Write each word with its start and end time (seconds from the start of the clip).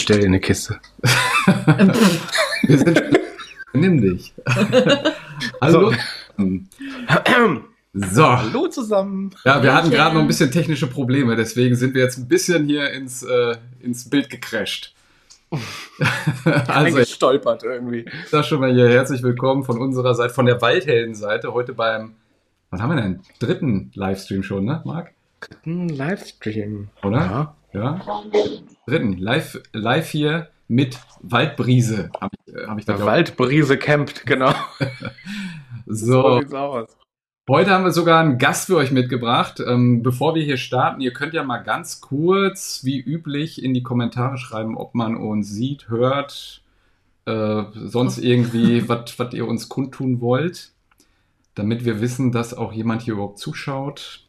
bestell 0.00 0.20
dir 0.20 0.26
eine 0.28 0.40
Kiste. 0.40 0.80
Wir 2.62 2.78
sind. 2.78 3.02
Nimm 3.74 4.00
dich. 4.00 4.32
Hallo. 5.60 5.92
So. 7.92 8.26
Hallo 8.26 8.68
zusammen. 8.68 9.34
Ja, 9.44 9.62
wir 9.62 9.74
hatten 9.74 9.90
gerade 9.90 10.14
noch 10.14 10.22
ein 10.22 10.26
bisschen 10.26 10.50
technische 10.50 10.86
Probleme, 10.86 11.36
deswegen 11.36 11.76
sind 11.76 11.94
wir 11.94 12.02
jetzt 12.02 12.18
ein 12.18 12.28
bisschen 12.28 12.66
hier 12.66 12.90
ins, 12.90 13.22
äh, 13.22 13.56
ins 13.80 14.08
Bild 14.08 14.30
gecrasht. 14.30 14.94
also, 16.68 16.96
gestolpert 16.96 17.64
irgendwie. 17.64 18.06
Ich 18.06 18.28
sag 18.30 18.44
schon 18.44 18.60
mal 18.60 18.72
hier 18.72 18.88
herzlich 18.88 19.22
willkommen 19.22 19.64
von 19.64 19.78
unserer 19.78 20.14
Seite, 20.14 20.32
von 20.32 20.46
der 20.46 20.62
Waldhelden-Seite, 20.62 21.52
heute 21.52 21.74
beim, 21.74 22.14
was 22.70 22.80
haben 22.80 22.94
wir 22.94 23.02
denn? 23.02 23.20
Dritten 23.38 23.90
Livestream 23.94 24.44
schon, 24.44 24.64
ne, 24.64 24.80
Marc? 24.84 25.12
Dritten 25.40 25.88
Livestream. 25.88 26.88
Oder? 27.02 27.18
Ja. 27.18 27.56
Ja. 27.72 28.00
Dritten. 28.86 29.16
Live, 29.18 29.60
live 29.72 30.08
hier 30.08 30.48
mit 30.68 30.98
Waldbrise. 31.20 32.10
Hab 32.20 32.32
ich, 32.34 32.54
äh, 32.54 32.66
hab 32.66 32.78
ich 32.78 32.84
da 32.84 33.04
Waldbrise 33.04 33.76
campt, 33.78 34.24
genau. 34.26 34.52
so. 35.86 36.40
so 36.42 36.56
aus. 36.56 36.96
Heute 37.48 37.70
haben 37.70 37.82
wir 37.82 37.90
sogar 37.90 38.20
einen 38.20 38.38
Gast 38.38 38.66
für 38.66 38.76
euch 38.76 38.92
mitgebracht. 38.92 39.60
Ähm, 39.66 40.04
bevor 40.04 40.36
wir 40.36 40.42
hier 40.42 40.56
starten, 40.56 41.00
ihr 41.00 41.12
könnt 41.12 41.34
ja 41.34 41.42
mal 41.42 41.58
ganz 41.58 42.00
kurz, 42.00 42.84
wie 42.84 43.00
üblich, 43.00 43.64
in 43.64 43.74
die 43.74 43.82
Kommentare 43.82 44.38
schreiben, 44.38 44.76
ob 44.76 44.94
man 44.94 45.16
uns 45.16 45.50
sieht, 45.50 45.88
hört, 45.88 46.62
äh, 47.26 47.62
sonst 47.74 48.18
irgendwie, 48.22 48.88
was 48.88 49.16
ihr 49.32 49.48
uns 49.48 49.68
kundtun 49.68 50.20
wollt, 50.20 50.70
damit 51.56 51.84
wir 51.84 52.00
wissen, 52.00 52.30
dass 52.30 52.54
auch 52.54 52.72
jemand 52.72 53.02
hier 53.02 53.14
überhaupt 53.14 53.40
zuschaut. 53.40 54.24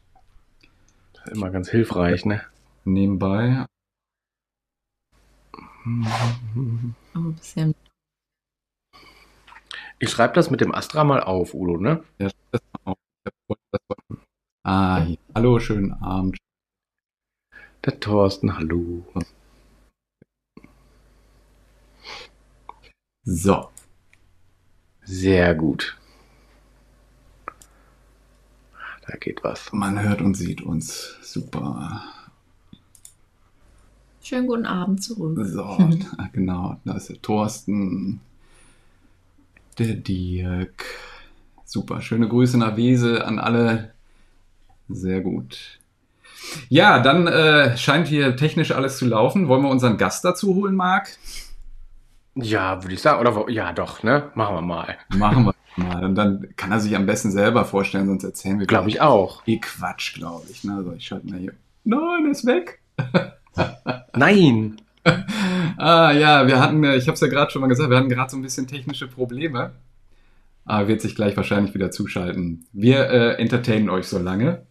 Immer 1.30 1.50
ganz 1.50 1.70
hilfreich, 1.70 2.24
ne? 2.24 2.40
Nebenbei. 2.84 3.66
Ich 9.98 10.10
schreibe 10.10 10.34
das 10.34 10.50
mit 10.50 10.60
dem 10.60 10.74
Astra 10.74 11.04
mal 11.04 11.20
auf, 11.22 11.54
Udo, 11.54 11.76
ne? 11.76 12.04
Ja, 12.18 12.30
das 12.50 12.60
mal 12.84 12.92
auf. 12.92 12.98
Ah, 14.64 15.00
hier. 15.02 15.18
hallo, 15.34 15.58
schönen 15.58 15.92
Abend. 15.92 16.38
Der 17.84 17.98
Thorsten, 17.98 18.56
hallo. 18.56 19.04
So. 23.24 23.70
Sehr 25.04 25.54
gut. 25.54 25.98
Da 29.06 29.16
geht 29.16 29.42
was. 29.42 29.72
Man 29.72 30.00
hört 30.00 30.20
und 30.20 30.34
sieht 30.34 30.62
uns. 30.62 31.18
Super. 31.22 32.21
Schönen 34.32 34.46
guten 34.46 34.64
Abend 34.64 35.02
zurück. 35.02 35.38
So, 35.42 35.90
genau. 36.32 36.80
Da 36.86 36.96
ist 36.96 37.10
der 37.10 37.20
Thorsten, 37.20 38.22
der 39.78 39.92
Dirk. 39.92 40.86
Super. 41.66 42.00
Schöne 42.00 42.28
Grüße 42.28 42.56
nach 42.56 42.78
Wiese 42.78 43.26
an 43.26 43.38
alle. 43.38 43.92
Sehr 44.88 45.20
gut. 45.20 45.80
Ja, 46.70 47.00
dann 47.00 47.26
äh, 47.26 47.76
scheint 47.76 48.08
hier 48.08 48.34
technisch 48.34 48.70
alles 48.70 48.96
zu 48.96 49.04
laufen. 49.04 49.48
Wollen 49.48 49.64
wir 49.64 49.68
unseren 49.68 49.98
Gast 49.98 50.24
dazu 50.24 50.54
holen, 50.54 50.76
Marc? 50.76 51.10
Ja, 52.34 52.82
würde 52.82 52.94
ich 52.94 53.02
sagen. 53.02 53.20
Oder 53.20 53.50
ja, 53.50 53.74
doch, 53.74 54.02
ne? 54.02 54.30
Machen 54.34 54.54
wir 54.54 54.62
mal. 54.62 54.96
Machen 55.14 55.44
wir 55.44 55.54
mal. 55.76 56.04
Und 56.06 56.14
dann 56.14 56.48
kann 56.56 56.72
er 56.72 56.80
sich 56.80 56.96
am 56.96 57.04
besten 57.04 57.32
selber 57.32 57.66
vorstellen, 57.66 58.06
sonst 58.06 58.24
erzählen 58.24 58.58
wir. 58.58 58.66
Glaube 58.66 58.88
ich 58.88 59.02
auch. 59.02 59.46
Wie 59.46 59.60
Quatsch, 59.60 60.14
glaube 60.14 60.46
ich. 60.50 60.64
Ne? 60.64 60.76
Also 60.76 60.94
ich 60.94 61.06
schalte 61.06 61.26
mal 61.28 61.38
hier. 61.38 61.52
Nein, 61.84 62.24
er 62.24 62.30
ist 62.30 62.46
weg. 62.46 62.80
Nein. 64.14 64.76
ah 65.78 66.12
ja, 66.12 66.46
wir 66.46 66.60
hatten, 66.60 66.84
ich 66.84 67.06
habe 67.06 67.14
es 67.14 67.20
ja 67.20 67.28
gerade 67.28 67.50
schon 67.50 67.60
mal 67.60 67.68
gesagt, 67.68 67.90
wir 67.90 67.96
hatten 67.96 68.08
gerade 68.08 68.30
so 68.30 68.36
ein 68.36 68.42
bisschen 68.42 68.66
technische 68.66 69.08
Probleme. 69.08 69.72
Aber 70.64 70.88
wird 70.88 71.00
sich 71.00 71.14
gleich 71.14 71.36
wahrscheinlich 71.36 71.74
wieder 71.74 71.90
zuschalten. 71.90 72.66
Wir 72.72 73.10
äh, 73.10 73.34
entertainen 73.40 73.90
euch 73.90 74.06
so 74.06 74.18
lange. 74.18 74.62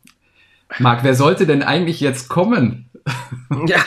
Marc, 0.79 1.03
wer 1.03 1.16
sollte 1.16 1.46
denn 1.46 1.63
eigentlich 1.63 2.00
jetzt 2.00 2.29
kommen? 2.29 2.90
ja. 3.68 3.84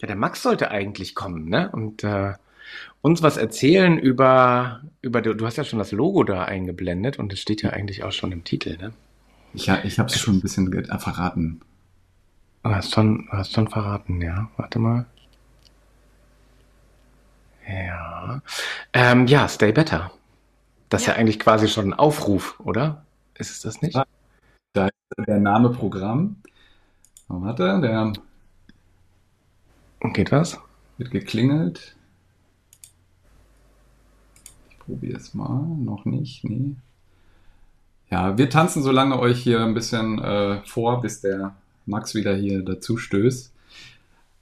ja, 0.00 0.08
der 0.08 0.16
Max 0.16 0.42
sollte 0.42 0.70
eigentlich 0.70 1.14
kommen, 1.14 1.48
ne? 1.48 1.70
Und 1.70 2.04
äh, 2.04 2.32
uns 3.02 3.22
was 3.22 3.36
erzählen 3.36 3.98
über, 3.98 4.80
über, 5.02 5.20
du 5.20 5.44
hast 5.44 5.56
ja 5.56 5.64
schon 5.64 5.78
das 5.78 5.92
Logo 5.92 6.24
da 6.24 6.44
eingeblendet 6.44 7.18
und 7.18 7.32
es 7.32 7.40
steht 7.40 7.62
ja 7.62 7.70
eigentlich 7.70 8.02
auch 8.02 8.12
schon 8.12 8.32
im 8.32 8.44
Titel, 8.44 8.78
ne? 8.78 8.92
Ich, 9.54 9.68
ich 9.68 9.98
habe 9.98 10.08
es 10.08 10.18
schon 10.18 10.36
ein 10.36 10.40
bisschen 10.40 10.72
verraten. 10.98 11.60
Du 12.62 12.70
hast 12.70 12.92
schon, 12.92 13.28
hast 13.30 13.52
schon 13.52 13.68
verraten, 13.68 14.20
ja. 14.20 14.50
Warte 14.56 14.78
mal. 14.78 15.06
Ja. 17.68 18.42
Ähm, 18.92 19.26
ja, 19.26 19.48
Stay 19.48 19.72
Better. 19.72 20.10
Das 20.88 21.02
ja. 21.02 21.12
ist 21.12 21.16
ja 21.16 21.20
eigentlich 21.20 21.38
quasi 21.38 21.68
schon 21.68 21.88
ein 21.88 21.94
Aufruf, 21.94 22.58
oder? 22.60 23.04
Ist 23.34 23.50
es 23.50 23.60
das 23.60 23.82
nicht? 23.82 23.96
Da 24.72 24.86
ist 24.86 25.26
der 25.26 25.38
Name 25.38 25.70
Programm. 25.70 26.36
Oh, 27.28 27.42
warte, 27.42 27.80
der. 27.80 28.12
Geht 30.12 30.32
was? 30.32 30.58
Wird 30.96 31.10
geklingelt. 31.10 31.96
Ich 34.70 34.78
probiere 34.78 35.18
es 35.18 35.34
mal. 35.34 35.62
Noch 35.78 36.04
nicht, 36.04 36.44
nee. 36.44 36.74
Ja, 38.10 38.38
wir 38.38 38.48
tanzen 38.48 38.82
so 38.82 38.90
lange 38.90 39.18
euch 39.18 39.42
hier 39.42 39.62
ein 39.62 39.74
bisschen 39.74 40.18
äh, 40.18 40.62
vor, 40.64 41.02
bis 41.02 41.20
der 41.20 41.54
Max 41.88 42.14
wieder 42.14 42.34
hier 42.34 42.62
dazu 42.62 42.96
stößt. 42.96 43.52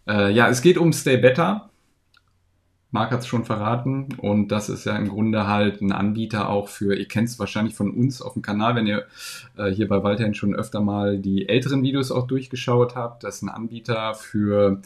Äh, 0.09 0.33
ja, 0.33 0.49
es 0.49 0.63
geht 0.63 0.79
um 0.79 0.93
Stay 0.93 1.17
Better. 1.17 1.71
Marc 2.91 3.11
hat 3.11 3.21
es 3.21 3.27
schon 3.27 3.45
verraten 3.45 4.09
und 4.17 4.49
das 4.49 4.69
ist 4.69 4.87
ja 4.87 4.97
im 4.97 5.09
Grunde 5.09 5.47
halt 5.47 5.83
ein 5.83 5.93
Anbieter 5.93 6.49
auch 6.49 6.69
für, 6.69 6.97
ihr 6.97 7.09
kennt 7.09 7.29
es 7.29 7.39
wahrscheinlich 7.39 7.75
von 7.75 7.91
uns 7.91 8.23
auf 8.23 8.35
dem 8.35 8.43
Kanal, 8.43 8.75
wenn 8.75 8.87
ihr 8.87 9.05
äh, 9.59 9.71
hier 9.71 9.89
bei 9.89 10.03
Walterhin 10.03 10.35
schon 10.35 10.55
öfter 10.55 10.81
mal 10.81 11.19
die 11.19 11.49
älteren 11.49 11.83
Videos 11.83 12.11
auch 12.11 12.27
durchgeschaut 12.27 12.95
habt. 12.95 13.25
Das 13.25 13.37
ist 13.37 13.43
ein 13.43 13.49
Anbieter 13.49 14.15
für 14.15 14.81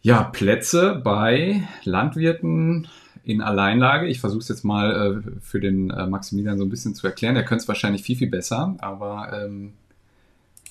ja, 0.00 0.22
Plätze 0.22 1.00
bei 1.02 1.68
Landwirten 1.82 2.86
in 3.24 3.42
Alleinlage. 3.42 4.06
Ich 4.06 4.20
versuche 4.20 4.42
es 4.42 4.48
jetzt 4.48 4.64
mal 4.64 5.22
äh, 5.26 5.40
für 5.40 5.58
den 5.58 5.90
äh, 5.90 6.06
Maximilian 6.06 6.58
so 6.58 6.64
ein 6.64 6.70
bisschen 6.70 6.94
zu 6.94 7.08
erklären. 7.08 7.34
Er 7.34 7.44
könnte 7.44 7.62
es 7.62 7.68
wahrscheinlich 7.68 8.02
viel, 8.02 8.16
viel 8.16 8.30
besser, 8.30 8.76
aber 8.78 9.32
ähm, 9.34 9.72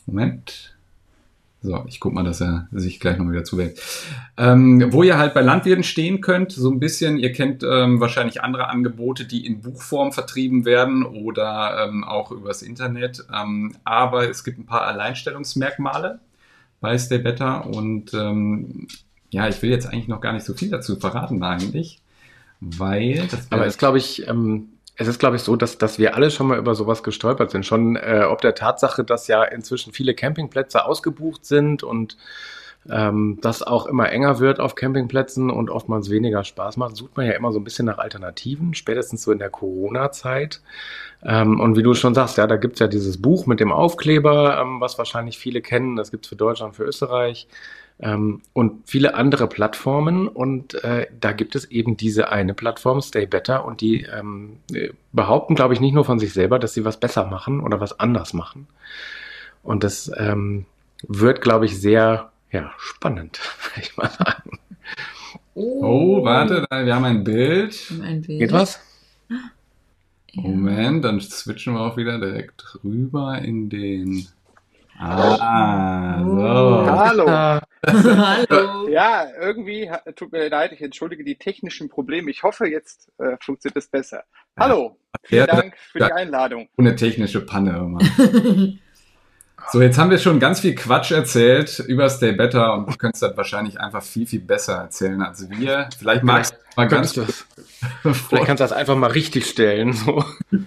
Moment. 0.06 0.76
So, 1.66 1.84
ich 1.88 2.00
guck 2.00 2.14
mal, 2.14 2.24
dass 2.24 2.42
er 2.42 2.68
sich 2.72 3.00
gleich 3.00 3.18
noch 3.18 3.30
wieder 3.30 3.44
zuwählt. 3.44 3.82
Ähm, 4.38 4.94
wo 4.94 5.02
ihr 5.02 5.18
halt 5.18 5.34
bei 5.34 5.42
Landwirten 5.42 5.84
stehen 5.84 6.22
könnt, 6.22 6.52
so 6.52 6.70
ein 6.70 6.80
bisschen, 6.80 7.18
ihr 7.18 7.32
kennt 7.32 7.64
ähm, 7.64 8.00
wahrscheinlich 8.00 8.44
andere 8.44 8.70
Angebote, 8.70 9.26
die 9.26 9.48
in 9.48 9.62
Buchform 9.62 10.12
vertrieben 10.12 10.64
werden 10.64 11.04
oder 11.04 11.88
ähm, 11.88 12.04
auch 12.04 12.32
übers 12.32 12.62
Internet. 12.62 13.26
Ähm, 13.34 13.76
aber 13.84 14.30
es 14.30 14.44
gibt 14.44 14.60
ein 14.60 14.68
paar 14.68 14.84
Alleinstellungsmerkmale 14.84 16.20
bei 16.82 16.98
Stay 17.00 17.18
Better 17.18 17.66
und 17.66 18.14
ähm, 18.14 18.88
ja, 19.32 19.48
ich 19.48 19.60
will 19.64 19.72
jetzt 19.72 19.88
eigentlich 19.88 20.08
noch 20.08 20.22
gar 20.22 20.34
nicht 20.34 20.46
so 20.46 20.54
viel 20.54 20.70
dazu 20.70 20.98
verraten 20.98 21.42
eigentlich, 21.42 22.00
weil 22.60 23.28
das 23.32 23.52
Aber 23.52 23.66
ist, 23.66 23.80
glaube 23.80 23.98
ich, 23.98 24.28
ähm, 24.28 24.70
es 24.98 25.08
ist, 25.08 25.20
glaube 25.20 25.36
ich, 25.36 25.42
so, 25.42 25.56
dass, 25.56 25.78
dass 25.78 26.00
wir 26.00 26.16
alle 26.16 26.32
schon 26.32 26.48
mal 26.48 26.58
über 26.58 26.76
sowas 26.76 27.04
gestolpert 27.04 27.52
sind. 27.52 27.66
Schon 27.66 27.96
äh, 27.96 28.26
ob 28.30 28.42
der 28.42 28.56
Tatsache, 28.56 29.04
dass 29.04 29.28
ja 29.28 29.44
inzwischen 29.44 29.92
viele 29.92 30.14
Campingplätze 30.14 30.86
ausgebucht 30.86 31.46
sind 31.46 31.84
und 31.84 32.18
ähm, 32.90 33.40
das 33.42 33.64
auch 33.64 33.88
immer 33.88 34.12
enger 34.12 34.40
wird 34.40 34.60
auf 34.60 34.76
Campingplätzen 34.76 35.50
und 35.50 35.70
oftmals 35.70 36.10
weniger 36.10 36.44
Spaß 36.44 36.78
macht, 36.78 36.96
sucht 36.96 37.18
man 37.18 37.26
ja 37.26 37.34
immer 37.34 37.52
so 37.52 37.60
ein 37.60 37.64
bisschen 37.64 37.88
nach 37.88 37.98
Alternativen, 37.98 38.74
spätestens 38.76 39.24
so 39.24 39.32
in 39.32 39.40
der 39.40 39.50
Corona-Zeit. 39.50 40.62
Ähm, 41.24 41.60
und 41.60 41.76
wie 41.76 41.84
du 41.84 41.94
schon 41.96 42.14
sagst, 42.14 42.38
ja, 42.38 42.46
da 42.46 42.58
gibt's 42.58 42.80
ja 42.80 42.88
dieses 42.88 43.22
Buch 43.22 43.48
mit 43.48 43.60
dem 43.60 43.72
Aufkleber, 43.72 44.62
ähm, 44.62 44.80
was 44.80 44.98
wahrscheinlich 44.98 45.40
viele 45.40 45.62
kennen. 45.62 45.96
Das 45.96 46.12
gibt's 46.12 46.28
für 46.28 46.36
Deutschland, 46.36 46.76
für 46.76 46.84
Österreich 46.84 47.48
ähm, 48.00 48.42
und 48.54 48.88
viele 48.88 49.16
andere 49.16 49.48
Plattformen. 49.48 50.28
Und 50.28 50.74
äh, 50.84 51.08
da 51.20 51.32
gibt 51.32 51.56
es 51.56 51.66
eben 51.66 51.98
diese 51.98 52.30
eine 52.30 52.54
Plattform, 52.54 53.02
Stay 53.02 53.26
Better, 53.26 53.66
und 53.66 53.82
die 53.82 54.04
ähm, 54.04 54.58
behaupten, 55.14 55.56
glaube 55.56 55.74
ich, 55.74 55.80
nicht 55.80 55.94
nur 55.94 56.06
von 56.06 56.20
sich 56.20 56.34
selber, 56.34 56.60
dass 56.60 56.74
sie 56.74 56.86
was 56.86 57.00
besser 57.00 57.26
machen 57.26 57.62
oder 57.62 57.80
was 57.80 58.00
anders 58.00 58.34
machen. 58.34 58.68
Und 59.64 59.84
das 59.84 60.12
ähm, 60.18 60.66
wird, 61.08 61.42
glaube 61.42 61.66
ich, 61.66 61.80
sehr 61.80 62.32
ja, 62.52 62.72
spannend, 62.78 63.40
würde 63.76 63.88
ich 63.88 63.98
mal 63.98 64.10
sagen. 64.10 64.60
Oh, 65.54 66.20
oh 66.20 66.24
warte, 66.24 66.66
wir 66.70 66.96
haben 66.96 67.06
ein 67.06 67.24
Bild. 67.24 67.92
Ein 68.04 68.22
Bild. 68.22 68.40
Geht 68.40 68.52
was? 68.52 68.80
Moment, 70.34 71.06
dann 71.06 71.22
switchen 71.22 71.74
wir 71.74 71.82
auch 71.82 71.96
wieder 71.96 72.20
direkt 72.20 72.78
rüber 72.84 73.40
in 73.40 73.70
den 73.70 74.28
Ah, 74.98 76.24
so. 76.24 76.88
Hallo. 76.88 77.26
Hallo. 77.30 77.62
Ja, 78.90 79.28
irgendwie, 79.40 79.92
tut 80.16 80.32
mir 80.32 80.50
leid, 80.50 80.72
ich 80.72 80.82
entschuldige 80.82 81.24
die 81.24 81.36
technischen 81.36 81.90
Probleme. 81.90 82.32
Ich 82.32 82.44
hoffe, 82.44 82.68
jetzt 82.68 83.12
äh, 83.20 83.36
funktioniert 83.42 83.78
es 83.78 83.88
besser. 83.88 84.24
Hallo, 84.58 84.98
vielen 85.24 85.48
Dank 85.48 85.78
für 85.78 86.00
die 86.00 86.12
Einladung. 86.12 86.70
Ohne 86.78 86.96
technische 86.96 87.46
Panne 87.46 87.78
immer. 87.78 88.00
So, 89.72 89.82
jetzt 89.82 89.98
haben 89.98 90.12
wir 90.12 90.20
schon 90.20 90.40
ganz 90.40 90.60
viel 90.60 90.76
Quatsch 90.76 91.12
erzählt 91.12 91.80
über 91.88 92.08
Stay 92.08 92.34
Better 92.34 92.76
und 92.76 92.88
du 92.88 92.96
könntest 92.98 93.24
das 93.24 93.36
wahrscheinlich 93.36 93.80
einfach 93.80 94.04
viel, 94.04 94.28
viel 94.28 94.42
besser 94.42 94.76
erzählen 94.76 95.20
als 95.24 95.50
wir. 95.50 95.90
Vielleicht 95.98 96.24
magst 96.24 96.54
du 96.54 96.58
mal 96.76 96.88
ganz 96.88 97.14
das, 97.14 97.48
Vielleicht 98.04 98.46
kannst 98.46 98.60
du 98.60 98.64
das 98.64 98.72
einfach 98.72 98.96
mal 98.96 99.10
richtig 99.10 99.48
stellen, 99.48 99.94
so. 99.94 100.24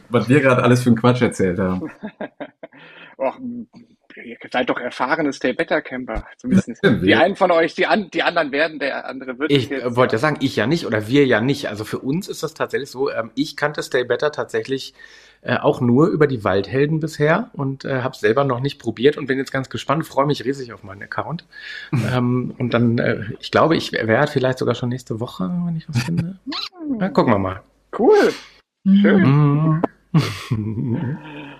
Was 0.08 0.28
wir 0.28 0.40
gerade 0.40 0.64
alles 0.64 0.82
für 0.82 0.88
einen 0.88 0.96
Quatsch 0.96 1.22
erzählt 1.22 1.60
haben. 1.60 1.92
Och, 3.18 3.38
ihr 4.24 4.36
seid 4.50 4.68
doch 4.68 4.78
erfahrene 4.78 5.32
Stay 5.32 5.52
Better 5.52 5.82
Camper, 5.82 6.24
zumindest. 6.36 6.80
Die 6.82 7.14
einen 7.14 7.36
von 7.36 7.50
euch, 7.50 7.74
die, 7.74 7.86
an, 7.86 8.10
die 8.10 8.22
anderen 8.22 8.52
werden, 8.52 8.78
der 8.78 9.06
andere 9.06 9.38
wird. 9.38 9.50
Ich 9.52 9.68
jetzt, 9.68 9.96
wollte 9.96 10.16
ja 10.16 10.18
sagen, 10.18 10.38
ich 10.40 10.56
ja 10.56 10.66
nicht 10.66 10.86
oder 10.86 11.08
wir 11.08 11.26
ja 11.26 11.40
nicht. 11.40 11.68
Also 11.68 11.84
für 11.84 11.98
uns 11.98 12.28
ist 12.28 12.42
das 12.42 12.54
tatsächlich 12.54 12.90
so. 12.90 13.10
Ähm, 13.10 13.30
ich 13.34 13.56
kannte 13.56 13.82
Stay 13.82 14.04
Better 14.04 14.32
tatsächlich 14.32 14.94
äh, 15.40 15.56
auch 15.56 15.80
nur 15.80 16.08
über 16.08 16.26
die 16.26 16.42
Waldhelden 16.42 16.98
bisher 17.00 17.50
und 17.52 17.84
äh, 17.84 18.02
habe 18.02 18.16
selber 18.16 18.44
noch 18.44 18.60
nicht 18.60 18.78
probiert 18.80 19.16
und 19.16 19.26
bin 19.26 19.38
jetzt 19.38 19.52
ganz 19.52 19.70
gespannt, 19.70 20.04
freue 20.04 20.26
mich 20.26 20.44
riesig 20.44 20.72
auf 20.72 20.82
meinen 20.82 21.02
Account. 21.02 21.44
ähm, 22.12 22.54
und 22.58 22.74
dann, 22.74 22.98
äh, 22.98 23.24
ich 23.38 23.50
glaube, 23.50 23.76
ich 23.76 23.92
werde 23.92 24.30
vielleicht 24.30 24.58
sogar 24.58 24.74
schon 24.74 24.88
nächste 24.88 25.20
Woche, 25.20 25.50
wenn 25.64 25.76
ich 25.76 25.88
was 25.88 26.02
finde. 26.02 26.38
Ja, 27.00 27.10
gucken 27.10 27.34
wir 27.34 27.38
mal. 27.38 27.60
Cool. 27.96 28.32
Schön. 28.86 29.82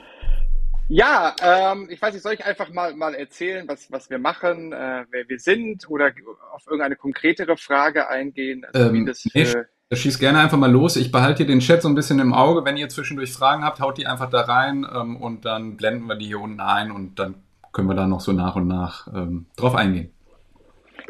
Ja, 0.88 1.35
ähm, 1.43 1.88
ich 1.90 2.00
weiß 2.00 2.14
nicht, 2.14 2.23
soll 2.23 2.32
ich 2.32 2.44
einfach 2.44 2.73
mal, 2.73 2.94
mal 2.94 3.14
erzählen, 3.14 3.69
was, 3.69 3.93
was 3.93 4.08
wir 4.08 4.19
machen, 4.19 4.73
äh, 4.73 5.05
wer 5.11 5.29
wir 5.29 5.38
sind 5.38 5.88
oder 5.90 6.12
auf 6.52 6.67
irgendeine 6.67 6.96
konkretere 6.96 7.58
Frage 7.58 8.08
eingehen? 8.08 8.64
Also, 8.73 8.90
ähm, 8.90 9.06
äh, 9.06 9.96
schieß 9.96 10.19
gerne 10.19 10.40
einfach 10.40 10.56
mal 10.56 10.70
los. 10.70 10.96
Ich 10.96 11.12
behalte 11.12 11.38
hier 11.38 11.46
den 11.46 11.61
Chat 11.61 11.82
so 11.82 11.88
ein 11.88 11.94
bisschen 11.94 12.20
im 12.20 12.32
Auge. 12.32 12.64
Wenn 12.64 12.79
ihr 12.79 12.88
zwischendurch 12.88 13.32
Fragen 13.32 13.64
habt, 13.64 13.81
haut 13.81 13.99
die 13.99 14.06
einfach 14.06 14.31
da 14.31 14.43
rein 14.43 14.87
ähm, 14.90 15.17
und 15.17 15.44
dann 15.44 15.76
blenden 15.76 16.06
wir 16.06 16.17
die 16.17 16.26
hier 16.26 16.40
unten 16.40 16.61
ein 16.61 16.90
und 16.90 17.19
dann 17.19 17.35
können 17.73 17.88
wir 17.88 17.94
da 17.94 18.06
noch 18.06 18.20
so 18.20 18.32
nach 18.32 18.56
und 18.56 18.67
nach 18.67 19.08
ähm, 19.08 19.46
drauf 19.56 19.75
eingehen. 19.75 20.11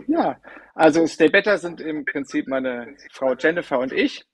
Ja, 0.08 0.36
also 0.75 1.06
Stay 1.06 1.28
Better 1.28 1.56
sind 1.58 1.80
im 1.80 2.04
Prinzip 2.04 2.48
meine 2.48 2.94
Frau 3.12 3.34
Jennifer 3.34 3.78
und 3.78 3.92
ich. 3.92 4.25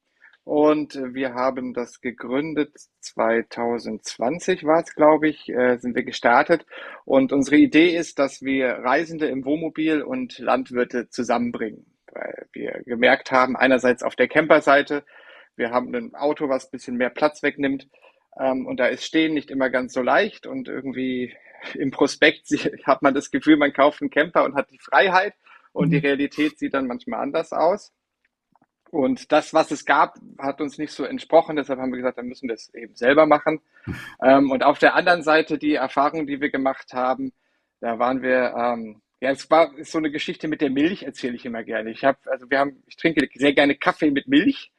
Und 0.44 0.94
wir 0.94 1.32
haben 1.32 1.72
das 1.72 2.02
gegründet, 2.02 2.74
2020 3.00 4.64
war 4.64 4.82
es, 4.82 4.94
glaube 4.94 5.28
ich, 5.28 5.48
äh, 5.48 5.78
sind 5.78 5.96
wir 5.96 6.04
gestartet. 6.04 6.66
Und 7.06 7.32
unsere 7.32 7.56
Idee 7.56 7.96
ist, 7.96 8.18
dass 8.18 8.42
wir 8.42 8.68
Reisende 8.68 9.26
im 9.26 9.44
Wohnmobil 9.44 10.02
und 10.02 10.38
Landwirte 10.38 11.08
zusammenbringen 11.08 11.86
weil 12.14 12.46
wir 12.52 12.82
gemerkt 12.86 13.32
haben, 13.32 13.56
einerseits 13.56 14.02
auf 14.02 14.16
der 14.16 14.28
Camperseite, 14.28 15.04
wir 15.56 15.70
haben 15.70 15.94
ein 15.94 16.14
Auto, 16.14 16.48
was 16.48 16.66
ein 16.66 16.70
bisschen 16.70 16.96
mehr 16.96 17.10
Platz 17.10 17.42
wegnimmt 17.42 17.88
ähm, 18.38 18.66
und 18.66 18.78
da 18.80 18.86
ist 18.86 19.04
Stehen 19.04 19.34
nicht 19.34 19.50
immer 19.50 19.70
ganz 19.70 19.92
so 19.92 20.02
leicht 20.02 20.46
und 20.46 20.68
irgendwie 20.68 21.34
im 21.74 21.90
Prospekt 21.90 22.48
hat 22.84 23.02
man 23.02 23.14
das 23.14 23.30
Gefühl, 23.30 23.56
man 23.56 23.72
kauft 23.72 24.00
einen 24.00 24.10
Camper 24.10 24.44
und 24.44 24.54
hat 24.54 24.70
die 24.70 24.78
Freiheit 24.78 25.34
und 25.72 25.90
die 25.90 25.98
mhm. 25.98 26.06
Realität 26.06 26.58
sieht 26.58 26.74
dann 26.74 26.86
manchmal 26.86 27.20
anders 27.20 27.52
aus. 27.52 27.92
Und 28.94 29.32
das, 29.32 29.52
was 29.52 29.72
es 29.72 29.84
gab, 29.84 30.18
hat 30.38 30.60
uns 30.60 30.78
nicht 30.78 30.92
so 30.92 31.04
entsprochen. 31.04 31.56
Deshalb 31.56 31.80
haben 31.80 31.90
wir 31.90 31.96
gesagt, 31.96 32.18
dann 32.18 32.28
müssen 32.28 32.48
wir 32.48 32.54
es 32.54 32.72
eben 32.74 32.94
selber 32.94 33.26
machen. 33.26 33.60
Ähm, 34.22 34.50
und 34.50 34.64
auf 34.64 34.78
der 34.78 34.94
anderen 34.94 35.22
Seite 35.22 35.58
die 35.58 35.74
Erfahrung, 35.74 36.26
die 36.26 36.40
wir 36.40 36.48
gemacht 36.48 36.94
haben, 36.94 37.34
da 37.80 37.98
waren 37.98 38.22
wir 38.22 38.54
ähm, 38.56 39.02
ja, 39.20 39.30
es 39.30 39.50
war 39.50 39.72
so 39.82 39.98
eine 39.98 40.10
Geschichte 40.10 40.48
mit 40.48 40.60
der 40.60 40.70
Milch, 40.70 41.02
erzähle 41.02 41.34
ich 41.34 41.44
immer 41.44 41.62
gerne. 41.64 41.90
Ich 41.90 42.04
habe, 42.04 42.18
also 42.26 42.48
wir 42.50 42.58
haben, 42.58 42.82
ich 42.86 42.96
trinke 42.96 43.28
sehr 43.34 43.52
gerne 43.52 43.74
Kaffee 43.74 44.10
mit 44.10 44.28
Milch 44.28 44.72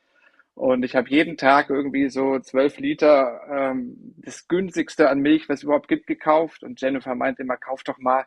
und 0.56 0.84
ich 0.84 0.96
habe 0.96 1.10
jeden 1.10 1.38
Tag 1.38 1.70
irgendwie 1.70 2.10
so 2.10 2.40
zwölf 2.40 2.78
Liter 2.78 3.42
ähm, 3.50 4.16
das 4.18 4.48
günstigste 4.48 5.10
an 5.10 5.20
Milch, 5.20 5.50
was 5.50 5.60
es 5.60 5.64
überhaupt 5.64 5.88
gibt, 5.88 6.08
gekauft. 6.08 6.64
Und 6.64 6.80
Jennifer 6.82 7.16
meinte 7.16 7.44
immer, 7.44 7.58
kauf 7.58 7.84
doch 7.84 7.98
mal 7.98 8.26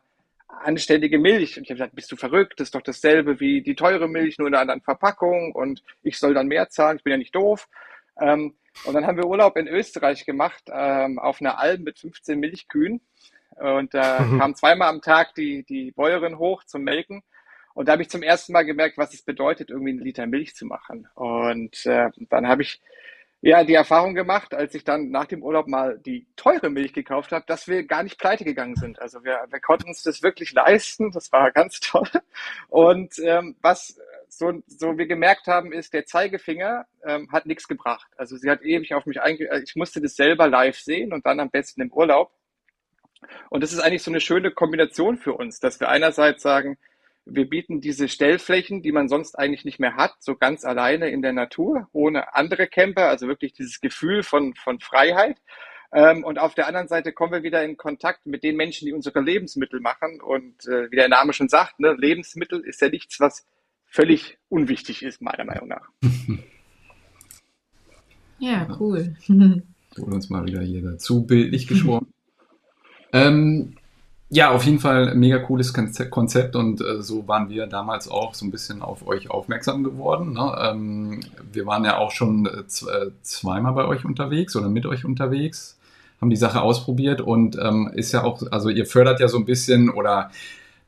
anständige 0.49 1.19
Milch. 1.19 1.56
Und 1.56 1.65
ich 1.65 1.71
habe 1.71 1.79
gesagt, 1.79 1.95
bist 1.95 2.11
du 2.11 2.17
verrückt? 2.17 2.59
Das 2.59 2.69
ist 2.69 2.75
doch 2.75 2.83
dasselbe 2.83 3.41
wie 3.41 3.62
die 3.62 3.75
teure 3.75 4.09
Milch, 4.09 4.39
nur 4.39 4.49
in 4.49 4.55
einer 4.55 4.62
anderen 4.62 4.81
Verpackung 4.81 5.53
und 5.53 5.83
ich 6.03 6.19
soll 6.19 6.35
dann 6.35 6.49
mehr 6.49 6.69
zahlen. 6.71 6.97
Ich 6.97 7.05
bin 7.05 7.12
ja 7.12 7.19
nicht 7.19 7.35
doof. 7.35 7.69
Ähm, 8.21 8.56
und 8.85 8.95
dann 8.95 9.06
haben 9.06 9.17
wir 9.17 9.27
Urlaub 9.27 9.56
in 9.56 9.69
Österreich 9.69 10.25
gemacht, 10.25 10.65
ähm, 10.73 11.19
auf 11.19 11.41
einer 11.41 11.59
Alm 11.59 11.83
mit 11.83 11.99
15 11.99 12.39
Milchkühen. 12.39 13.00
Und 13.56 13.93
da 13.93 14.21
mhm. 14.21 14.39
kam 14.39 14.55
zweimal 14.55 14.89
am 14.89 15.03
Tag 15.03 15.35
die, 15.35 15.65
die 15.65 15.91
Bäuerin 15.91 16.39
hoch 16.39 16.65
zum 16.65 16.83
Melken. 16.83 17.23
Und 17.75 17.87
da 17.87 17.93
habe 17.93 18.03
ich 18.03 18.11
zum 18.11 18.23
ersten 18.23 18.53
Mal 18.53 18.65
gemerkt, 18.65 18.99
was 18.99 19.15
es 19.15 19.23
bedeutet, 19.23 19.71
irgendwie 19.71 19.91
einen 19.91 20.00
Liter 20.00 20.27
Milch 20.27 20.55
zu 20.55 20.67
machen. 20.67 21.09
Und 21.15 21.87
äh, 21.87 22.11
dann 22.29 22.49
habe 22.49 22.62
ich 22.62 22.81
ja 23.40 23.64
die 23.64 23.75
Erfahrung 23.75 24.14
gemacht, 24.14 24.55
als 24.55 24.75
ich 24.75 24.85
dann 24.85 25.11
nach 25.11 25.26
dem 25.26 25.43
Urlaub 25.43 25.69
mal 25.69 25.99
die 25.99 26.26
teure 26.37 26.70
Milch 26.70 26.93
gekauft 26.93 27.32
habe, 27.32 27.44
dass 27.46 27.69
wir 27.69 27.85
gar 27.85 28.02
nicht 28.02 28.19
pleite 28.19 28.44
gegangen 28.44 28.75
sind. 28.75 29.00
Also 29.00 29.23
wir, 29.25 29.46
wir 29.49 29.61
konnten 29.61 29.88
uns 29.88 30.02
das 30.02 30.23
wirklich 30.23 30.52
leisten. 30.52 31.11
Das 31.12 31.31
war 31.32 31.50
ganz 31.52 31.81
toll. 31.81 32.08
Und 32.69 33.19
ähm, 33.20 33.56
was 33.61 33.99
so, 34.29 34.62
so 34.67 34.99
wir 34.99 35.06
gemerkt 35.06 35.46
haben, 35.46 35.73
ist, 35.73 35.94
der 35.94 36.05
Zeigefinger 36.05 36.87
ähm, 37.05 37.31
hat 37.32 37.46
nichts 37.46 37.69
gebracht. 37.69 38.08
Also 38.17 38.37
sie 38.37 38.50
hat 38.50 38.62
ewig 38.62 38.94
auf 38.94 39.06
mich 39.06 39.20
einge... 39.20 39.49
Ich 39.62 39.76
musste 39.76 40.00
das 40.00 40.17
selber 40.17 40.49
live 40.49 40.79
sehen 40.79 41.12
und 41.12 41.25
dann 41.25 41.40
am 41.40 41.50
besten 41.50 41.81
im 41.81 41.93
Urlaub. 41.93 42.32
Und 43.50 43.62
das 43.62 43.73
ist 43.73 43.81
eigentlich 43.81 44.02
so 44.02 44.11
eine 44.11 44.20
schöne 44.20 44.50
Kombination 44.50 45.17
für 45.17 45.35
uns, 45.35 45.61
dass 45.61 45.81
wir 45.81 45.88
einerseits 45.88 46.43
sagen, 46.43 46.76
wir 47.30 47.48
bieten 47.48 47.80
diese 47.80 48.08
Stellflächen, 48.08 48.82
die 48.82 48.92
man 48.92 49.08
sonst 49.08 49.38
eigentlich 49.38 49.64
nicht 49.64 49.78
mehr 49.78 49.96
hat, 49.96 50.14
so 50.20 50.34
ganz 50.34 50.64
alleine 50.64 51.10
in 51.10 51.22
der 51.22 51.32
Natur, 51.32 51.88
ohne 51.92 52.34
andere 52.34 52.66
Camper, 52.66 53.08
also 53.08 53.28
wirklich 53.28 53.52
dieses 53.52 53.80
Gefühl 53.80 54.22
von, 54.22 54.54
von 54.54 54.80
Freiheit. 54.80 55.36
Ähm, 55.92 56.25
und 56.25 56.38
auf 56.38 56.54
der 56.54 56.66
anderen 56.66 56.88
Seite 56.88 57.12
kommen 57.12 57.32
wir 57.32 57.42
wieder 57.42 57.64
in 57.64 57.76
Kontakt 57.76 58.26
mit 58.26 58.42
den 58.42 58.56
Menschen, 58.56 58.86
die 58.86 58.92
unsere 58.92 59.20
Lebensmittel 59.20 59.80
machen. 59.80 60.20
Und 60.20 60.66
äh, 60.66 60.90
wie 60.90 60.96
der 60.96 61.08
Name 61.08 61.32
schon 61.32 61.48
sagt, 61.48 61.80
ne, 61.80 61.94
Lebensmittel 61.94 62.60
ist 62.60 62.80
ja 62.80 62.88
nichts, 62.88 63.20
was 63.20 63.46
völlig 63.86 64.38
unwichtig 64.48 65.02
ist, 65.02 65.22
meiner 65.22 65.44
Meinung 65.44 65.69
nach. 65.69 65.88
Ja, 68.40 68.69
cool. 68.78 69.16
Wurde 69.26 70.14
uns 70.14 70.30
mal 70.30 70.46
wieder 70.46 70.60
hier 70.62 70.80
dazu 70.80 71.26
bildlich 71.26 71.66
geschworen. 71.66 72.06
Ähm, 73.10 73.75
ja, 74.30 74.50
auf 74.50 74.64
jeden 74.64 74.78
Fall 74.78 75.14
mega 75.14 75.38
cooles 75.38 75.72
Konzept 75.72 76.54
und 76.54 76.82
äh, 76.82 77.02
so 77.02 77.26
waren 77.26 77.48
wir 77.48 77.66
damals 77.66 78.08
auch 78.08 78.34
so 78.34 78.44
ein 78.44 78.50
bisschen 78.50 78.82
auf 78.82 79.06
euch 79.06 79.30
aufmerksam 79.30 79.82
geworden. 79.84 80.34
Ne? 80.34 80.54
Ähm, 80.60 81.20
wir 81.50 81.64
waren 81.64 81.84
ja 81.84 81.96
auch 81.96 82.10
schon 82.10 82.44
äh, 82.44 82.58
äh, 82.60 83.10
zweimal 83.22 83.72
bei 83.72 83.86
euch 83.86 84.04
unterwegs 84.04 84.54
oder 84.54 84.68
mit 84.68 84.85
euch 84.85 85.06
unterwegs, 85.06 85.78
haben 86.20 86.28
die 86.28 86.37
Sache 86.37 86.61
ausprobiert 86.61 87.23
und 87.23 87.56
ähm, 87.58 87.90
ist 87.94 88.12
ja 88.12 88.23
auch, 88.23 88.42
also 88.50 88.68
ihr 88.68 88.85
fördert 88.85 89.18
ja 89.20 89.28
so 89.28 89.38
ein 89.38 89.47
bisschen 89.47 89.88
oder 89.88 90.30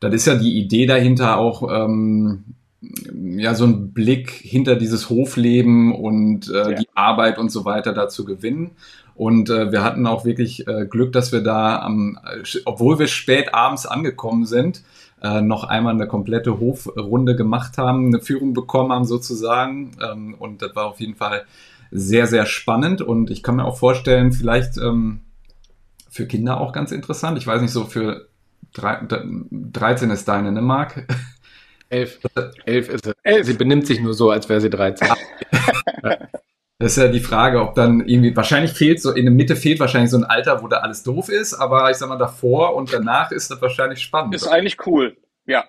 das 0.00 0.14
ist 0.14 0.26
ja 0.26 0.34
die 0.34 0.58
Idee 0.58 0.84
dahinter 0.84 1.38
auch, 1.38 1.70
ähm, 1.70 2.44
ja, 2.82 3.54
so 3.54 3.64
ein 3.64 3.92
Blick 3.92 4.30
hinter 4.30 4.76
dieses 4.76 5.10
Hofleben 5.10 5.94
und 5.94 6.48
äh, 6.48 6.72
ja. 6.72 6.72
die 6.72 6.88
Arbeit 6.94 7.38
und 7.38 7.50
so 7.50 7.64
weiter 7.64 7.92
da 7.92 8.08
zu 8.08 8.24
gewinnen. 8.24 8.70
Und 9.14 9.50
äh, 9.50 9.72
wir 9.72 9.84
hatten 9.84 10.06
auch 10.06 10.24
wirklich 10.24 10.66
äh, 10.66 10.86
Glück, 10.86 11.12
dass 11.12 11.32
wir 11.32 11.42
da, 11.42 11.80
am, 11.80 12.18
obwohl 12.64 12.98
wir 12.98 13.06
spät 13.06 13.54
abends 13.54 13.86
angekommen 13.86 14.46
sind, 14.46 14.82
äh, 15.22 15.42
noch 15.42 15.64
einmal 15.64 15.94
eine 15.94 16.06
komplette 16.06 16.58
Hofrunde 16.58 17.36
gemacht 17.36 17.78
haben, 17.78 18.06
eine 18.06 18.20
Führung 18.20 18.54
bekommen 18.54 18.92
haben 18.92 19.04
sozusagen. 19.04 19.92
Ähm, 20.02 20.34
und 20.38 20.62
das 20.62 20.74
war 20.74 20.86
auf 20.86 21.00
jeden 21.00 21.16
Fall 21.16 21.44
sehr, 21.90 22.26
sehr 22.26 22.46
spannend. 22.46 23.02
Und 23.02 23.30
ich 23.30 23.42
kann 23.42 23.56
mir 23.56 23.64
auch 23.64 23.78
vorstellen, 23.78 24.32
vielleicht 24.32 24.78
ähm, 24.78 25.20
für 26.08 26.26
Kinder 26.26 26.60
auch 26.60 26.72
ganz 26.72 26.92
interessant. 26.92 27.36
Ich 27.38 27.46
weiß 27.46 27.60
nicht, 27.60 27.72
so 27.72 27.84
für 27.84 28.28
drei, 28.72 29.00
13 29.06 30.10
ist 30.10 30.26
deine, 30.28 30.52
ne, 30.52 30.62
Marc? 30.62 31.06
Elf. 31.88 32.20
Elf 32.64 32.88
ist 32.88 33.04
sie. 33.04 33.12
Elf. 33.22 33.46
Sie 33.46 33.54
benimmt 33.54 33.86
sich 33.86 34.00
nur 34.00 34.14
so, 34.14 34.30
als 34.30 34.48
wäre 34.48 34.60
sie 34.60 34.70
13. 34.70 35.08
Das 36.80 36.92
ist 36.92 37.02
ja 37.02 37.08
die 37.08 37.20
Frage, 37.20 37.60
ob 37.60 37.74
dann 37.74 38.00
irgendwie, 38.08 38.34
wahrscheinlich 38.34 38.72
fehlt 38.72 39.02
so, 39.02 39.12
in 39.12 39.26
der 39.26 39.34
Mitte 39.34 39.54
fehlt 39.54 39.78
wahrscheinlich 39.80 40.10
so 40.10 40.16
ein 40.16 40.24
Alter, 40.24 40.62
wo 40.62 40.66
da 40.66 40.78
alles 40.78 41.02
doof 41.02 41.28
ist, 41.28 41.52
aber 41.52 41.90
ich 41.90 41.98
sag 41.98 42.08
mal, 42.08 42.16
davor 42.16 42.74
und 42.74 42.90
danach 42.90 43.30
ist 43.32 43.50
das 43.50 43.60
wahrscheinlich 43.60 44.00
spannend. 44.00 44.34
Ist 44.34 44.48
eigentlich 44.48 44.78
cool, 44.86 45.14
ja. 45.44 45.66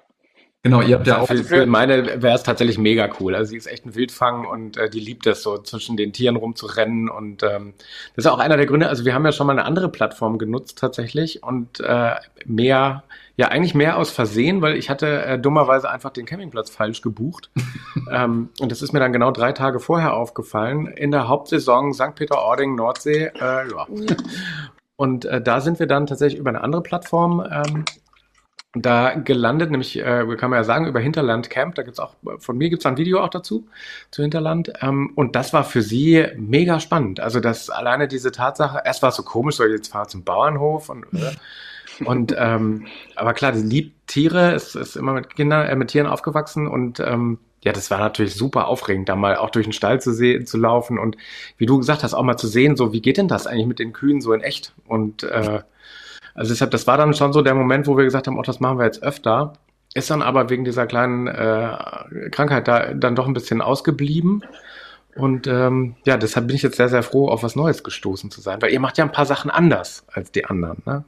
Genau, 0.63 0.81
ihr 0.81 0.95
habt 0.95 1.07
ja 1.07 1.19
auch. 1.19 1.27
Für, 1.27 1.43
für 1.43 1.65
meine 1.65 2.21
wäre 2.21 2.35
es 2.35 2.43
tatsächlich 2.43 2.77
mega 2.77 3.09
cool. 3.19 3.35
Also 3.35 3.49
sie 3.49 3.57
ist 3.57 3.65
echt 3.65 3.85
ein 3.85 3.95
Wildfang 3.95 4.45
und 4.45 4.77
äh, 4.77 4.89
die 4.89 5.01
liebt 5.01 5.27
es 5.27 5.43
so, 5.43 5.57
zwischen 5.57 5.97
den 5.97 6.13
Tieren 6.13 6.37
rumzurennen. 6.37 7.09
Und 7.09 7.43
ähm, 7.43 7.73
das 8.15 8.25
ist 8.25 8.31
auch 8.31 8.39
einer 8.39 8.55
der 8.55 8.67
Gründe. 8.67 8.87
Also 8.87 9.03
wir 9.03 9.13
haben 9.13 9.25
ja 9.25 9.33
schon 9.33 9.47
mal 9.47 9.53
eine 9.53 9.65
andere 9.65 9.89
Plattform 9.89 10.37
genutzt 10.37 10.77
tatsächlich 10.77 11.43
und 11.43 11.81
äh, 11.81 12.11
mehr 12.45 13.03
ja, 13.38 13.47
eigentlich 13.47 13.73
mehr 13.73 13.97
aus 13.97 14.11
Versehen, 14.11 14.61
weil 14.61 14.75
ich 14.75 14.89
hatte 14.89 15.23
äh, 15.23 15.39
dummerweise 15.39 15.89
einfach 15.89 16.11
den 16.11 16.25
Campingplatz 16.25 16.69
falsch 16.69 17.01
gebucht. 17.01 17.50
ähm, 18.11 18.50
und 18.59 18.71
das 18.71 18.81
ist 18.81 18.93
mir 18.93 19.00
dann 19.00 19.13
genau 19.13 19.31
drei 19.31 19.51
Tage 19.51 19.79
vorher 19.79 20.13
aufgefallen. 20.13 20.88
In 20.88 21.11
der 21.11 21.27
Hauptsaison 21.27 21.93
St. 21.93 22.15
Peter-Ording, 22.15 22.75
Nordsee. 22.75 23.31
Äh, 23.39 23.71
ja. 23.71 23.88
Und 24.95 25.25
äh, 25.25 25.41
da 25.41 25.61
sind 25.61 25.79
wir 25.79 25.88
dann 25.88 26.05
tatsächlich 26.07 26.39
über 26.39 26.50
eine 26.50 26.61
andere 26.61 26.83
Plattform 26.83 27.45
ähm, 27.50 27.85
da 28.73 29.15
gelandet, 29.15 29.69
nämlich, 29.69 30.00
äh, 30.00 30.25
kann 30.38 30.50
man 30.50 30.59
ja 30.59 30.63
sagen, 30.63 30.88
über 30.88 31.00
Hinterland 31.00 31.50
Camp. 31.50 31.75
Da 31.75 31.83
gibt's 31.83 32.00
auch, 32.00 32.15
von 32.39 32.57
mir 32.57 32.69
gibt's 32.69 32.85
ein 32.85 32.97
Video 32.97 33.21
auch 33.21 33.29
dazu, 33.29 33.67
zu 34.11 34.21
Hinterland. 34.21 34.71
Ähm, 34.81 35.11
und 35.15 35.35
das 35.35 35.51
war 35.51 35.63
für 35.63 35.81
sie 35.81 36.27
mega 36.38 36.79
spannend. 36.79 37.19
Also 37.19 37.39
das 37.39 37.69
alleine 37.69 38.07
diese 38.07 38.31
Tatsache, 38.31 38.81
erst 38.85 39.01
war 39.01 39.09
es 39.09 39.15
so 39.15 39.23
komisch, 39.23 39.55
so 39.55 39.65
jetzt 39.65 39.91
fahr 39.91 40.07
zum 40.07 40.23
Bauernhof 40.23 40.89
und 40.89 41.03
äh, 41.13 41.33
Und 42.05 42.36
ähm, 42.38 42.88
aber 43.15 43.33
klar, 43.33 43.51
die 43.51 43.62
liebt 43.62 44.07
Tiere, 44.07 44.53
ist, 44.53 44.75
ist 44.75 44.95
immer 44.95 45.13
mit 45.13 45.36
Kindern, 45.36 45.67
äh, 45.67 45.75
mit 45.75 45.89
Tieren 45.89 46.07
aufgewachsen 46.07 46.67
und 46.67 47.00
ähm, 47.00 47.39
ja, 47.63 47.71
das 47.74 47.91
war 47.91 48.00
natürlich 48.00 48.33
super 48.33 48.67
aufregend, 48.67 49.07
da 49.07 49.15
mal 49.15 49.36
auch 49.36 49.51
durch 49.51 49.67
den 49.67 49.74
Stall 49.74 50.01
zu 50.01 50.13
sehen, 50.13 50.48
zu 50.48 50.57
laufen 50.57 50.98
und 50.98 51.15
wie 51.57 51.67
du 51.67 51.77
gesagt 51.77 52.03
hast, 52.03 52.15
auch 52.15 52.24
mal 52.24 52.38
zu 52.38 52.48
sehen, 52.48 52.75
so 52.75 52.91
wie 52.91 53.01
geht 53.01 53.17
denn 53.17 53.27
das 53.27 53.45
eigentlich 53.45 53.67
mit 53.67 53.79
den 53.79 53.93
Kühen 53.93 54.19
so 54.19 54.33
in 54.33 54.41
echt? 54.41 54.74
Und 54.88 55.24
äh, 55.24 55.62
also 56.33 56.53
deshalb, 56.53 56.71
das 56.71 56.88
war 56.88 56.98
dann 56.98 57.13
schon 57.13 57.33
so 57.33 57.41
der 57.41 57.53
Moment, 57.53 57.88
wo 57.88 57.98
wir 57.98 58.03
gesagt 58.03 58.27
haben, 58.27 58.39
oh, 58.39 58.41
das 58.41 58.60
machen 58.60 58.79
wir 58.79 58.86
jetzt 58.86 59.03
öfter. 59.03 59.53
Ist 59.93 60.10
dann 60.10 60.21
aber 60.21 60.50
wegen 60.50 60.63
dieser 60.63 60.88
kleinen 60.88 61.27
äh, 61.27 62.29
Krankheit 62.31 62.67
da 62.67 62.93
dann 62.93 63.15
doch 63.15 63.27
ein 63.27 63.33
bisschen 63.33 63.62
ausgeblieben. 63.62 64.43
Und 65.15 65.45
ähm, 65.48 65.95
ja, 66.05 66.15
deshalb 66.15 66.48
bin 66.48 66.55
ich 66.55 66.62
jetzt 66.62 66.77
sehr, 66.77 66.88
sehr 66.88 67.03
froh, 67.03 67.27
auf 67.27 67.43
was 67.43 67.57
Neues 67.57 67.83
gestoßen 67.83 68.31
zu 68.31 68.39
sein, 68.39 68.62
weil 68.62 68.71
ihr 68.71 68.79
macht 68.79 68.98
ja 68.98 69.03
ein 69.03 69.12
paar 69.12 69.25
Sachen 69.25 69.51
anders 69.51 70.05
als 70.12 70.31
die 70.31 70.45
anderen. 70.45 70.81
Ne? 70.86 71.03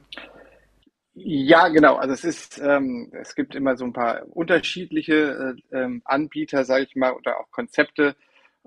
Ja, 1.16 1.68
genau. 1.68 1.94
Also 1.96 2.12
es 2.14 2.24
ist, 2.24 2.58
ähm, 2.58 3.10
es 3.12 3.34
gibt 3.36 3.54
immer 3.54 3.76
so 3.76 3.84
ein 3.84 3.92
paar 3.92 4.22
unterschiedliche 4.30 5.54
äh, 5.72 5.76
ähm, 5.76 6.02
Anbieter, 6.04 6.64
sage 6.64 6.84
ich 6.84 6.96
mal, 6.96 7.12
oder 7.12 7.38
auch 7.38 7.50
Konzepte. 7.52 8.16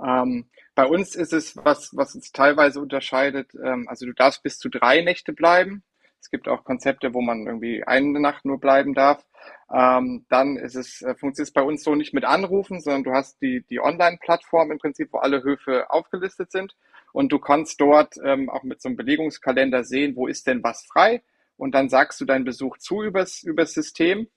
Ähm, 0.02 0.46
bei 0.74 0.86
uns 0.86 1.16
ist 1.16 1.34
es 1.34 1.58
was, 1.58 1.96
was 1.96 2.16
uns 2.16 2.32
teilweise 2.32 2.80
unterscheidet. 2.80 3.54
Ähm, 3.62 3.88
also 3.90 4.06
du 4.06 4.14
darfst 4.14 4.44
bis 4.44 4.60
zu 4.60 4.70
drei 4.70 5.02
Nächte 5.02 5.34
bleiben. 5.34 5.84
Es 6.22 6.32
gibt 6.32 6.48
auch 6.48 6.64
Konzepte, 6.64 7.14
wo 7.14 7.22
man 7.22 7.46
irgendwie 7.48 7.84
eine 7.84 8.20
Nacht 8.20 8.46
nur 8.46 8.60
bleiben 8.60 8.94
darf. 8.94 9.26
Ähm, 9.74 10.26
dann 10.30 10.56
ist 10.56 10.76
es, 10.76 11.02
äh, 11.02 11.16
funktioniert 11.16 11.50
es 11.50 11.54
bei 11.54 11.62
uns 11.62 11.84
so 11.84 11.96
nicht 11.96 12.14
mit 12.14 12.24
Anrufen, 12.24 12.80
sondern 12.80 13.04
du 13.04 13.12
hast 13.12 13.42
die, 13.42 13.66
die 13.70 13.82
Online-Plattform 13.82 14.72
im 14.72 14.78
Prinzip, 14.80 15.10
wo 15.12 15.18
alle 15.18 15.44
Höfe 15.44 15.90
aufgelistet 15.90 16.52
sind. 16.52 16.76
Und 17.12 17.32
du 17.34 17.40
kannst 17.40 17.82
dort 17.82 18.16
ähm, 18.24 18.50
auch 18.50 18.64
mit 18.64 18.82
so 18.82 18.88
einem 18.88 18.96
Belegungskalender 18.96 19.84
sehen, 19.84 20.16
wo 20.16 20.28
ist 20.28 20.48
denn 20.48 20.64
was 20.64 20.86
frei 20.86 21.22
und 21.58 21.74
dann 21.74 21.90
sagst 21.90 22.22
du 22.22 22.26
deinen 22.26 22.46
Besuch 22.46 22.78
zu 22.78 23.04
übers, 23.04 23.44
übers 23.44 23.74
System 23.74 24.28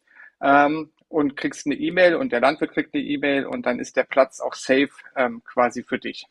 ähm, 0.43 0.91
und 1.09 1.37
kriegst 1.37 1.67
eine 1.67 1.77
E-Mail 1.77 2.17
und 2.17 2.33
der 2.33 2.41
Landwirt 2.41 2.73
kriegt 2.73 2.95
eine 2.95 3.03
E-Mail 3.03 3.47
und 3.47 3.67
dann 3.67 3.79
ist 3.79 3.97
der 3.97 4.05
Platz 4.05 4.41
auch 4.41 4.55
safe 4.55 4.91
ähm, 5.17 5.43
quasi 5.45 5.83
für 5.83 5.99
dich. 5.99 6.27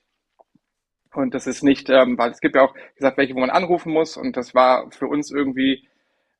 Und 1.13 1.33
das 1.33 1.47
ist 1.47 1.63
nicht, 1.63 1.89
ähm, 1.89 2.17
weil 2.17 2.31
es 2.31 2.39
gibt 2.39 2.55
ja 2.55 2.61
auch, 2.61 2.75
wie 2.75 2.95
gesagt, 2.95 3.17
welche, 3.17 3.35
wo 3.35 3.39
man 3.39 3.49
anrufen 3.49 3.91
muss 3.91 4.17
und 4.17 4.37
das 4.37 4.53
war 4.53 4.91
für 4.91 5.07
uns 5.07 5.31
irgendwie 5.31 5.87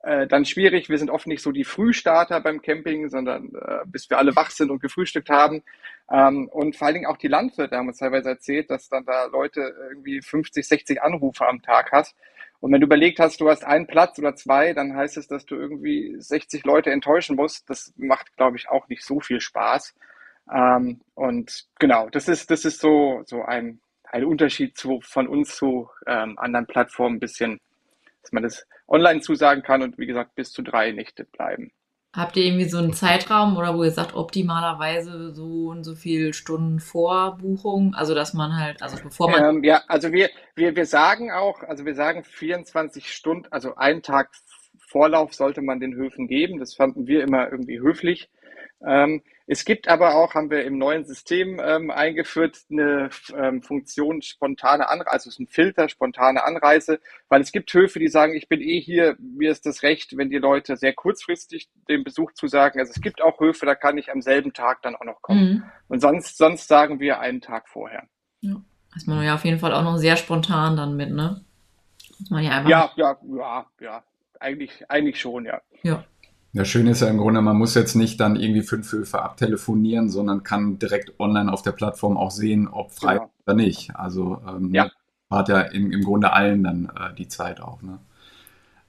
äh, 0.01 0.27
dann 0.27 0.45
schwierig. 0.45 0.89
Wir 0.89 0.97
sind 0.97 1.09
oft 1.09 1.27
nicht 1.27 1.41
so 1.41 1.51
die 1.51 1.63
Frühstarter 1.63 2.39
beim 2.39 2.61
Camping, 2.61 3.09
sondern 3.09 3.51
äh, 3.55 3.79
bis 3.85 4.09
wir 4.09 4.17
alle 4.17 4.35
wach 4.35 4.51
sind 4.51 4.71
und 4.71 4.81
gefrühstückt 4.81 5.29
haben. 5.29 5.63
Ähm, 6.11 6.47
und 6.47 6.75
vor 6.75 6.87
allen 6.87 6.95
Dingen 6.95 7.05
auch 7.07 7.17
die 7.17 7.27
Landwirte 7.27 7.75
haben 7.75 7.87
uns 7.87 7.97
teilweise 7.97 8.29
erzählt, 8.29 8.69
dass 8.69 8.89
dann 8.89 9.05
da 9.05 9.25
Leute 9.25 9.75
irgendwie 9.89 10.21
50, 10.21 10.67
60 10.67 11.01
Anrufe 11.01 11.47
am 11.47 11.61
Tag 11.61 11.91
hat. 11.91 12.13
Und 12.59 12.73
wenn 12.73 12.81
du 12.81 12.87
überlegt 12.87 13.19
hast, 13.19 13.39
du 13.39 13.49
hast 13.49 13.63
einen 13.63 13.87
Platz 13.87 14.19
oder 14.19 14.35
zwei, 14.35 14.73
dann 14.73 14.95
heißt 14.95 15.17
es, 15.17 15.27
dass 15.27 15.45
du 15.45 15.55
irgendwie 15.55 16.15
60 16.19 16.65
Leute 16.65 16.91
enttäuschen 16.91 17.35
musst. 17.35 17.69
Das 17.69 17.93
macht, 17.95 18.35
glaube 18.35 18.57
ich, 18.57 18.69
auch 18.69 18.87
nicht 18.89 19.03
so 19.03 19.19
viel 19.21 19.39
Spaß. 19.39 19.95
Ähm, 20.53 21.01
und 21.15 21.67
genau, 21.79 22.09
das 22.09 22.27
ist, 22.27 22.51
das 22.51 22.65
ist 22.65 22.81
so, 22.81 23.23
so 23.25 23.43
ein, 23.43 23.79
ein 24.03 24.25
Unterschied 24.25 24.77
zu, 24.77 24.99
von 25.01 25.27
uns 25.27 25.55
zu 25.55 25.89
ähm, 26.05 26.37
anderen 26.37 26.65
Plattformen 26.65 27.17
ein 27.17 27.19
bisschen, 27.19 27.59
dass 28.21 28.31
man 28.33 28.43
das 28.43 28.65
online 28.87 29.21
zusagen 29.21 29.63
kann 29.63 29.81
und 29.81 29.97
wie 29.97 30.07
gesagt 30.07 30.35
bis 30.35 30.51
zu 30.51 30.61
drei 30.61 30.91
Nächte 30.91 31.23
bleiben. 31.25 31.71
Habt 32.11 32.37
ihr 32.37 32.45
irgendwie 32.45 32.67
so 32.67 32.79
einen 32.79 32.93
Zeitraum 32.93 33.55
oder 33.55 33.77
wo 33.77 33.83
ihr 33.83 33.91
sagt, 33.91 34.15
optimalerweise 34.15 35.31
so 35.31 35.67
und 35.69 35.83
so 35.83 35.93
viele 35.93 36.33
Stunden 36.33 36.79
vor 36.79 37.37
Buchung? 37.37 37.93
Also, 37.93 38.15
dass 38.15 38.33
man 38.33 38.57
halt, 38.57 38.81
also 38.81 38.97
bevor 39.01 39.29
man. 39.29 39.57
Ähm, 39.57 39.63
ja, 39.63 39.83
also 39.87 40.11
wir, 40.11 40.29
wir, 40.55 40.75
wir 40.75 40.87
sagen 40.87 41.31
auch, 41.31 41.61
also 41.61 41.85
wir 41.85 41.93
sagen 41.93 42.23
24 42.23 43.13
Stunden, 43.13 43.47
also 43.51 43.75
einen 43.75 44.01
Tag 44.01 44.31
Vorlauf 44.89 45.35
sollte 45.35 45.61
man 45.61 45.79
den 45.79 45.93
Höfen 45.93 46.27
geben. 46.27 46.57
Das 46.57 46.73
fanden 46.73 47.05
wir 47.05 47.21
immer 47.21 47.51
irgendwie 47.51 47.79
höflich. 47.79 48.27
Ähm, 48.85 49.21
es 49.45 49.65
gibt 49.65 49.87
aber 49.87 50.15
auch, 50.15 50.35
haben 50.35 50.51
wir 50.51 50.63
im 50.63 50.77
neuen 50.77 51.05
System 51.05 51.59
ähm, 51.59 51.89
eingeführt, 51.89 52.59
eine 52.69 53.09
ähm, 53.35 53.63
Funktion 53.63 54.21
spontane 54.21 54.87
Anreise, 54.87 55.11
also 55.11 55.29
es 55.29 55.35
ist 55.35 55.39
ein 55.39 55.47
Filter, 55.47 55.89
spontane 55.89 56.43
Anreise, 56.43 56.99
weil 57.29 57.41
es 57.41 57.51
gibt 57.51 57.73
Höfe, 57.73 57.99
die 57.99 58.09
sagen, 58.09 58.35
ich 58.35 58.47
bin 58.47 58.61
eh 58.61 58.79
hier, 58.79 59.17
mir 59.19 59.51
ist 59.51 59.65
das 59.65 59.81
recht, 59.81 60.15
wenn 60.17 60.29
die 60.29 60.37
Leute 60.37 60.77
sehr 60.77 60.93
kurzfristig 60.93 61.67
den 61.89 62.03
Besuch 62.03 62.33
zusagen. 62.33 62.79
Also 62.79 62.93
es 62.95 63.01
gibt 63.01 63.21
auch 63.21 63.39
Höfe, 63.39 63.65
da 63.65 63.75
kann 63.75 63.97
ich 63.97 64.11
am 64.11 64.21
selben 64.21 64.53
Tag 64.53 64.81
dann 64.83 64.95
auch 64.95 65.05
noch 65.05 65.21
kommen. 65.21 65.49
Mhm. 65.49 65.63
Und 65.87 65.99
sonst, 65.99 66.37
sonst 66.37 66.67
sagen 66.67 66.99
wir 66.99 67.19
einen 67.19 67.41
Tag 67.41 67.67
vorher. 67.67 68.03
Ja, 68.41 68.61
ist 68.95 69.07
man 69.07 69.23
ja 69.25 69.35
auf 69.35 69.45
jeden 69.45 69.59
Fall 69.59 69.73
auch 69.73 69.83
noch 69.83 69.97
sehr 69.97 70.15
spontan 70.15 70.77
dann 70.77 70.95
mit, 70.95 71.11
ne? 71.11 71.43
Muss 72.19 72.29
man 72.29 72.43
ja 72.43 72.51
einfach. 72.51 72.69
Ja, 72.69 72.91
ja, 72.95 73.17
ja, 73.35 73.65
ja. 73.81 74.03
Eigentlich, 74.39 74.89
eigentlich 74.89 75.19
schon, 75.19 75.45
ja. 75.45 75.59
Ja. 75.81 76.05
Ja, 76.51 76.65
schön 76.65 76.87
ist 76.87 77.01
ja 77.01 77.07
im 77.07 77.19
Grunde, 77.19 77.41
man 77.41 77.57
muss 77.57 77.75
jetzt 77.75 77.95
nicht 77.95 78.19
dann 78.19 78.35
irgendwie 78.35 78.63
fünf 78.63 78.91
Höfe 78.91 79.21
abtelefonieren, 79.21 80.09
sondern 80.09 80.41
kann 80.41 80.79
direkt 80.79 81.19
online 81.19 81.51
auf 81.51 81.61
der 81.61 81.73
Plattform 81.73 82.17
auch 82.17 82.31
sehen, 82.31 82.67
ob 82.67 82.91
frei 82.91 83.15
genau. 83.15 83.31
oder 83.45 83.55
nicht. 83.55 83.95
Also 83.95 84.41
ähm, 84.47 84.73
ja. 84.73 84.89
hat 85.29 85.49
ja 85.49 85.61
im, 85.61 85.91
im 85.91 86.03
Grunde 86.03 86.33
allen 86.33 86.63
dann 86.63 86.85
äh, 86.85 87.13
die 87.15 87.27
Zeit 87.27 87.61
auch. 87.61 87.83
Ne? 87.83 87.99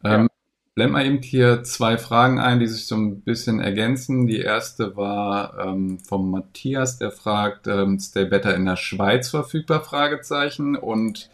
Ähm, 0.05 0.23
ja. 0.23 0.26
Blend 0.75 0.93
mal 0.93 1.05
eben 1.05 1.21
hier 1.21 1.62
zwei 1.62 1.99
Fragen 1.99 2.38
ein, 2.40 2.61
die 2.61 2.67
sich 2.67 2.87
so 2.87 2.97
ein 2.97 3.21
bisschen 3.21 3.61
ergänzen. 3.61 4.26
Die 4.26 4.38
erste 4.38 4.97
war 4.97 5.59
ähm, 5.59 5.99
vom 5.99 6.31
Matthias, 6.31 6.97
der 6.97 7.11
fragt, 7.11 7.67
ähm, 7.67 7.99
Stay 7.99 8.25
Better 8.25 8.55
in 8.55 8.64
der 8.64 8.76
Schweiz 8.76 9.29
verfügbar? 9.29 9.83
Fragezeichen. 9.83 10.76
Und 10.76 11.29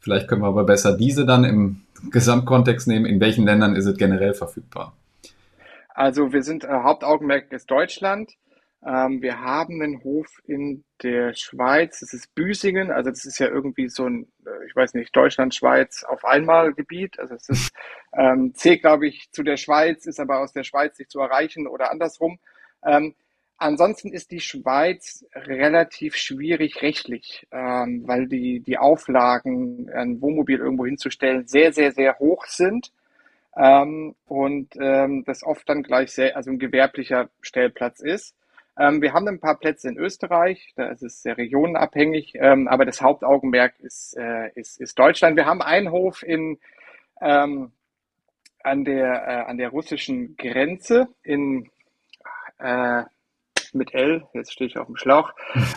vielleicht 0.00 0.26
können 0.26 0.42
wir 0.42 0.48
aber 0.48 0.64
besser 0.64 0.96
diese 0.96 1.24
dann 1.24 1.44
im 1.44 1.82
Gesamtkontext 2.10 2.88
nehmen. 2.88 3.06
In 3.06 3.20
welchen 3.20 3.44
Ländern 3.44 3.76
ist 3.76 3.86
es 3.86 3.96
generell 3.96 4.34
verfügbar? 4.34 4.94
Also 5.98 6.32
wir 6.32 6.44
sind, 6.44 6.62
äh, 6.62 6.68
Hauptaugenmerk 6.68 7.50
ist 7.50 7.68
Deutschland. 7.72 8.34
Ähm, 8.86 9.20
wir 9.20 9.40
haben 9.40 9.82
einen 9.82 10.04
Hof 10.04 10.28
in 10.44 10.84
der 11.02 11.34
Schweiz, 11.34 11.98
das 11.98 12.12
ist 12.12 12.32
Büsingen, 12.36 12.92
also 12.92 13.10
das 13.10 13.24
ist 13.24 13.40
ja 13.40 13.48
irgendwie 13.48 13.88
so 13.88 14.04
ein, 14.08 14.28
äh, 14.46 14.66
ich 14.68 14.76
weiß 14.76 14.94
nicht, 14.94 15.14
Deutschland, 15.16 15.56
Schweiz 15.56 16.04
auf 16.04 16.24
einmal 16.24 16.72
Gebiet. 16.72 17.18
Also 17.18 17.34
es 17.34 17.48
ist, 17.48 17.72
ähm, 18.16 18.54
zählt, 18.54 18.82
glaube 18.82 19.08
ich, 19.08 19.28
zu 19.32 19.42
der 19.42 19.56
Schweiz, 19.56 20.06
ist 20.06 20.20
aber 20.20 20.38
aus 20.38 20.52
der 20.52 20.62
Schweiz 20.62 20.96
nicht 21.00 21.10
zu 21.10 21.18
erreichen 21.18 21.66
oder 21.66 21.90
andersrum. 21.90 22.38
Ähm, 22.86 23.16
ansonsten 23.56 24.12
ist 24.12 24.30
die 24.30 24.38
Schweiz 24.38 25.26
relativ 25.34 26.14
schwierig 26.14 26.80
rechtlich, 26.80 27.44
ähm, 27.50 28.04
weil 28.06 28.28
die, 28.28 28.60
die 28.60 28.78
Auflagen, 28.78 29.90
ein 29.92 30.20
Wohnmobil 30.20 30.60
irgendwo 30.60 30.86
hinzustellen, 30.86 31.48
sehr, 31.48 31.72
sehr, 31.72 31.90
sehr 31.90 32.20
hoch 32.20 32.46
sind. 32.46 32.92
Ähm, 33.58 34.14
und 34.26 34.74
ähm, 34.80 35.24
das 35.26 35.42
oft 35.42 35.68
dann 35.68 35.82
gleich 35.82 36.12
sehr, 36.12 36.36
also 36.36 36.50
ein 36.50 36.60
gewerblicher 36.60 37.28
Stellplatz 37.40 38.00
ist. 38.00 38.36
Ähm, 38.78 39.02
wir 39.02 39.12
haben 39.12 39.26
ein 39.26 39.40
paar 39.40 39.58
Plätze 39.58 39.88
in 39.88 39.98
Österreich, 39.98 40.72
da 40.76 40.86
ist 40.86 41.02
es 41.02 41.22
sehr 41.22 41.36
regionenabhängig, 41.36 42.34
ähm, 42.36 42.68
aber 42.68 42.84
das 42.84 43.02
Hauptaugenmerk 43.02 43.74
ist, 43.80 44.16
äh, 44.16 44.52
ist, 44.54 44.80
ist 44.80 44.96
Deutschland. 44.96 45.36
Wir 45.36 45.46
haben 45.46 45.60
einen 45.60 45.90
Hof 45.90 46.22
in, 46.22 46.60
ähm, 47.20 47.72
an, 48.62 48.84
der, 48.84 49.26
äh, 49.26 49.50
an 49.50 49.58
der 49.58 49.70
russischen 49.70 50.36
Grenze 50.36 51.08
in 51.24 51.68
äh, 52.60 53.02
mit 53.72 53.92
L, 53.92 54.26
jetzt 54.32 54.52
stehe 54.52 54.68
ich 54.68 54.78
auf 54.78 54.86
dem 54.86 54.96
Schlauch. 54.96 55.32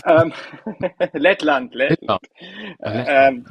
ähm, 0.05 0.31
Lettland, 1.13 1.73
Lettland. 1.73 2.21
Ähm, 2.81 3.45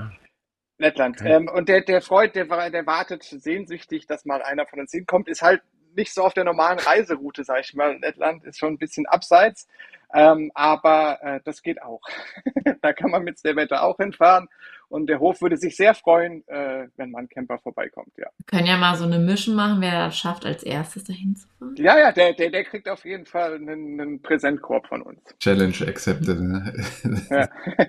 Lettland. 0.81 1.21
Okay. 1.21 1.33
Ähm, 1.33 1.49
und 1.49 1.69
der, 1.69 1.83
der 1.83 2.01
Freund, 2.01 2.35
der, 2.35 2.47
der 2.71 2.87
wartet 2.87 3.23
sehnsüchtig, 3.23 4.07
dass 4.07 4.25
mal 4.25 4.43
einer 4.43 4.67
von 4.67 4.81
uns 4.81 4.91
hinkommt, 4.91 5.29
ist 5.29 5.43
halt 5.43 5.63
nicht 5.95 6.15
so 6.15 6.23
auf 6.23 6.35
der 6.35 6.45
normalen 6.45 6.79
Reiseroute, 6.79 7.45
sag 7.45 7.61
ich 7.61 7.75
mal. 7.75 7.99
Lettland 8.01 8.45
ist 8.45 8.59
schon 8.59 8.75
ein 8.75 8.79
bisschen 8.79 9.07
abseits, 9.07 9.69
ähm, 10.15 10.51
aber 10.55 11.19
äh, 11.23 11.41
das 11.45 11.63
geht 11.63 11.83
auch. 11.83 12.01
da 12.83 12.93
kann 12.93 13.11
man 13.11 13.25
mit 13.25 13.45
der 13.45 13.57
Wetter 13.57 13.83
auch 13.83 13.97
hinfahren 13.99 14.49
und 14.89 15.07
der 15.09 15.21
Hof 15.21 15.41
würde 15.43 15.57
sich 15.57 15.77
sehr 15.77 15.95
freuen, 15.95 16.47
äh, 16.49 16.89
wenn 16.97 17.11
man 17.11 17.29
Camper 17.29 17.59
vorbeikommt, 17.59 18.13
ja. 18.17 18.27
Wir 18.39 18.47
können 18.47 18.67
ja 18.67 18.77
mal 18.77 18.97
so 18.97 19.05
eine 19.05 19.19
Mission 19.19 19.55
machen, 19.55 19.81
wer 19.81 20.07
das 20.07 20.19
schafft, 20.19 20.47
als 20.47 20.63
erstes 20.63 21.05
dahin 21.05 21.37
zu 21.37 21.47
fahren. 21.59 21.75
Ja, 21.77 21.99
ja, 21.99 22.13
der, 22.13 22.33
der, 22.33 22.51
der 22.51 22.65
kriegt 22.65 22.89
auf 22.89 23.05
jeden 23.05 23.27
Fall 23.27 23.55
einen, 23.55 24.01
einen 24.01 24.23
Präsentkorb 24.23 24.87
von 24.87 25.03
uns. 25.03 25.21
Challenge 25.39 25.75
accepted. 25.87 26.41
Ne? 26.41 26.85
ja. 27.31 27.49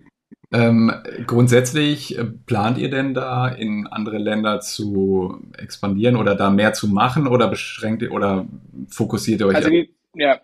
Ähm, 0.52 0.92
grundsätzlich 1.26 2.18
äh, 2.18 2.24
plant 2.24 2.76
ihr 2.78 2.90
denn 2.90 3.14
da 3.14 3.48
in 3.48 3.86
andere 3.86 4.18
Länder 4.18 4.60
zu 4.60 5.40
expandieren 5.56 6.16
oder 6.16 6.34
da 6.34 6.50
mehr 6.50 6.72
zu 6.72 6.88
machen 6.88 7.28
oder 7.28 7.46
beschränkt 7.46 8.02
ihr 8.02 8.10
oder 8.10 8.46
fokussiert 8.88 9.40
ihr 9.40 9.46
euch? 9.46 9.56
Also 9.56 9.70
wir, 9.70 9.86
ja, 10.14 10.40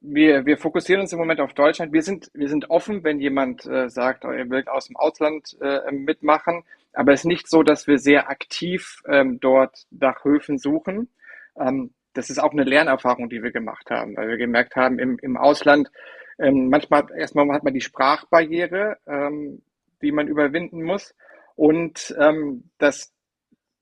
wir, 0.00 0.44
wir 0.44 0.58
fokussieren 0.58 1.02
uns 1.02 1.12
im 1.12 1.20
Moment 1.20 1.40
auf 1.40 1.54
Deutschland. 1.54 1.92
Wir 1.92 2.02
sind, 2.02 2.30
wir 2.34 2.48
sind 2.48 2.70
offen, 2.70 3.04
wenn 3.04 3.20
jemand 3.20 3.64
äh, 3.66 3.88
sagt, 3.88 4.24
oh, 4.24 4.30
er 4.30 4.50
will 4.50 4.64
aus 4.66 4.86
dem 4.86 4.96
Ausland 4.96 5.56
äh, 5.60 5.92
mitmachen. 5.92 6.64
Aber 6.92 7.12
es 7.12 7.20
ist 7.20 7.26
nicht 7.26 7.48
so, 7.48 7.62
dass 7.62 7.86
wir 7.86 7.98
sehr 7.98 8.30
aktiv 8.30 9.02
ähm, 9.08 9.38
dort 9.38 9.86
nach 9.90 10.24
Höfen 10.24 10.58
suchen. 10.58 11.08
Ähm, 11.56 11.92
das 12.14 12.30
ist 12.30 12.38
auch 12.38 12.52
eine 12.52 12.64
Lernerfahrung, 12.64 13.28
die 13.28 13.42
wir 13.42 13.52
gemacht 13.52 13.90
haben, 13.90 14.16
weil 14.16 14.28
wir 14.28 14.36
gemerkt 14.36 14.74
haben, 14.74 14.98
im, 14.98 15.18
im 15.20 15.36
Ausland 15.36 15.90
ähm, 16.38 16.68
manchmal 16.68 17.06
erstmal 17.16 17.50
hat 17.52 17.64
man 17.64 17.74
die 17.74 17.80
Sprachbarriere, 17.80 18.98
ähm, 19.06 19.62
die 20.02 20.12
man 20.12 20.28
überwinden 20.28 20.82
muss. 20.82 21.14
Und 21.56 22.14
ähm, 22.18 22.70
das 22.78 23.12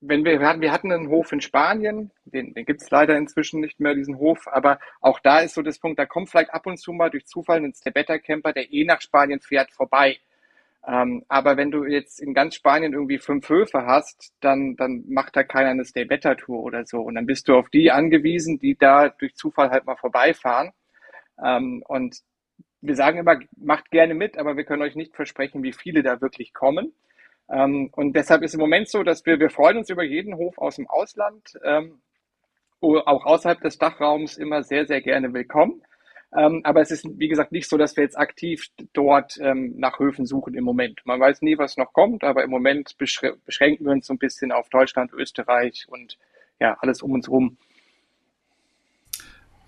wenn 0.00 0.24
wir, 0.24 0.40
wir 0.40 0.46
hatten, 0.46 0.60
wir 0.60 0.72
hatten 0.72 0.92
einen 0.92 1.08
Hof 1.08 1.32
in 1.32 1.40
Spanien, 1.40 2.10
den, 2.24 2.54
den 2.54 2.66
gibt 2.66 2.82
es 2.82 2.90
leider 2.90 3.16
inzwischen 3.16 3.60
nicht 3.60 3.80
mehr, 3.80 3.94
diesen 3.94 4.18
Hof, 4.18 4.46
aber 4.46 4.78
auch 5.00 5.20
da 5.20 5.40
ist 5.40 5.54
so 5.54 5.62
das 5.62 5.78
Punkt, 5.78 5.98
da 5.98 6.06
kommt 6.06 6.28
vielleicht 6.30 6.52
ab 6.52 6.66
und 6.66 6.78
zu 6.78 6.92
mal 6.92 7.10
durch 7.10 7.26
Zufall 7.26 7.64
ein 7.64 7.74
Stebetta-Camper, 7.74 8.52
der 8.52 8.72
eh 8.72 8.84
nach 8.84 9.00
Spanien 9.00 9.40
fährt, 9.40 9.70
vorbei. 9.70 10.18
Ähm, 10.86 11.24
aber 11.28 11.56
wenn 11.56 11.70
du 11.70 11.84
jetzt 11.84 12.20
in 12.20 12.34
ganz 12.34 12.54
Spanien 12.54 12.92
irgendwie 12.92 13.18
fünf 13.18 13.48
Höfe 13.48 13.86
hast, 13.86 14.32
dann, 14.40 14.76
dann 14.76 15.04
macht 15.08 15.34
da 15.34 15.42
keiner 15.42 15.70
eine 15.70 15.84
Stay-Better-Tour 15.84 16.62
oder 16.62 16.84
so. 16.84 17.00
Und 17.00 17.16
dann 17.16 17.26
bist 17.26 17.48
du 17.48 17.56
auf 17.56 17.70
die 17.70 17.90
angewiesen, 17.90 18.58
die 18.60 18.76
da 18.76 19.08
durch 19.08 19.34
Zufall 19.34 19.70
halt 19.70 19.86
mal 19.86 19.96
vorbeifahren. 19.96 20.72
Ähm, 21.44 21.82
und 21.88 22.18
wir 22.80 22.94
sagen 22.94 23.18
immer, 23.18 23.38
macht 23.56 23.90
gerne 23.90 24.14
mit, 24.14 24.38
aber 24.38 24.56
wir 24.56 24.64
können 24.64 24.82
euch 24.82 24.96
nicht 24.96 25.14
versprechen, 25.14 25.62
wie 25.62 25.72
viele 25.72 26.02
da 26.02 26.20
wirklich 26.20 26.52
kommen. 26.52 26.92
Ähm, 27.50 27.90
und 27.92 28.14
deshalb 28.14 28.42
ist 28.42 28.54
im 28.54 28.60
Moment 28.60 28.88
so, 28.88 29.02
dass 29.02 29.24
wir, 29.26 29.38
wir 29.38 29.50
freuen 29.50 29.78
uns 29.78 29.90
über 29.90 30.02
jeden 30.02 30.36
Hof 30.36 30.58
aus 30.58 30.76
dem 30.76 30.88
Ausland, 30.88 31.58
ähm, 31.64 32.00
auch 32.80 33.24
außerhalb 33.24 33.60
des 33.60 33.78
Dachraums 33.78 34.36
immer 34.36 34.62
sehr, 34.62 34.86
sehr 34.86 35.00
gerne 35.00 35.32
willkommen. 35.32 35.82
Ähm, 36.36 36.60
aber 36.64 36.80
es 36.80 36.90
ist, 36.90 37.06
wie 37.18 37.28
gesagt, 37.28 37.52
nicht 37.52 37.68
so, 37.68 37.76
dass 37.76 37.96
wir 37.96 38.04
jetzt 38.04 38.18
aktiv 38.18 38.66
dort 38.92 39.38
ähm, 39.40 39.74
nach 39.76 39.98
Höfen 39.98 40.26
suchen 40.26 40.54
im 40.54 40.64
Moment. 40.64 41.00
Man 41.04 41.20
weiß 41.20 41.42
nie, 41.42 41.56
was 41.56 41.76
noch 41.76 41.92
kommt, 41.92 42.24
aber 42.24 42.44
im 42.44 42.50
Moment 42.50 42.96
beschränken 42.98 43.86
wir 43.86 43.92
uns 43.92 44.06
so 44.06 44.14
ein 44.14 44.18
bisschen 44.18 44.52
auf 44.52 44.68
Deutschland, 44.68 45.12
Österreich 45.12 45.86
und 45.88 46.18
ja, 46.60 46.76
alles 46.80 47.02
um 47.02 47.12
uns 47.12 47.28
rum. 47.30 47.56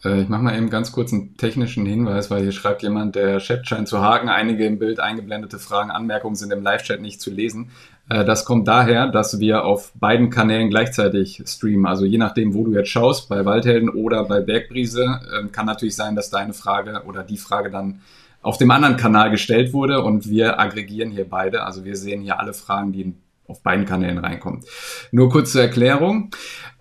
Äh, 0.05 0.23
ich 0.23 0.29
mache 0.29 0.43
mal 0.43 0.57
eben 0.57 0.71
ganz 0.71 0.93
kurz 0.93 1.13
einen 1.13 1.37
technischen 1.37 1.87
Hinweis, 1.87 2.31
weil 2.31 2.43
hier 2.43 2.53
schreibt 2.53 2.83
jemand, 2.83 3.15
der 3.15 3.39
Chat 3.39 3.67
scheint 3.67 3.89
zu 3.89 4.01
haken. 4.01 4.29
Einige 4.29 4.67
im 4.67 4.79
Bild 4.79 5.01
eingeblendete 5.01 5.59
Fragen, 5.59 5.91
Anmerkungen 5.91 6.37
sind 6.37 6.53
im 6.53 6.63
Live-Chat 6.63 7.01
nicht 7.01 7.21
zu 7.21 7.31
lesen. 7.31 7.71
Äh, 8.09 8.25
das 8.25 8.45
kommt 8.45 8.69
daher, 8.69 9.09
dass 9.09 9.41
wir 9.41 9.65
auf 9.65 9.93
beiden 9.95 10.31
Kanälen 10.31 10.71
gleichzeitig 10.71 11.43
streamen. 11.47 11.87
Also 11.87 12.05
je 12.05 12.19
nachdem, 12.19 12.55
wo 12.55 12.65
du 12.65 12.73
jetzt 12.73 12.91
schaust, 12.91 13.29
bei 13.29 13.45
Waldhelden 13.45 13.89
oder 13.89 14.25
bei 14.25 14.41
Bergbrise, 14.41 15.21
ähm, 15.39 15.53
kann 15.53 15.67
natürlich 15.67 15.97
sein, 15.97 16.17
dass 16.17 16.31
deine 16.31 16.55
Frage 16.55 17.03
oder 17.07 17.23
die 17.23 17.39
Frage 17.39 17.71
dann 17.71 18.01
auf 18.41 18.57
dem 18.57 18.71
anderen 18.71 18.97
Kanal 18.97 19.31
gestellt 19.31 19.73
wurde 19.73 20.03
und 20.03 20.29
wir 20.29 20.61
aggregieren 20.61 21.11
hier 21.11 21.29
beide. 21.29 21.65
Also 21.65 21.85
wir 21.85 21.97
sehen 21.97 22.23
hier 22.23 22.39
alle 22.39 22.55
Fragen, 22.55 22.93
die 22.93 23.15
auf 23.49 23.63
beiden 23.63 23.85
Kanälen 23.85 24.19
reinkommen. 24.19 24.63
Nur 25.11 25.29
kurz 25.31 25.53
zur 25.53 25.63
Erklärung. 25.63 26.31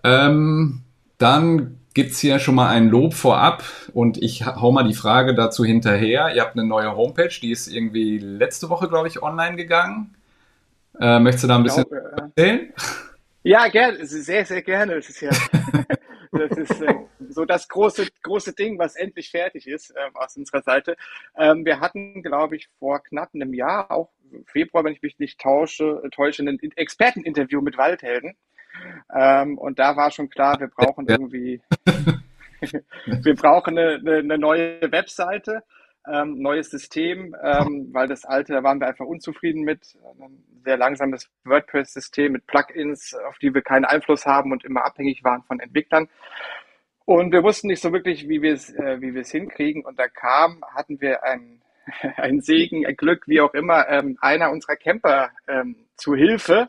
Ähm, 0.04 0.82
dann 1.16 1.78
gibt's 1.98 2.20
hier 2.20 2.38
schon 2.38 2.54
mal 2.54 2.68
ein 2.68 2.90
Lob 2.90 3.12
vorab 3.12 3.64
und 3.92 4.22
ich 4.22 4.46
hau 4.46 4.70
mal 4.70 4.84
die 4.84 4.94
Frage 4.94 5.34
dazu 5.34 5.64
hinterher. 5.64 6.32
Ihr 6.32 6.42
habt 6.42 6.56
eine 6.56 6.64
neue 6.64 6.94
Homepage, 6.94 7.34
die 7.42 7.50
ist 7.50 7.66
irgendwie 7.66 8.18
letzte 8.18 8.70
Woche, 8.70 8.88
glaube 8.88 9.08
ich, 9.08 9.20
online 9.20 9.56
gegangen. 9.56 10.14
Äh, 11.00 11.18
möchtest 11.18 11.42
du 11.42 11.48
da 11.48 11.56
ein 11.56 11.64
bisschen 11.64 11.82
glaube, 11.82 12.30
erzählen? 12.36 12.72
Ja, 13.42 13.66
gerne, 13.66 14.06
sehr, 14.06 14.44
sehr 14.44 14.62
gerne. 14.62 14.94
Das 14.94 15.08
ist 15.08 15.20
ja 15.20 15.30
das 16.30 16.56
ist 16.56 16.80
äh, 16.80 16.94
so 17.30 17.44
das 17.44 17.66
große, 17.66 18.06
große 18.22 18.52
Ding, 18.52 18.78
was 18.78 18.94
endlich 18.94 19.32
fertig 19.32 19.66
ist 19.66 19.90
äh, 19.90 19.98
aus 20.14 20.36
unserer 20.36 20.62
Seite. 20.62 20.96
Ähm, 21.36 21.64
wir 21.64 21.80
hatten, 21.80 22.22
glaube 22.22 22.54
ich, 22.54 22.68
vor 22.78 23.02
knapp 23.02 23.30
einem 23.34 23.54
Jahr, 23.54 23.90
auch 23.90 24.10
Februar, 24.46 24.84
wenn 24.84 24.92
ich 24.92 25.02
mich 25.02 25.18
nicht 25.18 25.40
tausche, 25.40 26.00
täusche, 26.12 26.44
ein 26.44 26.60
Experteninterview 26.76 27.60
mit 27.60 27.76
Waldhelden. 27.76 28.36
Ähm, 29.14 29.58
und 29.58 29.78
da 29.78 29.96
war 29.96 30.10
schon 30.10 30.28
klar, 30.28 30.58
wir 30.60 30.68
brauchen 30.68 31.06
irgendwie, 31.08 31.60
wir 33.06 33.34
brauchen 33.34 33.78
eine, 33.78 33.94
eine, 33.96 34.18
eine 34.18 34.38
neue 34.38 34.80
Webseite, 34.92 35.62
ähm, 36.06 36.40
neues 36.40 36.70
System, 36.70 37.36
ähm, 37.42 37.88
weil 37.92 38.08
das 38.08 38.24
alte, 38.24 38.52
da 38.52 38.62
waren 38.62 38.80
wir 38.80 38.88
einfach 38.88 39.06
unzufrieden 39.06 39.62
mit. 39.62 39.96
Ein 40.20 40.44
sehr 40.64 40.76
langsames 40.76 41.30
WordPress-System 41.44 42.32
mit 42.32 42.46
Plugins, 42.46 43.14
auf 43.28 43.38
die 43.38 43.54
wir 43.54 43.62
keinen 43.62 43.84
Einfluss 43.84 44.26
haben 44.26 44.52
und 44.52 44.64
immer 44.64 44.84
abhängig 44.84 45.24
waren 45.24 45.42
von 45.44 45.60
Entwicklern. 45.60 46.08
Und 47.04 47.32
wir 47.32 47.42
wussten 47.42 47.68
nicht 47.68 47.80
so 47.80 47.92
wirklich, 47.92 48.28
wie 48.28 48.42
wir 48.42 48.52
es, 48.52 48.70
äh, 48.74 49.00
wie 49.00 49.14
wir 49.14 49.22
es 49.22 49.30
hinkriegen. 49.30 49.84
Und 49.84 49.98
da 49.98 50.08
kam, 50.08 50.62
hatten 50.74 51.00
wir 51.00 51.24
ein, 51.24 51.62
ein 52.16 52.40
Segen, 52.40 52.86
ein 52.86 52.96
Glück, 52.96 53.26
wie 53.26 53.40
auch 53.40 53.54
immer, 53.54 53.88
ähm, 53.88 54.18
einer 54.20 54.50
unserer 54.50 54.76
Camper 54.76 55.30
ähm, 55.46 55.76
zu 55.96 56.14
Hilfe, 56.14 56.68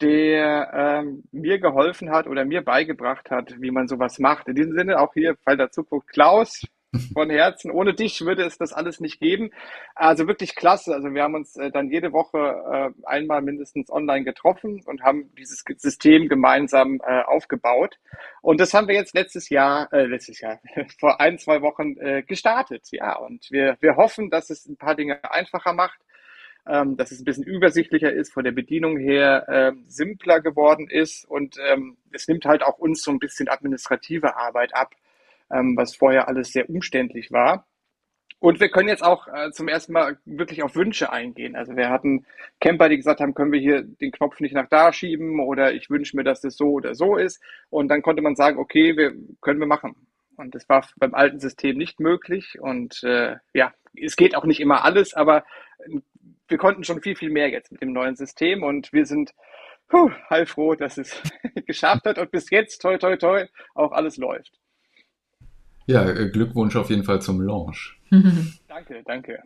der 0.00 0.70
ähm, 0.74 1.24
mir 1.32 1.58
geholfen 1.58 2.10
hat 2.10 2.26
oder 2.26 2.44
mir 2.44 2.62
beigebracht 2.62 3.30
hat, 3.30 3.54
wie 3.60 3.70
man 3.70 3.88
sowas 3.88 4.18
macht. 4.18 4.48
In 4.48 4.54
diesem 4.54 4.74
Sinne 4.74 5.00
auch 5.00 5.14
hier 5.14 5.36
bei 5.44 5.56
der 5.56 5.70
Zukunft 5.70 6.08
Klaus 6.08 6.62
von 7.12 7.30
Herzen. 7.30 7.70
Ohne 7.70 7.94
dich 7.94 8.20
würde 8.22 8.44
es 8.44 8.58
das 8.58 8.72
alles 8.72 9.00
nicht 9.00 9.20
geben. 9.20 9.50
Also 9.94 10.26
wirklich 10.26 10.54
klasse. 10.54 10.94
Also 10.94 11.12
wir 11.12 11.22
haben 11.22 11.34
uns 11.34 11.56
äh, 11.56 11.70
dann 11.70 11.90
jede 11.90 12.12
Woche 12.12 12.38
äh, 12.38 13.06
einmal 13.06 13.42
mindestens 13.42 13.90
online 13.90 14.24
getroffen 14.24 14.82
und 14.84 15.02
haben 15.02 15.30
dieses 15.38 15.62
System 15.76 16.28
gemeinsam 16.28 17.00
äh, 17.06 17.22
aufgebaut. 17.22 17.98
Und 18.42 18.60
das 18.60 18.74
haben 18.74 18.88
wir 18.88 18.94
jetzt 18.94 19.14
letztes 19.14 19.48
Jahr, 19.48 19.92
äh, 19.92 20.06
letztes 20.06 20.40
Jahr, 20.40 20.60
vor 20.98 21.20
ein, 21.20 21.38
zwei 21.38 21.62
Wochen 21.62 21.96
äh, 21.98 22.22
gestartet. 22.22 22.88
Ja, 22.90 23.16
und 23.16 23.50
wir, 23.50 23.76
wir 23.80 23.96
hoffen, 23.96 24.30
dass 24.30 24.50
es 24.50 24.66
ein 24.66 24.76
paar 24.76 24.94
Dinge 24.94 25.18
einfacher 25.30 25.72
macht 25.72 25.98
ähm, 26.66 26.96
dass 26.96 27.10
es 27.10 27.20
ein 27.20 27.24
bisschen 27.24 27.44
übersichtlicher 27.44 28.12
ist, 28.12 28.32
von 28.32 28.44
der 28.44 28.52
Bedienung 28.52 28.98
her 28.98 29.48
äh, 29.48 29.72
simpler 29.86 30.40
geworden 30.40 30.88
ist 30.88 31.24
und 31.28 31.56
ähm, 31.70 31.96
es 32.12 32.28
nimmt 32.28 32.44
halt 32.44 32.62
auch 32.62 32.78
uns 32.78 33.02
so 33.02 33.10
ein 33.10 33.18
bisschen 33.18 33.48
administrative 33.48 34.36
Arbeit 34.36 34.74
ab, 34.74 34.94
ähm, 35.50 35.76
was 35.76 35.96
vorher 35.96 36.28
alles 36.28 36.52
sehr 36.52 36.68
umständlich 36.70 37.32
war. 37.32 37.66
Und 38.44 38.60
wir 38.60 38.68
können 38.68 38.90
jetzt 38.90 39.02
auch 39.02 39.26
äh, 39.28 39.52
zum 39.52 39.68
ersten 39.68 39.94
Mal 39.94 40.18
wirklich 40.26 40.62
auf 40.62 40.76
Wünsche 40.76 41.10
eingehen. 41.10 41.56
Also 41.56 41.76
wir 41.76 41.88
hatten 41.88 42.26
Camper, 42.60 42.90
die 42.90 42.98
gesagt 42.98 43.20
haben, 43.20 43.34
können 43.34 43.52
wir 43.52 43.60
hier 43.60 43.82
den 43.82 44.12
Knopf 44.12 44.38
nicht 44.40 44.52
nach 44.52 44.68
da 44.68 44.92
schieben 44.92 45.40
oder 45.40 45.72
ich 45.72 45.88
wünsche 45.88 46.14
mir, 46.14 46.24
dass 46.24 46.42
das 46.42 46.56
so 46.56 46.72
oder 46.72 46.94
so 46.94 47.16
ist. 47.16 47.42
Und 47.70 47.88
dann 47.88 48.02
konnte 48.02 48.20
man 48.20 48.36
sagen, 48.36 48.58
okay, 48.58 48.98
wir 48.98 49.14
können 49.40 49.60
wir 49.60 49.66
machen. 49.66 49.94
Und 50.36 50.54
das 50.54 50.68
war 50.68 50.86
beim 50.96 51.14
alten 51.14 51.40
System 51.40 51.78
nicht 51.78 52.00
möglich. 52.00 52.58
Und 52.60 53.02
äh, 53.02 53.36
ja, 53.54 53.72
es 53.96 54.16
geht 54.16 54.36
auch 54.36 54.44
nicht 54.44 54.60
immer 54.60 54.84
alles, 54.84 55.14
aber 55.14 55.44
wir 56.48 56.58
konnten 56.58 56.84
schon 56.84 57.00
viel, 57.00 57.16
viel 57.16 57.30
mehr 57.30 57.48
jetzt 57.50 57.72
mit 57.72 57.82
dem 57.82 57.92
neuen 57.92 58.16
System 58.16 58.62
und 58.62 58.92
wir 58.92 59.06
sind 59.06 59.34
puh, 59.88 60.10
heilfroh, 60.30 60.74
dass 60.74 60.98
es 60.98 61.20
geschafft 61.66 62.04
hat 62.04 62.18
und 62.18 62.30
bis 62.30 62.50
jetzt, 62.50 62.80
toi, 62.82 62.98
toi, 62.98 63.16
toi, 63.16 63.46
auch 63.74 63.92
alles 63.92 64.16
läuft. 64.16 64.58
Ja, 65.86 66.10
Glückwunsch 66.12 66.76
auf 66.76 66.90
jeden 66.90 67.04
Fall 67.04 67.20
zum 67.20 67.40
Launch. 67.40 67.98
danke, 68.68 69.02
danke. 69.04 69.42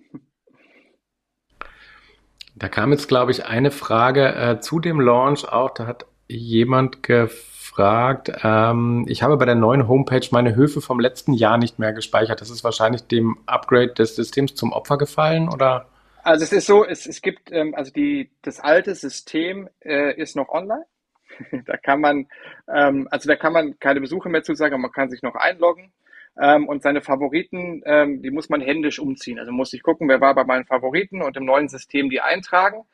Da 2.55 2.69
kam 2.69 2.93
jetzt, 2.93 3.09
glaube 3.09 3.31
ich, 3.31 3.47
eine 3.47 3.71
Frage 3.71 4.35
äh, 4.35 4.61
zu 4.61 4.81
dem 4.81 5.01
Launch 5.01 5.45
auch. 5.45 5.71
Da 5.71 5.87
hat 5.87 6.07
jemand 6.29 7.03
gefragt, 7.03 8.33
ähm, 8.43 9.05
ich 9.09 9.23
habe 9.23 9.37
bei 9.37 9.45
der 9.45 9.55
neuen 9.55 9.89
Homepage 9.89 10.27
meine 10.31 10.55
Höfe 10.55 10.81
vom 10.81 11.01
letzten 11.01 11.33
Jahr 11.33 11.59
nicht 11.59 11.79
mehr 11.79 11.93
gespeichert. 11.93 12.41
Das 12.41 12.51
ist 12.51 12.65
wahrscheinlich 12.65 13.07
dem 13.07 13.39
Upgrade 13.47 13.95
des 13.95 14.17
Systems 14.17 14.55
zum 14.55 14.73
Opfer 14.73 14.99
gefallen, 14.99 15.49
oder? 15.49 15.87
Also 16.29 16.45
es 16.45 16.53
ist 16.53 16.67
so, 16.67 16.85
es, 16.85 17.07
es 17.07 17.23
gibt, 17.23 17.51
ähm, 17.53 17.75
also 17.75 17.91
die, 17.91 18.31
das 18.43 18.61
alte 18.61 18.95
System 18.95 19.71
äh, 19.81 20.15
ist 20.21 20.37
noch 20.37 20.51
online. 20.51 20.85
da 21.65 21.79
kann 21.79 22.03
man, 22.03 22.27
ähm, 22.69 23.09
also 23.11 23.29
da 23.31 23.37
kann 23.37 23.55
man 23.55 23.79
keine 23.79 24.03
Besuche 24.03 24.29
mehr 24.29 24.43
zusagen, 24.43 24.75
aber 24.75 24.83
man 24.83 24.93
kann 24.93 25.09
sich 25.09 25.23
noch 25.23 25.37
einloggen. 25.37 25.91
Ähm, 26.39 26.69
und 26.69 26.83
seine 26.83 27.01
Favoriten, 27.01 27.83
ähm, 27.87 28.21
die 28.21 28.31
muss 28.31 28.51
man 28.51 28.61
händisch 28.61 28.99
umziehen. 28.99 29.39
Also 29.39 29.53
muss 29.53 29.73
ich 29.73 29.83
gucken, 29.83 30.07
wer 30.07 30.21
war 30.21 30.35
bei 30.35 30.45
meinen 30.45 30.67
Favoriten 30.67 31.23
und 31.23 31.35
im 31.39 31.47
neuen 31.47 31.71
System 31.71 32.11
die 32.11 32.21
eintragen. 32.21 32.85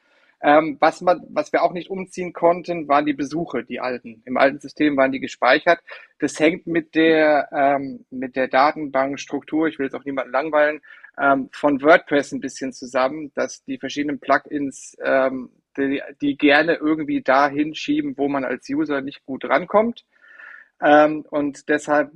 Ähm, 0.40 0.76
was, 0.78 1.00
man, 1.00 1.26
was 1.30 1.52
wir 1.52 1.64
auch 1.64 1.72
nicht 1.72 1.90
umziehen 1.90 2.32
konnten, 2.32 2.86
waren 2.86 3.06
die 3.06 3.14
Besuche, 3.14 3.64
die 3.64 3.80
alten. 3.80 4.22
Im 4.26 4.36
alten 4.36 4.60
System 4.60 4.96
waren 4.96 5.10
die 5.10 5.18
gespeichert. 5.18 5.80
Das 6.20 6.38
hängt 6.38 6.68
mit 6.68 6.94
der, 6.94 7.48
ähm, 7.50 8.04
mit 8.10 8.36
der 8.36 8.46
Datenbankstruktur, 8.46 9.66
ich 9.66 9.78
will 9.78 9.86
jetzt 9.86 9.94
auch 9.94 10.04
niemanden 10.04 10.32
langweilen, 10.32 10.82
ähm, 11.20 11.48
von 11.52 11.80
WordPress 11.82 12.32
ein 12.32 12.40
bisschen 12.40 12.72
zusammen, 12.72 13.32
dass 13.34 13.64
die 13.64 13.78
verschiedenen 13.78 14.18
Plugins 14.18 14.96
ähm, 15.02 15.50
die, 15.76 16.02
die 16.20 16.36
gerne 16.36 16.74
irgendwie 16.74 17.22
dahin 17.22 17.74
schieben, 17.74 18.16
wo 18.16 18.28
man 18.28 18.44
als 18.44 18.68
User 18.68 19.00
nicht 19.00 19.24
gut 19.24 19.44
rankommt. 19.44 20.04
Ähm, 20.80 21.24
und 21.30 21.68
deshalb 21.68 22.12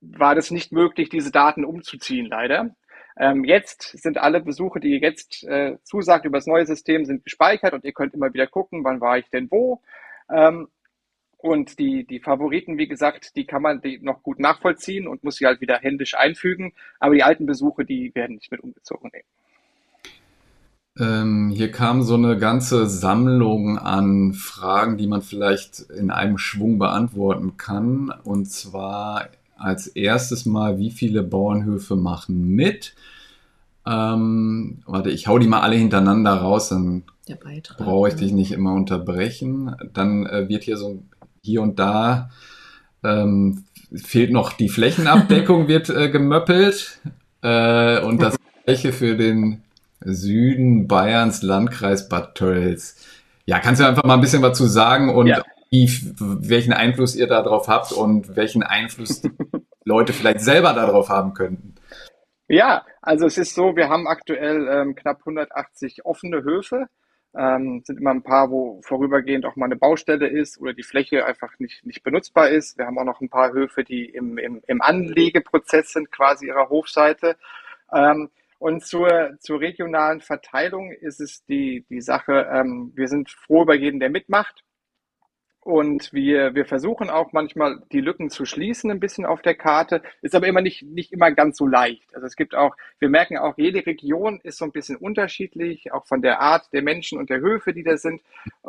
war 0.00 0.34
das 0.34 0.50
nicht 0.50 0.72
möglich, 0.72 1.08
diese 1.08 1.30
Daten 1.30 1.64
umzuziehen, 1.64 2.26
leider. 2.26 2.74
Ähm, 3.16 3.44
jetzt 3.44 3.98
sind 3.98 4.18
alle 4.18 4.40
Besuche, 4.40 4.80
die 4.80 4.92
ihr 4.92 5.00
jetzt 5.00 5.44
äh, 5.44 5.76
zusagt 5.84 6.24
über 6.24 6.38
das 6.38 6.46
neue 6.46 6.66
System, 6.66 7.04
sind 7.04 7.24
gespeichert 7.24 7.74
und 7.74 7.84
ihr 7.84 7.92
könnt 7.92 8.14
immer 8.14 8.32
wieder 8.32 8.46
gucken, 8.46 8.84
wann 8.84 9.00
war 9.00 9.18
ich 9.18 9.28
denn 9.28 9.50
wo. 9.50 9.82
Und 11.42 11.80
die, 11.80 12.06
die 12.06 12.20
Favoriten, 12.20 12.78
wie 12.78 12.86
gesagt, 12.86 13.34
die 13.34 13.44
kann 13.44 13.62
man 13.62 13.80
die 13.80 13.98
noch 14.00 14.22
gut 14.22 14.38
nachvollziehen 14.38 15.08
und 15.08 15.24
muss 15.24 15.36
sie 15.36 15.46
halt 15.46 15.60
wieder 15.60 15.76
händisch 15.76 16.14
einfügen. 16.14 16.72
Aber 17.00 17.16
die 17.16 17.24
alten 17.24 17.46
Besuche, 17.46 17.84
die 17.84 18.14
werden 18.14 18.36
nicht 18.36 18.52
mit 18.52 18.60
umgezogen. 18.60 19.10
Ähm, 21.00 21.50
hier 21.52 21.72
kam 21.72 22.02
so 22.02 22.14
eine 22.14 22.38
ganze 22.38 22.86
Sammlung 22.86 23.76
an 23.76 24.34
Fragen, 24.34 24.96
die 24.98 25.08
man 25.08 25.20
vielleicht 25.20 25.80
in 25.80 26.12
einem 26.12 26.38
Schwung 26.38 26.78
beantworten 26.78 27.56
kann. 27.56 28.14
Und 28.22 28.48
zwar 28.48 29.28
als 29.56 29.88
erstes 29.88 30.46
mal, 30.46 30.78
wie 30.78 30.92
viele 30.92 31.24
Bauernhöfe 31.24 31.96
machen 31.96 32.54
mit? 32.54 32.94
Ähm, 33.84 34.82
warte, 34.86 35.10
ich 35.10 35.26
hau 35.26 35.40
die 35.40 35.48
mal 35.48 35.62
alle 35.62 35.74
hintereinander 35.74 36.34
raus, 36.34 36.68
dann 36.68 37.02
brauche 37.78 38.10
ich 38.10 38.14
dich 38.14 38.30
nicht 38.30 38.52
immer 38.52 38.74
unterbrechen. 38.74 39.74
Dann 39.92 40.24
äh, 40.26 40.48
wird 40.48 40.62
hier 40.62 40.76
so 40.76 41.02
hier 41.42 41.62
und 41.62 41.78
da 41.78 42.30
ähm, 43.04 43.64
fehlt 43.94 44.32
noch 44.32 44.52
die 44.52 44.68
Flächenabdeckung, 44.68 45.68
wird 45.68 45.90
äh, 45.90 46.08
gemöppelt. 46.08 47.00
Äh, 47.42 48.00
und 48.00 48.22
das 48.22 48.36
gleiche 48.64 48.92
für 48.92 49.16
den 49.16 49.62
Süden 50.00 50.88
Bayerns, 50.88 51.42
Landkreis 51.42 52.08
Bad 52.08 52.34
Tölz. 52.36 52.96
Ja, 53.46 53.58
kannst 53.58 53.80
du 53.80 53.86
einfach 53.86 54.04
mal 54.04 54.14
ein 54.14 54.20
bisschen 54.20 54.42
was 54.42 54.56
zu 54.56 54.66
sagen 54.66 55.14
und 55.14 55.26
Ja. 55.26 55.42
wie, 55.70 55.90
welchen 56.18 56.72
Einfluss 56.72 57.16
ihr 57.16 57.26
darauf 57.26 57.68
habt 57.68 57.92
und 57.92 58.36
welchen 58.36 58.62
Einfluss 58.62 59.20
die 59.20 59.30
Leute 59.84 60.12
vielleicht 60.12 60.40
selber 60.40 60.72
darauf 60.74 61.08
haben 61.08 61.34
könnten? 61.34 61.74
Ja, 62.48 62.84
also 63.00 63.26
es 63.26 63.38
ist 63.38 63.54
so, 63.54 63.74
wir 63.74 63.88
haben 63.88 64.06
aktuell 64.06 64.68
ähm, 64.68 64.94
knapp 64.94 65.18
180 65.20 66.04
offene 66.04 66.42
Höfe. 66.42 66.86
Ähm, 67.34 67.82
sind 67.84 67.98
immer 67.98 68.10
ein 68.10 68.22
paar, 68.22 68.50
wo 68.50 68.80
vorübergehend 68.82 69.46
auch 69.46 69.56
mal 69.56 69.66
eine 69.66 69.76
Baustelle 69.76 70.26
ist 70.26 70.60
oder 70.60 70.74
die 70.74 70.82
Fläche 70.82 71.24
einfach 71.24 71.58
nicht, 71.58 71.84
nicht 71.86 72.02
benutzbar 72.02 72.50
ist. 72.50 72.76
Wir 72.76 72.86
haben 72.86 72.98
auch 72.98 73.04
noch 73.04 73.20
ein 73.20 73.30
paar 73.30 73.52
Höfe, 73.52 73.84
die 73.84 74.04
im, 74.04 74.36
im, 74.36 74.62
im 74.66 74.82
Anlegeprozess 74.82 75.92
sind, 75.92 76.12
quasi 76.12 76.48
ihrer 76.48 76.68
Hofseite. 76.68 77.36
Ähm, 77.92 78.30
und 78.58 78.84
zur, 78.86 79.36
zur 79.40 79.60
regionalen 79.60 80.20
Verteilung 80.20 80.92
ist 80.92 81.20
es 81.20 81.44
die, 81.46 81.84
die 81.90 82.00
Sache, 82.00 82.48
ähm, 82.52 82.92
wir 82.94 83.08
sind 83.08 83.30
froh 83.30 83.62
über 83.62 83.74
jeden, 83.74 83.98
der 83.98 84.10
mitmacht. 84.10 84.62
Und 85.64 86.12
wir, 86.12 86.56
wir 86.56 86.64
versuchen 86.66 87.08
auch 87.08 87.32
manchmal 87.32 87.82
die 87.92 88.00
Lücken 88.00 88.30
zu 88.30 88.44
schließen, 88.44 88.90
ein 88.90 88.98
bisschen 88.98 89.24
auf 89.24 89.42
der 89.42 89.54
Karte, 89.54 90.02
ist 90.20 90.34
aber 90.34 90.48
immer 90.48 90.60
nicht, 90.60 90.82
nicht 90.82 91.12
immer 91.12 91.30
ganz 91.30 91.56
so 91.56 91.68
leicht. 91.68 92.12
Also 92.16 92.26
es 92.26 92.34
gibt 92.34 92.56
auch, 92.56 92.76
wir 92.98 93.08
merken 93.08 93.38
auch, 93.38 93.56
jede 93.56 93.86
Region 93.86 94.40
ist 94.42 94.58
so 94.58 94.64
ein 94.64 94.72
bisschen 94.72 94.96
unterschiedlich, 94.96 95.92
auch 95.92 96.04
von 96.06 96.20
der 96.20 96.40
Art 96.40 96.72
der 96.72 96.82
Menschen 96.82 97.16
und 97.16 97.30
der 97.30 97.38
Höfe, 97.40 97.72
die 97.72 97.84
da 97.84 97.96
sind. 97.96 98.22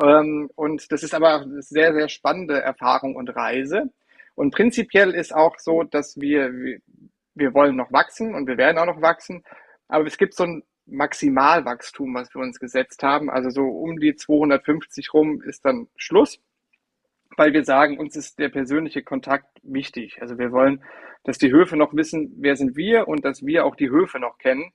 Ähm, 0.03 0.51
Und 0.55 0.91
das 0.91 1.01
ist 1.01 1.15
aber 1.15 1.41
eine 1.41 1.63
sehr, 1.63 1.93
sehr 1.95 2.09
spannende 2.09 2.61
Erfahrung 2.61 3.15
und 3.15 3.35
Reise. 3.35 3.89
Und 4.35 4.53
prinzipiell 4.53 5.11
ist 5.15 5.33
auch 5.33 5.57
so, 5.57 5.81
dass 5.83 6.19
wir, 6.21 6.53
wir- 6.53 6.79
wir 7.35 7.53
wollen 7.55 7.75
noch 7.75 7.91
wachsen 7.91 8.35
und 8.35 8.45
wir 8.47 8.57
werden 8.57 8.77
auch 8.77 8.85
noch 8.85 9.01
wachsen. 9.01 9.43
Aber 9.87 10.05
es 10.05 10.17
gibt 10.17 10.35
so 10.35 10.43
ein 10.43 10.63
Maximalwachstum, 10.85 12.13
was 12.13 12.33
wir 12.35 12.41
uns 12.41 12.59
gesetzt 12.59 13.01
haben. 13.01 13.29
Also 13.31 13.49
so 13.49 13.63
um 13.63 13.99
die 13.99 14.15
250 14.15 15.13
rum 15.13 15.41
ist 15.41 15.65
dann 15.65 15.87
Schluss 15.95 16.39
weil 17.37 17.53
wir 17.53 17.63
sagen, 17.63 17.97
uns 17.99 18.15
ist 18.15 18.39
der 18.39 18.49
persönliche 18.49 19.03
Kontakt 19.03 19.47
wichtig. 19.63 20.21
Also 20.21 20.37
wir 20.37 20.51
wollen, 20.51 20.83
dass 21.23 21.37
die 21.37 21.51
Höfe 21.51 21.77
noch 21.77 21.93
wissen, 21.93 22.33
wer 22.37 22.55
sind 22.55 22.75
wir 22.75 23.07
und 23.07 23.25
dass 23.25 23.45
wir 23.45 23.65
auch 23.65 23.75
die 23.75 23.89
Höfe 23.89 24.19
noch 24.19 24.37
kennen. 24.37 24.71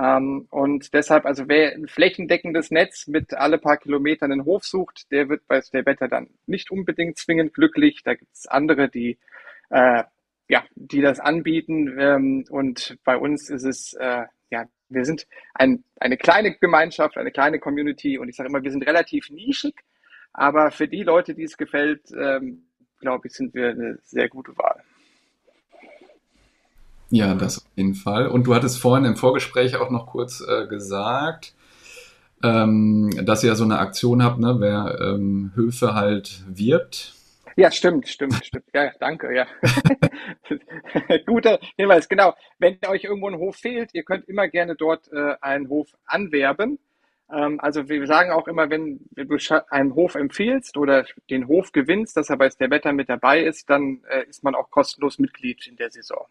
Ähm, 0.00 0.46
und 0.50 0.94
deshalb, 0.94 1.26
also 1.26 1.48
wer 1.48 1.72
ein 1.72 1.88
flächendeckendes 1.88 2.70
Netz 2.70 3.06
mit 3.08 3.34
alle 3.34 3.58
paar 3.58 3.76
Kilometern 3.76 4.30
einen 4.30 4.44
Hof 4.44 4.64
sucht, 4.64 5.10
der 5.10 5.28
wird 5.28 5.46
bei 5.48 5.60
der 5.72 5.86
Wetter 5.86 6.08
dann 6.08 6.28
nicht 6.46 6.70
unbedingt 6.70 7.18
zwingend 7.18 7.54
glücklich. 7.54 8.02
Da 8.04 8.14
gibt 8.14 8.32
es 8.32 8.46
andere, 8.46 8.88
die 8.88 9.18
äh, 9.70 10.04
ja, 10.50 10.64
die 10.74 11.00
das 11.00 11.20
anbieten. 11.20 11.96
Ähm, 11.98 12.44
und 12.50 12.98
bei 13.04 13.16
uns 13.16 13.48
ist 13.48 13.64
es, 13.64 13.94
äh, 13.94 14.24
ja, 14.50 14.64
wir 14.88 15.04
sind 15.04 15.26
ein, 15.54 15.84
eine 16.00 16.16
kleine 16.16 16.56
Gemeinschaft, 16.56 17.16
eine 17.16 17.30
kleine 17.30 17.60
Community 17.60 18.18
und 18.18 18.28
ich 18.28 18.36
sage 18.36 18.48
immer, 18.48 18.62
wir 18.62 18.72
sind 18.72 18.86
relativ 18.86 19.30
nischig, 19.30 19.74
aber 20.32 20.70
für 20.70 20.88
die 20.88 21.02
Leute, 21.02 21.34
die 21.34 21.44
es 21.44 21.56
gefällt, 21.56 22.10
ähm, 22.12 22.64
glaube 23.00 23.28
ich, 23.28 23.34
sind 23.34 23.54
wir 23.54 23.70
eine 23.70 23.98
sehr 24.02 24.28
gute 24.28 24.56
Wahl. 24.56 24.82
Ja, 27.10 27.34
das 27.34 27.58
auf 27.58 27.70
jeden 27.74 27.94
Fall. 27.94 28.28
Und 28.28 28.46
du 28.46 28.54
hattest 28.54 28.78
vorhin 28.78 29.04
im 29.04 29.16
Vorgespräch 29.16 29.76
auch 29.76 29.90
noch 29.90 30.06
kurz 30.06 30.40
äh, 30.40 30.68
gesagt, 30.68 31.54
ähm, 32.42 33.10
dass 33.24 33.42
ihr 33.42 33.54
so 33.56 33.64
eine 33.64 33.78
Aktion 33.78 34.22
habt, 34.22 34.38
ne, 34.38 34.56
wer 34.60 34.98
ähm, 35.00 35.52
Höfe 35.54 35.94
halt 35.94 36.42
wirbt. 36.46 37.14
Ja, 37.56 37.70
stimmt, 37.70 38.08
stimmt, 38.08 38.44
stimmt. 38.44 38.64
Ja, 38.72 38.84
ja, 38.84 38.92
danke, 39.00 39.34
ja. 39.34 39.46
Guter 41.26 41.58
Hinweis, 41.76 42.08
genau. 42.08 42.34
Wenn 42.58 42.78
euch 42.86 43.04
irgendwo 43.04 43.28
ein 43.28 43.36
Hof 43.36 43.56
fehlt, 43.56 43.90
ihr 43.92 44.04
könnt 44.04 44.28
immer 44.28 44.48
gerne 44.48 44.76
dort 44.76 45.12
äh, 45.12 45.34
einen 45.40 45.68
Hof 45.68 45.88
anwerben. 46.06 46.78
Ähm, 47.32 47.60
also 47.60 47.88
wir 47.88 48.06
sagen 48.06 48.30
auch 48.30 48.48
immer, 48.48 48.70
wenn 48.70 49.00
du 49.12 49.36
einen 49.70 49.94
Hof 49.94 50.14
empfiehlst 50.14 50.76
oder 50.76 51.04
den 51.28 51.48
Hof 51.48 51.72
gewinnst, 51.72 52.16
dass 52.16 52.30
er 52.30 52.36
bei 52.36 52.48
der 52.48 52.70
Wetter 52.70 52.92
mit 52.92 53.08
dabei 53.08 53.42
ist, 53.42 53.70
dann 53.70 54.02
äh, 54.08 54.24
ist 54.28 54.44
man 54.44 54.54
auch 54.54 54.70
kostenlos 54.70 55.18
Mitglied 55.18 55.66
in 55.66 55.76
der 55.76 55.90
Saison. 55.90 56.26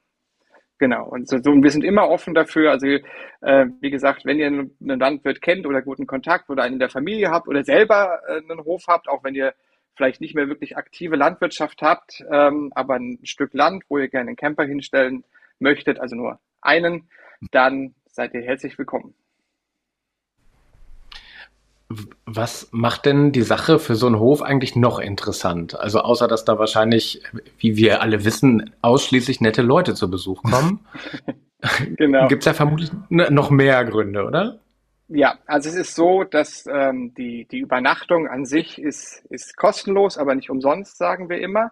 Genau, 0.79 1.09
und 1.09 1.27
so, 1.27 1.37
so, 1.39 1.51
wir 1.51 1.71
sind 1.71 1.83
immer 1.83 2.07
offen 2.09 2.33
dafür. 2.33 2.71
Also, 2.71 2.87
äh, 2.87 3.65
wie 3.81 3.89
gesagt, 3.89 4.25
wenn 4.25 4.39
ihr 4.39 4.47
einen 4.47 4.77
einen 4.81 4.99
Landwirt 4.99 5.41
kennt 5.41 5.65
oder 5.67 5.81
guten 5.81 6.07
Kontakt 6.07 6.49
oder 6.49 6.63
einen 6.63 6.75
in 6.75 6.79
der 6.79 6.89
Familie 6.89 7.29
habt 7.31 7.49
oder 7.49 7.65
selber 7.65 8.21
äh, 8.27 8.37
einen 8.37 8.63
Hof 8.63 8.85
habt, 8.87 9.09
auch 9.09 9.23
wenn 9.23 9.35
ihr 9.35 9.53
vielleicht 9.95 10.21
nicht 10.21 10.35
mehr 10.35 10.47
wirklich 10.47 10.77
aktive 10.77 11.17
Landwirtschaft 11.17 11.81
habt, 11.81 12.23
ähm, 12.31 12.71
aber 12.73 12.95
ein 12.95 13.19
Stück 13.23 13.53
Land, 13.53 13.83
wo 13.89 13.97
ihr 13.97 14.07
gerne 14.07 14.29
einen 14.29 14.37
Camper 14.37 14.63
hinstellen 14.63 15.25
möchtet, 15.59 15.99
also 15.99 16.15
nur 16.15 16.39
einen, 16.61 17.09
dann 17.51 17.93
seid 18.07 18.33
ihr 18.33 18.41
herzlich 18.41 18.77
willkommen. 18.77 19.13
Was 22.25 22.69
macht 22.71 23.05
denn 23.05 23.31
die 23.31 23.41
Sache 23.41 23.79
für 23.79 23.95
so 23.95 24.05
einen 24.05 24.19
Hof 24.19 24.43
eigentlich 24.43 24.75
noch 24.75 24.99
interessant? 24.99 25.79
Also 25.79 26.01
außer 26.01 26.27
dass 26.27 26.45
da 26.45 26.59
wahrscheinlich, 26.59 27.23
wie 27.57 27.77
wir 27.77 28.01
alle 28.01 28.25
wissen, 28.25 28.71
ausschließlich 28.81 29.41
nette 29.41 29.63
Leute 29.63 29.95
zu 29.95 30.09
Besuch 30.09 30.43
kommen, 30.43 30.85
Genau. 31.97 32.27
gibt 32.27 32.43
es 32.43 32.45
ja 32.45 32.53
vermutlich 32.53 32.89
noch 33.09 33.49
mehr 33.49 33.83
Gründe, 33.85 34.23
oder? 34.23 34.59
Ja, 35.09 35.39
also 35.47 35.69
es 35.69 35.75
ist 35.75 35.95
so, 35.95 36.23
dass 36.23 36.65
ähm, 36.71 37.13
die, 37.15 37.47
die 37.49 37.59
Übernachtung 37.59 38.27
an 38.27 38.45
sich 38.45 38.79
ist, 38.79 39.25
ist 39.29 39.57
kostenlos, 39.57 40.17
aber 40.17 40.35
nicht 40.35 40.51
umsonst, 40.51 40.97
sagen 40.97 41.29
wir 41.29 41.41
immer, 41.41 41.71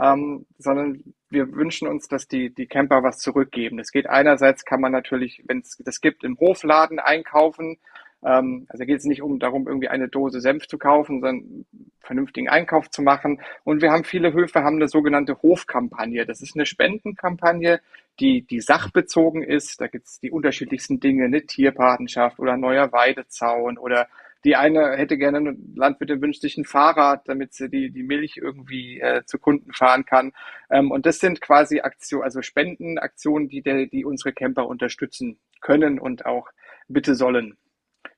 ähm, 0.00 0.46
sondern 0.58 1.02
wir 1.30 1.50
wünschen 1.52 1.88
uns, 1.88 2.08
dass 2.08 2.28
die, 2.28 2.54
die 2.54 2.66
Camper 2.66 3.02
was 3.02 3.18
zurückgeben. 3.18 3.78
Das 3.78 3.90
geht 3.90 4.06
einerseits, 4.06 4.64
kann 4.64 4.80
man 4.80 4.92
natürlich, 4.92 5.42
wenn 5.46 5.60
es 5.60 5.78
das 5.78 6.00
gibt, 6.00 6.24
im 6.24 6.38
Hofladen 6.38 6.98
einkaufen. 6.98 7.78
Ähm, 8.24 8.66
also 8.68 8.84
geht 8.84 8.98
es 8.98 9.04
nicht 9.04 9.22
um 9.22 9.38
darum, 9.38 9.66
irgendwie 9.68 9.88
eine 9.88 10.08
Dose 10.08 10.40
Senf 10.40 10.66
zu 10.66 10.78
kaufen, 10.78 11.20
sondern 11.20 11.66
vernünftigen 12.00 12.48
Einkauf 12.48 12.90
zu 12.90 13.02
machen. 13.02 13.40
Und 13.64 13.82
wir 13.82 13.90
haben 13.90 14.04
viele 14.04 14.32
Höfe, 14.32 14.62
haben 14.62 14.76
eine 14.76 14.88
sogenannte 14.88 15.42
Hofkampagne. 15.42 16.26
Das 16.26 16.40
ist 16.40 16.56
eine 16.56 16.66
Spendenkampagne, 16.66 17.80
die, 18.20 18.42
die 18.42 18.60
sachbezogen 18.60 19.42
ist. 19.42 19.80
Da 19.80 19.86
gibt 19.86 20.06
es 20.06 20.20
die 20.20 20.30
unterschiedlichsten 20.30 21.00
Dinge, 21.00 21.24
eine 21.24 21.46
Tierpatenschaft 21.46 22.38
oder 22.38 22.52
ein 22.54 22.60
neuer 22.60 22.92
Weidezaun 22.92 23.78
oder 23.78 24.08
die 24.44 24.56
eine 24.56 24.96
hätte 24.96 25.16
gerne, 25.16 25.38
eine 25.38 25.56
Landwirtin 25.74 26.20
wünscht 26.20 26.42
sich 26.42 26.58
ein 26.58 26.66
Fahrrad, 26.66 27.26
damit 27.28 27.54
sie 27.54 27.70
die, 27.70 27.90
die 27.90 28.02
Milch 28.02 28.36
irgendwie 28.36 29.00
äh, 29.00 29.24
zu 29.24 29.38
Kunden 29.38 29.72
fahren 29.72 30.04
kann. 30.04 30.32
Ähm, 30.70 30.90
und 30.90 31.06
das 31.06 31.18
sind 31.18 31.40
quasi 31.40 31.80
Aktionen, 31.80 32.24
also 32.24 32.42
Spendenaktionen, 32.42 33.48
die, 33.48 33.62
die 33.62 34.04
unsere 34.04 34.34
Camper 34.34 34.68
unterstützen 34.68 35.38
können 35.62 35.98
und 35.98 36.26
auch 36.26 36.50
bitte 36.88 37.14
sollen. 37.14 37.56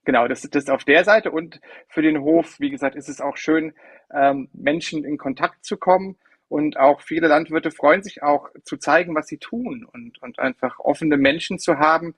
Genau, 0.07 0.29
das 0.29 0.45
ist 0.45 0.55
das 0.55 0.69
auf 0.69 0.85
der 0.85 1.05
Seite. 1.05 1.33
Und 1.33 1.61
für 1.89 2.01
den 2.01 2.21
Hof, 2.23 2.61
wie 2.61 2.71
gesagt, 2.71 2.95
ist 2.95 3.09
es 3.09 3.21
auch 3.21 3.37
schön, 3.37 3.75
ähm, 4.15 4.49
Menschen 4.53 5.05
in 5.05 5.19
Kontakt 5.19 5.65
zu 5.65 5.77
kommen. 5.77 6.17
Und 6.49 6.77
auch 6.79 7.01
viele 7.01 7.27
Landwirte 7.27 7.73
freuen 7.73 8.05
sich 8.05 8.23
auch 8.23 8.49
zu 8.63 8.77
zeigen, 8.77 9.17
was 9.17 9.27
sie 9.27 9.39
tun 9.39 9.85
und, 9.93 10.23
und 10.23 10.39
einfach 10.39 10.79
offene 10.79 11.17
Menschen 11.17 11.59
zu 11.59 11.81
haben, 11.81 12.15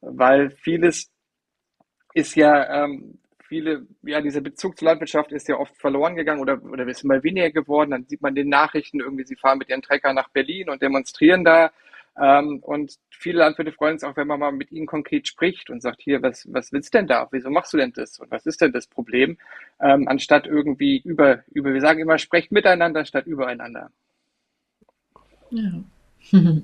weil 0.00 0.50
vieles 0.52 1.10
ist 2.14 2.36
ja, 2.36 2.84
ähm, 2.84 3.18
viele, 3.48 3.86
ja, 4.02 4.20
dieser 4.20 4.40
Bezug 4.40 4.78
zur 4.78 4.86
Landwirtschaft 4.86 5.32
ist 5.32 5.48
ja 5.48 5.56
oft 5.56 5.76
verloren 5.76 6.14
gegangen 6.14 6.40
oder, 6.40 6.62
oder 6.62 6.86
ist 6.86 7.02
mal 7.02 7.24
weniger 7.24 7.50
geworden. 7.50 7.90
Dann 7.90 8.06
sieht 8.06 8.22
man 8.22 8.36
den 8.36 8.50
Nachrichten 8.50 9.00
irgendwie, 9.00 9.24
sie 9.24 9.34
fahren 9.34 9.58
mit 9.58 9.68
ihren 9.68 9.82
Trecker 9.82 10.12
nach 10.12 10.28
Berlin 10.28 10.70
und 10.70 10.80
demonstrieren 10.80 11.42
da. 11.44 11.72
Ähm, 12.20 12.58
und 12.60 12.98
viele 13.10 13.38
Landwirte 13.38 13.72
freuen 13.72 13.98
sich 13.98 14.08
auch, 14.08 14.16
wenn 14.16 14.26
man 14.26 14.40
mal 14.40 14.52
mit 14.52 14.70
ihnen 14.70 14.86
konkret 14.86 15.26
spricht 15.26 15.70
und 15.70 15.80
sagt, 15.80 16.02
hier, 16.02 16.22
was, 16.22 16.46
was 16.52 16.72
willst 16.72 16.92
du 16.92 16.98
denn 16.98 17.06
da? 17.06 17.26
Wieso 17.30 17.48
machst 17.50 17.72
du 17.72 17.78
denn 17.78 17.92
das? 17.94 18.18
Und 18.18 18.30
was 18.30 18.44
ist 18.44 18.60
denn 18.60 18.72
das 18.72 18.86
Problem? 18.86 19.38
Ähm, 19.80 20.08
anstatt 20.08 20.46
irgendwie 20.46 20.98
über, 20.98 21.42
über, 21.52 21.72
wir 21.72 21.80
sagen 21.80 22.00
immer, 22.00 22.18
sprecht 22.18 22.52
miteinander 22.52 23.04
statt 23.04 23.26
übereinander. 23.26 23.90
Ja. 25.50 25.72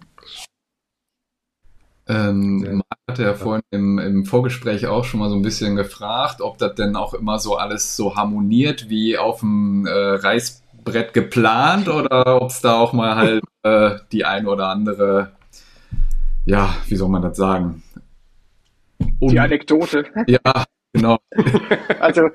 Ähm, 2.10 2.60
Marc 2.60 3.00
hatte 3.10 3.22
ja 3.22 3.34
vorhin 3.34 3.62
im, 3.70 3.98
im 3.98 4.24
Vorgespräch 4.24 4.86
auch 4.86 5.04
schon 5.04 5.20
mal 5.20 5.28
so 5.28 5.36
ein 5.36 5.42
bisschen 5.42 5.76
gefragt, 5.76 6.40
ob 6.40 6.56
das 6.56 6.74
denn 6.74 6.96
auch 6.96 7.12
immer 7.12 7.38
so 7.38 7.56
alles 7.56 7.96
so 7.96 8.16
harmoniert 8.16 8.88
wie 8.88 9.18
auf 9.18 9.40
dem 9.40 9.84
äh, 9.86 9.90
Reißbrett 9.90 11.12
geplant 11.12 11.88
oder 11.88 12.40
ob 12.40 12.48
es 12.48 12.62
da 12.62 12.78
auch 12.78 12.94
mal 12.94 13.16
halt 13.16 13.44
äh, 13.62 13.98
die 14.10 14.24
ein 14.24 14.46
oder 14.46 14.68
andere, 14.68 15.32
ja, 16.48 16.74
wie 16.86 16.96
soll 16.96 17.10
man 17.10 17.20
das 17.20 17.36
sagen? 17.36 17.82
Un 19.20 19.28
Die 19.28 19.38
Anekdote. 19.38 20.06
ja, 20.26 20.64
genau. 20.92 21.18
Also, 22.00 22.30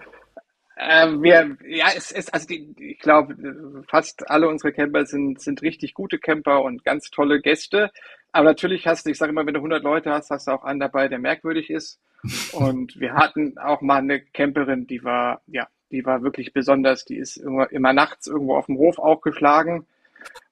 äh, 0.75 1.07
wir, 1.07 1.57
ja, 1.67 1.87
es 1.95 2.11
ist, 2.11 2.31
also 2.33 2.47
die, 2.47 2.75
ich 2.77 2.99
glaube, 2.99 3.35
fast 3.87 4.29
alle 4.29 4.47
unsere 4.47 4.71
Camper 4.71 5.05
sind, 5.05 5.41
sind 5.41 5.63
richtig 5.63 5.95
gute 5.95 6.19
Camper 6.19 6.63
und 6.63 6.83
ganz 6.83 7.09
tolle 7.09 7.41
Gäste. 7.41 7.89
aber 8.31 8.45
natürlich 8.45 8.85
hast 8.85 9.05
du, 9.05 9.09
ich 9.09 9.17
sage 9.17 9.31
immer, 9.31 9.45
wenn 9.45 9.53
du 9.55 9.59
100 9.59 9.83
Leute 9.83 10.11
hast, 10.11 10.29
hast 10.29 10.47
du 10.47 10.51
auch 10.51 10.63
einen 10.63 10.79
dabei, 10.79 11.07
der 11.07 11.19
merkwürdig 11.19 11.71
ist. 11.71 11.99
Und 12.51 12.99
wir 12.99 13.13
hatten 13.13 13.57
auch 13.57 13.81
mal 13.81 13.97
eine 13.97 14.21
Camperin, 14.21 14.85
die 14.85 15.03
war, 15.03 15.41
ja, 15.47 15.67
die 15.91 16.05
war 16.05 16.21
wirklich 16.21 16.53
besonders. 16.53 17.03
Die 17.05 17.17
ist 17.17 17.37
immer, 17.37 17.71
immer 17.71 17.93
nachts 17.93 18.27
irgendwo 18.27 18.55
auf 18.55 18.67
dem 18.67 18.77
Hof 18.77 18.99
aufgeschlagen 18.99 19.87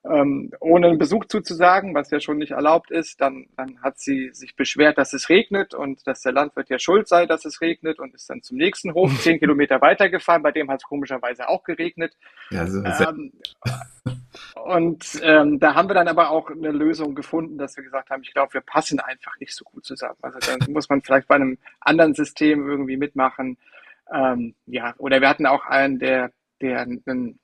ähm, 0.03 0.51
ohne 0.59 0.87
einen 0.87 0.97
Besuch 0.97 1.25
zuzusagen, 1.25 1.93
was 1.93 2.09
ja 2.09 2.19
schon 2.19 2.37
nicht 2.37 2.51
erlaubt 2.51 2.89
ist, 2.89 3.21
dann, 3.21 3.45
dann 3.55 3.81
hat 3.81 3.99
sie 3.99 4.31
sich 4.33 4.55
beschwert, 4.55 4.97
dass 4.97 5.13
es 5.13 5.29
regnet 5.29 5.73
und 5.73 6.07
dass 6.07 6.21
der 6.21 6.31
Landwirt 6.31 6.69
ja 6.69 6.79
schuld 6.79 7.07
sei, 7.07 7.27
dass 7.27 7.45
es 7.45 7.61
regnet 7.61 7.99
und 7.99 8.15
ist 8.15 8.29
dann 8.29 8.41
zum 8.41 8.57
nächsten 8.57 8.93
Hof 8.93 9.11
zehn 9.21 9.39
Kilometer 9.39 9.79
weitergefahren, 9.81 10.41
bei 10.41 10.51
dem 10.51 10.69
hat 10.71 10.81
es 10.81 10.87
komischerweise 10.87 11.47
auch 11.47 11.63
geregnet. 11.63 12.17
Ja, 12.49 12.65
so 12.65 12.83
ähm, 12.83 13.31
und 14.55 15.19
ähm, 15.23 15.59
da 15.59 15.75
haben 15.75 15.89
wir 15.89 15.93
dann 15.93 16.07
aber 16.07 16.31
auch 16.31 16.49
eine 16.49 16.71
Lösung 16.71 17.13
gefunden, 17.13 17.57
dass 17.57 17.77
wir 17.77 17.83
gesagt 17.83 18.09
haben, 18.09 18.23
ich 18.23 18.33
glaube, 18.33 18.53
wir 18.55 18.61
passen 18.61 18.99
einfach 18.99 19.37
nicht 19.39 19.55
so 19.55 19.65
gut 19.65 19.85
zusammen. 19.85 20.17
Also 20.21 20.39
dann 20.39 20.71
muss 20.71 20.89
man 20.89 21.01
vielleicht 21.01 21.27
bei 21.27 21.35
einem 21.35 21.57
anderen 21.79 22.13
System 22.13 22.67
irgendwie 22.67 22.97
mitmachen. 22.97 23.57
Ähm, 24.11 24.55
ja, 24.65 24.93
oder 24.97 25.21
wir 25.21 25.29
hatten 25.29 25.45
auch 25.45 25.65
einen, 25.65 25.99
der, 25.99 26.31
der 26.61 26.81
einen 26.81 27.39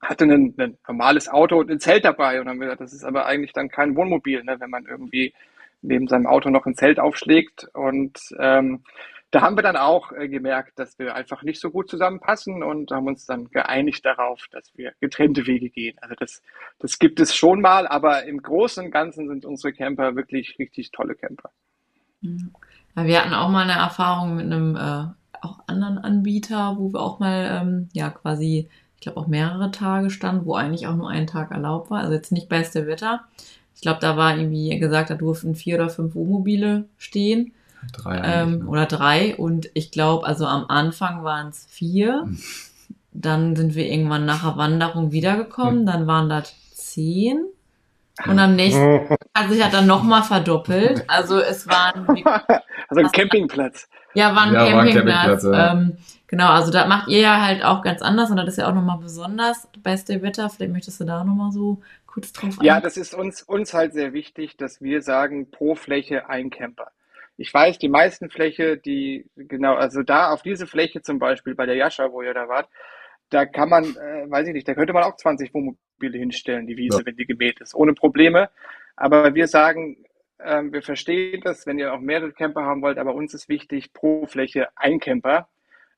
hatte 0.00 0.24
ein, 0.24 0.54
ein 0.58 0.78
normales 0.86 1.28
Auto 1.28 1.58
und 1.58 1.70
ein 1.70 1.80
Zelt 1.80 2.04
dabei. 2.04 2.40
Und 2.40 2.48
haben 2.48 2.60
gesagt, 2.60 2.80
das 2.80 2.92
ist 2.92 3.04
aber 3.04 3.26
eigentlich 3.26 3.52
dann 3.52 3.68
kein 3.68 3.96
Wohnmobil, 3.96 4.44
ne, 4.44 4.56
wenn 4.60 4.70
man 4.70 4.86
irgendwie 4.86 5.34
neben 5.82 6.08
seinem 6.08 6.26
Auto 6.26 6.50
noch 6.50 6.66
ein 6.66 6.74
Zelt 6.74 6.98
aufschlägt. 6.98 7.68
Und 7.72 8.18
ähm, 8.38 8.82
da 9.30 9.42
haben 9.42 9.56
wir 9.56 9.62
dann 9.62 9.76
auch 9.76 10.12
äh, 10.12 10.28
gemerkt, 10.28 10.78
dass 10.78 10.98
wir 10.98 11.14
einfach 11.14 11.42
nicht 11.42 11.60
so 11.60 11.70
gut 11.70 11.90
zusammenpassen 11.90 12.62
und 12.62 12.90
haben 12.90 13.06
uns 13.06 13.26
dann 13.26 13.50
geeinigt 13.50 14.04
darauf, 14.04 14.46
dass 14.50 14.70
wir 14.76 14.92
getrennte 15.00 15.46
Wege 15.46 15.68
gehen. 15.68 15.96
Also 16.00 16.14
das, 16.18 16.42
das 16.78 16.98
gibt 16.98 17.20
es 17.20 17.34
schon 17.36 17.60
mal, 17.60 17.86
aber 17.86 18.24
im 18.24 18.40
Großen 18.40 18.86
und 18.86 18.90
Ganzen 18.90 19.28
sind 19.28 19.44
unsere 19.44 19.72
Camper 19.72 20.16
wirklich 20.16 20.58
richtig 20.58 20.92
tolle 20.92 21.14
Camper. 21.14 21.50
Ja, 22.96 23.04
wir 23.04 23.22
hatten 23.22 23.34
auch 23.34 23.50
mal 23.50 23.68
eine 23.68 23.78
Erfahrung 23.80 24.36
mit 24.36 24.46
einem 24.46 24.76
äh, 24.76 25.04
auch 25.40 25.60
anderen 25.66 25.98
Anbieter, 25.98 26.76
wo 26.78 26.92
wir 26.92 27.00
auch 27.00 27.20
mal 27.20 27.60
ähm, 27.62 27.88
ja 27.92 28.10
quasi 28.10 28.68
ich 28.98 29.02
glaube, 29.02 29.20
auch 29.20 29.28
mehrere 29.28 29.70
Tage 29.70 30.10
stand, 30.10 30.44
wo 30.44 30.56
eigentlich 30.56 30.88
auch 30.88 30.96
nur 30.96 31.08
ein 31.08 31.28
Tag 31.28 31.52
erlaubt 31.52 31.88
war. 31.88 32.00
Also 32.00 32.14
jetzt 32.14 32.32
nicht 32.32 32.48
beste 32.48 32.88
Wetter. 32.88 33.20
Ich 33.76 33.80
glaube, 33.80 34.00
da 34.00 34.16
war 34.16 34.36
irgendwie 34.36 34.76
gesagt, 34.80 35.10
da 35.10 35.14
durften 35.14 35.54
vier 35.54 35.76
oder 35.76 35.88
fünf 35.88 36.16
Wohnmobile 36.16 36.86
stehen. 36.96 37.52
Drei 37.92 38.20
ähm, 38.24 38.58
ne? 38.58 38.66
Oder 38.66 38.86
drei. 38.86 39.36
Und 39.36 39.70
ich 39.74 39.92
glaube, 39.92 40.26
also 40.26 40.46
am 40.46 40.64
Anfang 40.66 41.22
waren 41.22 41.50
es 41.50 41.64
vier. 41.70 42.22
Hm. 42.22 42.38
Dann 43.12 43.54
sind 43.54 43.76
wir 43.76 43.86
irgendwann 43.86 44.26
nach 44.26 44.42
der 44.42 44.56
Wanderung 44.56 45.12
wiedergekommen. 45.12 45.80
Hm. 45.80 45.86
Dann 45.86 46.06
waren 46.08 46.28
das 46.28 46.52
zehn. 46.74 47.44
Und 48.26 48.40
am 48.40 48.56
nächsten 48.56 49.10
hat 49.32 49.48
sich 49.48 49.62
hat 49.62 49.74
dann 49.74 49.86
nochmal 49.86 50.24
verdoppelt. 50.24 51.04
Also 51.06 51.38
es 51.38 51.68
waren. 51.68 52.04
also 52.88 53.00
ein 53.00 53.12
Campingplatz. 53.12 53.88
Ja, 54.14 54.34
war 54.34 54.42
ein 54.42 54.54
ja, 54.54 54.70
Campingplatz. 54.70 55.44
War 55.44 55.70
ein 55.70 55.76
Campingplatz 55.76 55.98
ja. 56.00 56.17
Genau, 56.28 56.48
also 56.50 56.70
da 56.70 56.86
macht 56.86 57.08
ihr 57.08 57.20
ja 57.20 57.44
halt 57.44 57.64
auch 57.64 57.82
ganz 57.82 58.02
anders 58.02 58.30
und 58.30 58.36
das 58.36 58.48
ist 58.48 58.58
ja 58.58 58.68
auch 58.68 58.74
nochmal 58.74 58.98
besonders 58.98 59.66
bei 59.82 59.96
Stay 59.96 60.18
Better. 60.18 60.50
Vielleicht 60.50 60.72
möchtest 60.72 61.00
du 61.00 61.04
da 61.04 61.24
nochmal 61.24 61.50
so 61.50 61.80
kurz 62.06 62.34
drauf 62.34 62.50
eingehen. 62.50 62.66
Ja, 62.66 62.80
das 62.80 62.98
ist 62.98 63.14
uns, 63.14 63.42
uns 63.42 63.72
halt 63.72 63.94
sehr 63.94 64.12
wichtig, 64.12 64.58
dass 64.58 64.82
wir 64.82 65.00
sagen, 65.00 65.50
pro 65.50 65.74
Fläche 65.74 66.28
ein 66.28 66.50
Camper. 66.50 66.92
Ich 67.38 67.52
weiß, 67.52 67.78
die 67.78 67.88
meisten 67.88 68.28
Fläche, 68.28 68.76
die, 68.76 69.24
genau, 69.36 69.74
also 69.76 70.02
da 70.02 70.30
auf 70.30 70.42
diese 70.42 70.66
Fläche 70.66 71.00
zum 71.00 71.18
Beispiel 71.18 71.54
bei 71.54 71.64
der 71.64 71.76
Jascha, 71.76 72.12
wo 72.12 72.20
ihr 72.20 72.34
da 72.34 72.46
wart, 72.46 72.68
da 73.30 73.46
kann 73.46 73.70
man, 73.70 73.84
äh, 73.84 74.30
weiß 74.30 74.48
ich 74.48 74.52
nicht, 74.52 74.68
da 74.68 74.74
könnte 74.74 74.92
man 74.92 75.04
auch 75.04 75.16
20 75.16 75.54
Wohnmobile 75.54 76.18
hinstellen, 76.18 76.66
die 76.66 76.76
Wiese, 76.76 76.98
ja. 76.98 77.06
wenn 77.06 77.16
die 77.16 77.26
gemäht 77.26 77.60
ist, 77.60 77.74
ohne 77.74 77.94
Probleme. 77.94 78.50
Aber 78.96 79.34
wir 79.34 79.46
sagen, 79.46 79.96
äh, 80.36 80.62
wir 80.64 80.82
verstehen 80.82 81.40
das, 81.42 81.66
wenn 81.66 81.78
ihr 81.78 81.94
auch 81.94 82.00
mehrere 82.00 82.32
Camper 82.32 82.64
haben 82.64 82.82
wollt, 82.82 82.98
aber 82.98 83.14
uns 83.14 83.32
ist 83.32 83.48
wichtig, 83.48 83.94
pro 83.94 84.26
Fläche 84.26 84.68
ein 84.76 85.00
Camper 85.00 85.48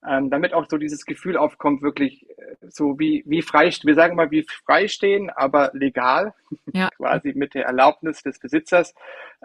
ähm, 0.06 0.30
damit 0.30 0.54
auch 0.54 0.66
so 0.68 0.78
dieses 0.78 1.04
Gefühl 1.04 1.36
aufkommt, 1.36 1.82
wirklich 1.82 2.28
äh, 2.30 2.56
so 2.68 2.98
wie, 2.98 3.22
wie 3.26 3.42
frei, 3.42 3.70
wir 3.82 3.94
sagen 3.94 4.16
mal 4.16 4.30
wie 4.30 4.46
freistehen, 4.64 5.30
aber 5.30 5.70
legal, 5.74 6.34
ja. 6.72 6.88
quasi 6.96 7.32
mit 7.34 7.54
der 7.54 7.66
Erlaubnis 7.66 8.22
des 8.22 8.38
Besitzers. 8.38 8.94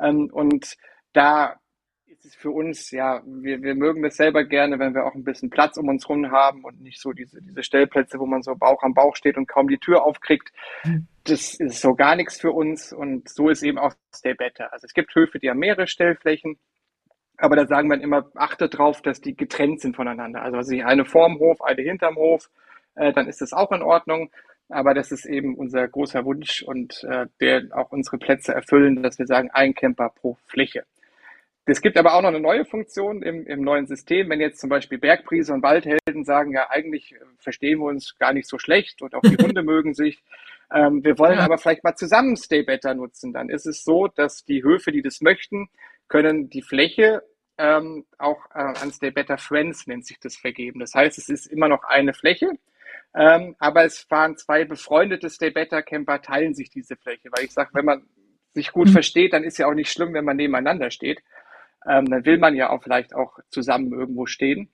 Ähm, 0.02 0.30
und 0.32 0.78
da 1.14 1.60
ist 2.06 2.26
es 2.26 2.36
für 2.36 2.52
uns, 2.52 2.92
ja, 2.92 3.22
wir, 3.26 3.62
wir 3.62 3.76
mögen 3.76 4.02
das 4.02 4.16
selber 4.16 4.46
gerne, 4.46 4.80
wenn 4.80 4.94
wir 4.94 5.06
auch 5.06 5.16
ein 5.16 5.24
bisschen 5.24 5.50
Platz 5.50 5.78
um 5.78 5.90
uns 5.90 6.08
herum 6.08 6.32
haben 6.32 6.64
und 6.64 6.82
nicht 6.82 7.02
so 7.02 7.12
diese, 7.12 7.42
diese 7.42 7.64
Stellplätze, 7.64 8.20
wo 8.20 8.26
man 8.26 8.42
so 8.42 8.56
Bauch 8.56 8.82
am 8.84 8.94
Bauch 8.94 9.16
steht 9.16 9.38
und 9.38 9.48
kaum 9.48 9.68
die 9.68 9.78
Tür 9.78 10.04
aufkriegt. 10.04 10.52
Mhm. 10.84 11.08
Das 11.26 11.56
ist 11.56 11.82
so 11.82 11.96
gar 11.96 12.16
nichts 12.16 12.40
für 12.40 12.52
uns 12.52 12.94
und 12.94 13.28
so 13.28 13.50
ist 13.50 13.64
eben 13.64 13.78
auch 13.78 13.94
Stay 14.14 14.34
Better. 14.34 14.72
Also 14.72 14.86
es 14.86 14.94
gibt 14.94 15.14
Höfe, 15.16 15.40
die 15.40 15.50
haben 15.50 15.60
mehrere 15.60 15.88
Stellflächen 15.88 16.58
aber 17.38 17.56
da 17.56 17.68
sagen 17.68 17.90
wir 17.90 18.00
immer, 18.02 18.30
achtet 18.36 18.78
drauf, 18.78 19.02
dass 19.02 19.22
die 19.22 19.36
getrennt 19.36 19.82
sind 19.82 19.96
voneinander. 19.96 20.42
Also, 20.42 20.58
also 20.58 20.76
eine 20.76 21.06
vorm 21.06 21.40
Hof, 21.40 21.62
eine 21.62 21.82
hinterm 21.82 22.16
Hof, 22.16 22.50
äh, 22.96 23.14
dann 23.14 23.28
ist 23.28 23.42
das 23.42 23.54
auch 23.54 23.72
in 23.72 23.82
Ordnung. 23.82 24.32
Aber 24.70 24.94
das 24.96 25.12
ist 25.12 25.26
eben 25.26 25.56
unser 25.56 25.88
großer 25.88 26.26
Wunsch 26.26 26.64
und 26.64 27.04
äh, 27.04 27.28
der 27.40 27.66
auch 27.72 27.92
unsere 27.92 28.18
Plätze 28.18 28.54
erfüllen, 28.54 29.04
dass 29.04 29.20
wir 29.20 29.28
sagen, 29.28 29.52
ein 29.52 29.76
Camper 29.76 30.10
pro 30.10 30.38
Fläche. 30.48 30.86
Es 31.68 31.82
gibt 31.82 31.98
aber 31.98 32.14
auch 32.14 32.22
noch 32.22 32.30
eine 32.30 32.40
neue 32.40 32.66
Funktion 32.66 33.24
im, 33.24 33.46
im 33.48 33.62
neuen 33.62 33.88
System. 33.88 34.30
Wenn 34.30 34.40
jetzt 34.40 34.60
zum 34.60 34.70
Beispiel 34.70 35.00
Bergpriese 35.00 35.54
und 35.54 35.64
Waldhelden 35.64 36.24
sagen, 36.24 36.52
ja, 36.52 36.70
eigentlich 36.70 37.16
verstehen 37.40 37.80
wir 37.80 37.86
uns 37.86 38.18
gar 38.20 38.34
nicht 38.34 38.48
so 38.48 38.60
schlecht 38.60 39.02
und 39.02 39.16
auch 39.16 39.22
die 39.22 39.38
Hunde 39.44 39.64
mögen 39.64 39.94
sich. 39.96 40.24
Ähm, 40.74 41.04
wir 41.04 41.18
wollen 41.18 41.40
aber 41.40 41.58
vielleicht 41.58 41.84
mal 41.84 41.96
zusammen 41.96 42.36
Stay 42.36 42.64
Better 42.64 42.94
nutzen. 42.94 43.34
Dann 43.34 43.50
ist 43.50 43.66
es 43.66 43.84
so, 43.84 44.08
dass 44.08 44.46
die 44.46 44.64
Höfe, 44.64 44.92
die 44.92 45.02
das 45.02 45.22
möchten, 45.22 45.70
können 46.08 46.50
die 46.50 46.62
Fläche 46.62 47.24
ähm, 47.58 48.06
auch 48.18 48.40
äh, 48.54 48.60
an 48.60 48.92
Stay 48.92 49.12
Better 49.12 49.38
Friends 49.38 49.88
nennt 49.88 50.06
sich 50.06 50.20
das 50.20 50.36
vergeben. 50.36 50.80
Das 50.80 50.94
heißt, 50.94 51.18
es 51.18 51.30
ist 51.30 51.48
immer 51.48 51.68
noch 51.68 51.84
eine 51.84 52.14
Fläche, 52.14 52.52
ähm, 53.14 53.56
aber 53.60 53.86
es 53.86 54.00
fahren 54.00 54.38
zwei 54.38 54.66
befreundete 54.66 55.30
Stay 55.30 55.52
Better 55.52 55.82
Camper, 55.82 56.22
teilen 56.22 56.54
sich 56.54 56.70
diese 56.70 56.98
Fläche, 56.98 57.30
weil 57.32 57.46
ich 57.46 57.54
sage, 57.54 57.70
wenn 57.74 57.86
man 57.86 58.06
sich 58.54 58.72
gut 58.72 58.88
mhm. 58.88 58.94
versteht, 58.94 59.34
dann 59.34 59.44
ist 59.44 59.58
ja 59.58 59.68
auch 59.68 59.74
nicht 59.74 59.92
schlimm, 59.92 60.14
wenn 60.14 60.26
man 60.26 60.38
nebeneinander 60.38 60.92
steht. 60.92 61.22
Ähm, 61.88 62.10
dann 62.10 62.26
will 62.26 62.40
man 62.40 62.56
ja 62.56 62.72
auch 62.72 62.84
vielleicht 62.84 63.14
auch 63.14 63.40
zusammen 63.50 63.94
irgendwo 63.94 64.26
stehen. 64.26 64.70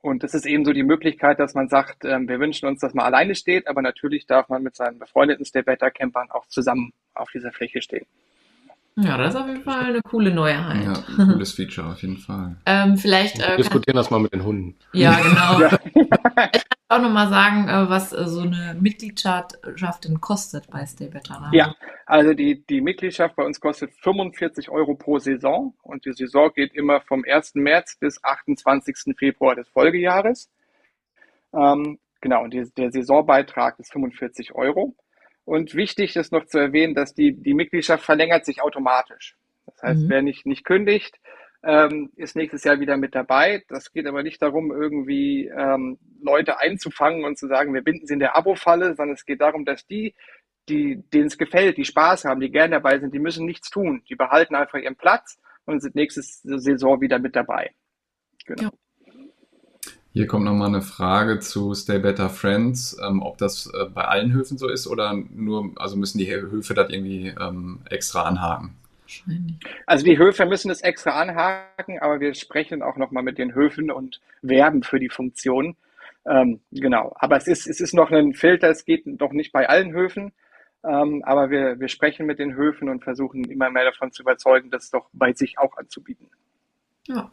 Und 0.00 0.22
das 0.22 0.34
ist 0.34 0.46
eben 0.46 0.64
so 0.64 0.72
die 0.72 0.84
Möglichkeit, 0.84 1.40
dass 1.40 1.54
man 1.54 1.68
sagt, 1.68 2.04
ähm, 2.04 2.28
wir 2.28 2.38
wünschen 2.38 2.68
uns, 2.68 2.80
dass 2.80 2.94
man 2.94 3.06
alleine 3.06 3.34
steht, 3.34 3.66
aber 3.66 3.82
natürlich 3.82 4.26
darf 4.26 4.48
man 4.48 4.62
mit 4.62 4.76
seinen 4.76 4.98
befreundeten 4.98 5.44
Stay 5.44 5.62
Better 5.62 5.90
Campern 5.90 6.30
auch 6.30 6.46
zusammen 6.46 6.92
auf 7.14 7.30
dieser 7.32 7.50
Fläche 7.50 7.82
stehen. 7.82 8.06
Ja, 9.00 9.16
das 9.16 9.34
ist 9.34 9.40
auf 9.40 9.46
jeden 9.46 9.62
Fall 9.62 9.84
eine 9.84 10.02
coole 10.02 10.32
Neuheit. 10.32 10.84
Ja, 10.84 10.92
ein 10.92 11.32
cooles 11.32 11.52
Feature 11.52 11.92
auf 11.92 12.02
jeden 12.02 12.16
Fall. 12.16 12.56
ähm, 12.66 12.96
vielleicht 12.96 13.38
äh, 13.40 13.56
diskutieren 13.56 13.96
das 13.96 14.10
mal 14.10 14.18
mit 14.18 14.32
den 14.32 14.44
Hunden. 14.44 14.76
Ja, 14.92 15.18
genau. 15.20 15.60
ja. 15.60 15.78
ich 16.52 16.64
kann 16.68 16.78
auch 16.88 17.02
nochmal 17.02 17.28
sagen, 17.28 17.68
äh, 17.68 17.88
was 17.88 18.12
äh, 18.12 18.26
so 18.26 18.40
eine 18.40 18.76
Mitgliedschaft 18.80 19.54
denn 20.04 20.20
kostet 20.20 20.68
bei 20.70 20.84
Stay 20.84 21.06
Better. 21.06 21.38
Ne? 21.40 21.50
Ja, 21.52 21.74
also 22.06 22.34
die, 22.34 22.64
die 22.66 22.80
Mitgliedschaft 22.80 23.36
bei 23.36 23.44
uns 23.44 23.60
kostet 23.60 23.92
45 23.94 24.68
Euro 24.68 24.96
pro 24.96 25.20
Saison 25.20 25.74
und 25.82 26.04
die 26.04 26.12
Saison 26.12 26.50
geht 26.52 26.74
immer 26.74 27.00
vom 27.00 27.24
1. 27.24 27.54
März 27.54 27.96
bis 28.00 28.22
28. 28.24 29.14
Februar 29.16 29.54
des 29.54 29.68
Folgejahres. 29.68 30.50
Ähm, 31.54 32.00
genau, 32.20 32.42
und 32.42 32.52
die, 32.52 32.68
der 32.76 32.90
Saisonbeitrag 32.90 33.78
ist 33.78 33.92
45 33.92 34.56
Euro. 34.56 34.96
Und 35.48 35.74
wichtig 35.74 36.14
ist 36.14 36.30
noch 36.30 36.44
zu 36.44 36.58
erwähnen, 36.58 36.94
dass 36.94 37.14
die, 37.14 37.32
die 37.32 37.54
Mitgliedschaft 37.54 38.04
verlängert 38.04 38.44
sich 38.44 38.60
automatisch. 38.60 39.34
Das 39.64 39.82
heißt, 39.82 40.02
mhm. 40.02 40.10
wer 40.10 40.20
nicht, 40.20 40.44
nicht 40.44 40.62
kündigt, 40.62 41.18
ähm, 41.62 42.10
ist 42.16 42.36
nächstes 42.36 42.64
Jahr 42.64 42.80
wieder 42.80 42.98
mit 42.98 43.14
dabei. 43.14 43.64
Das 43.68 43.90
geht 43.90 44.06
aber 44.06 44.22
nicht 44.22 44.42
darum, 44.42 44.70
irgendwie 44.70 45.46
ähm, 45.46 45.96
Leute 46.20 46.60
einzufangen 46.60 47.24
und 47.24 47.38
zu 47.38 47.46
sagen, 47.46 47.72
wir 47.72 47.80
binden 47.80 48.06
sie 48.06 48.12
in 48.12 48.20
der 48.20 48.36
Abo-Falle, 48.36 48.94
sondern 48.94 49.14
es 49.14 49.24
geht 49.24 49.40
darum, 49.40 49.64
dass 49.64 49.86
die, 49.86 50.14
die, 50.68 51.02
denen 51.14 51.28
es 51.28 51.38
gefällt, 51.38 51.78
die 51.78 51.86
Spaß 51.86 52.26
haben, 52.26 52.40
die 52.40 52.50
gern 52.50 52.70
dabei 52.70 52.98
sind, 52.98 53.14
die 53.14 53.18
müssen 53.18 53.46
nichts 53.46 53.70
tun. 53.70 54.02
Die 54.10 54.16
behalten 54.16 54.54
einfach 54.54 54.78
ihren 54.78 54.96
Platz 54.96 55.40
und 55.64 55.80
sind 55.80 55.94
nächste 55.94 56.20
Saison 56.20 57.00
wieder 57.00 57.18
mit 57.18 57.34
dabei. 57.34 57.70
Genau. 58.44 58.64
Ja. 58.64 58.70
Hier 60.18 60.26
kommt 60.26 60.46
nochmal 60.46 60.66
eine 60.66 60.82
Frage 60.82 61.38
zu 61.38 61.74
Stay 61.74 62.00
Better 62.00 62.28
Friends, 62.28 62.98
ähm, 63.00 63.22
ob 63.22 63.38
das 63.38 63.72
äh, 63.72 63.84
bei 63.84 64.02
allen 64.02 64.32
Höfen 64.32 64.58
so 64.58 64.68
ist 64.68 64.88
oder 64.88 65.14
nur, 65.14 65.70
also 65.76 65.96
müssen 65.96 66.18
die 66.18 66.28
Höfe 66.28 66.74
das 66.74 66.90
irgendwie 66.90 67.32
ähm, 67.40 67.82
extra 67.88 68.22
anhaken? 68.22 68.74
Also 69.86 70.04
die 70.04 70.18
Höfe 70.18 70.44
müssen 70.44 70.72
es 70.72 70.80
extra 70.80 71.10
anhaken, 71.10 72.00
aber 72.00 72.18
wir 72.18 72.34
sprechen 72.34 72.82
auch 72.82 72.96
nochmal 72.96 73.22
mit 73.22 73.38
den 73.38 73.54
Höfen 73.54 73.92
und 73.92 74.20
werben 74.42 74.82
für 74.82 74.98
die 74.98 75.08
Funktion. 75.08 75.76
Ähm, 76.26 76.58
genau, 76.72 77.14
aber 77.20 77.36
es 77.36 77.46
ist, 77.46 77.68
es 77.68 77.80
ist 77.80 77.94
noch 77.94 78.10
ein 78.10 78.34
Filter, 78.34 78.70
es 78.70 78.84
geht 78.84 79.06
noch 79.06 79.30
nicht 79.30 79.52
bei 79.52 79.68
allen 79.68 79.92
Höfen, 79.92 80.32
ähm, 80.82 81.22
aber 81.24 81.50
wir, 81.50 81.78
wir 81.78 81.86
sprechen 81.86 82.26
mit 82.26 82.40
den 82.40 82.56
Höfen 82.56 82.88
und 82.88 83.04
versuchen 83.04 83.44
immer 83.44 83.70
mehr 83.70 83.84
davon 83.84 84.10
zu 84.10 84.22
überzeugen, 84.22 84.72
das 84.72 84.90
doch 84.90 85.08
bei 85.12 85.32
sich 85.32 85.60
auch 85.60 85.76
anzubieten. 85.76 86.28
Ja, 87.06 87.30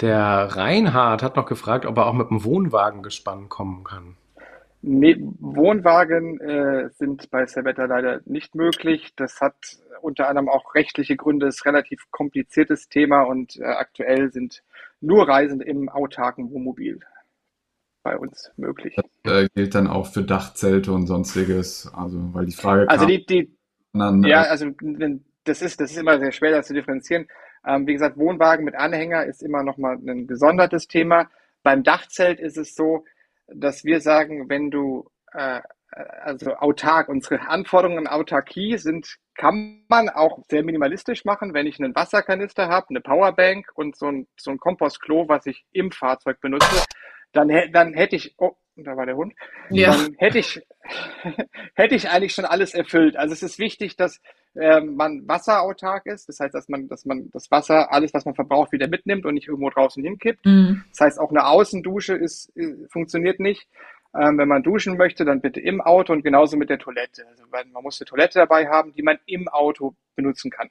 der 0.00 0.48
Reinhard 0.50 1.22
hat 1.22 1.36
noch 1.36 1.46
gefragt, 1.46 1.86
ob 1.86 1.96
er 1.96 2.06
auch 2.06 2.12
mit 2.12 2.30
dem 2.30 2.44
Wohnwagen 2.44 3.02
gespannt 3.02 3.48
kommen 3.48 3.84
kann. 3.84 4.16
Nee, 4.82 5.16
Wohnwagen 5.40 6.40
äh, 6.40 6.90
sind 6.98 7.30
bei 7.30 7.46
Servetta 7.46 7.86
leider 7.86 8.20
nicht 8.26 8.54
möglich. 8.54 9.14
Das 9.16 9.40
hat 9.40 9.54
unter 10.02 10.28
anderem 10.28 10.50
auch 10.50 10.74
rechtliche 10.74 11.16
Gründe, 11.16 11.46
ist 11.46 11.64
ein 11.64 11.70
relativ 11.70 12.10
kompliziertes 12.10 12.88
Thema 12.90 13.22
und 13.22 13.56
äh, 13.56 13.64
aktuell 13.64 14.30
sind 14.30 14.62
nur 15.00 15.26
Reisende 15.26 15.64
im 15.64 15.88
autarken 15.88 16.50
Wohnmobil 16.50 17.00
bei 18.02 18.18
uns 18.18 18.52
möglich. 18.56 18.94
Das 19.22 19.32
äh, 19.32 19.48
gilt 19.54 19.74
dann 19.74 19.86
auch 19.86 20.06
für 20.06 20.22
Dachzelte 20.22 20.92
und 20.92 21.06
sonstiges. 21.06 21.90
Also, 21.94 22.18
weil 22.34 22.44
die 22.44 22.52
Frage. 22.52 22.88
Also 22.88 23.06
die, 23.06 23.24
die 23.24 23.56
dann, 23.94 24.22
ja, 24.24 24.42
also 24.42 24.66
das 25.44 25.62
ist, 25.62 25.80
das 25.80 25.92
ist 25.92 25.98
immer 25.98 26.18
sehr 26.18 26.32
schwer, 26.32 26.50
das 26.50 26.66
zu 26.66 26.74
differenzieren. 26.74 27.26
Ähm, 27.66 27.86
wie 27.86 27.92
gesagt, 27.94 28.16
Wohnwagen 28.16 28.64
mit 28.64 28.74
Anhänger 28.74 29.24
ist 29.24 29.42
immer 29.42 29.62
nochmal 29.62 29.96
ein 29.96 30.26
gesondertes 30.26 30.86
Thema. 30.86 31.30
Beim 31.62 31.82
Dachzelt 31.82 32.40
ist 32.40 32.56
es 32.56 32.74
so, 32.74 33.04
dass 33.46 33.84
wir 33.84 34.00
sagen, 34.00 34.48
wenn 34.48 34.70
du 34.70 35.10
äh, 35.32 35.60
also 35.96 36.54
autark, 36.56 37.08
unsere 37.08 37.48
Anforderungen 37.48 38.06
an 38.06 38.12
Autarkie 38.12 38.78
sind, 38.78 39.16
kann 39.34 39.84
man 39.88 40.08
auch 40.08 40.40
sehr 40.48 40.64
minimalistisch 40.64 41.24
machen, 41.24 41.54
wenn 41.54 41.66
ich 41.66 41.78
einen 41.78 41.94
Wasserkanister 41.94 42.68
habe, 42.68 42.86
eine 42.90 43.00
Powerbank 43.00 43.70
und 43.74 43.96
so 43.96 44.06
ein, 44.06 44.26
so 44.36 44.50
ein 44.50 44.58
Kompostklo, 44.58 45.28
was 45.28 45.46
ich 45.46 45.64
im 45.72 45.90
Fahrzeug 45.90 46.40
benutze, 46.40 46.84
dann, 47.32 47.48
dann 47.72 47.94
hätte 47.94 48.16
ich, 48.16 48.34
oh, 48.38 48.52
da 48.76 48.96
war 48.96 49.06
der 49.06 49.16
Hund, 49.16 49.34
ja. 49.70 49.92
dann 49.92 50.14
hätte 50.18 50.38
ich, 50.38 50.60
hätte 51.74 51.94
ich 51.94 52.08
eigentlich 52.10 52.34
schon 52.34 52.44
alles 52.44 52.74
erfüllt. 52.74 53.16
Also 53.16 53.32
es 53.32 53.42
ist 53.42 53.58
wichtig, 53.58 53.96
dass 53.96 54.20
äh, 54.54 54.80
man 54.80 55.26
wasserautark 55.26 56.06
ist. 56.06 56.28
Das 56.28 56.40
heißt, 56.40 56.54
dass 56.54 56.68
man, 56.68 56.88
dass 56.88 57.04
man 57.04 57.30
das 57.32 57.50
Wasser, 57.50 57.92
alles, 57.92 58.14
was 58.14 58.24
man 58.24 58.34
verbraucht, 58.34 58.72
wieder 58.72 58.88
mitnimmt 58.88 59.26
und 59.26 59.34
nicht 59.34 59.48
irgendwo 59.48 59.70
draußen 59.70 60.02
hinkippt. 60.02 60.44
Mhm. 60.46 60.84
Das 60.90 61.00
heißt, 61.00 61.20
auch 61.20 61.30
eine 61.30 61.46
Außendusche 61.46 62.14
ist, 62.14 62.56
äh, 62.56 62.74
funktioniert 62.90 63.40
nicht. 63.40 63.68
Ähm, 64.16 64.38
wenn 64.38 64.48
man 64.48 64.62
duschen 64.62 64.96
möchte, 64.96 65.24
dann 65.24 65.40
bitte 65.40 65.60
im 65.60 65.80
Auto 65.80 66.12
und 66.12 66.22
genauso 66.22 66.56
mit 66.56 66.70
der 66.70 66.78
Toilette. 66.78 67.26
Also 67.26 67.44
man 67.50 67.82
muss 67.82 68.00
eine 68.00 68.06
Toilette 68.06 68.38
dabei 68.38 68.68
haben, 68.68 68.92
die 68.92 69.02
man 69.02 69.18
im 69.26 69.48
Auto 69.48 69.96
benutzen 70.14 70.50
kann. 70.50 70.70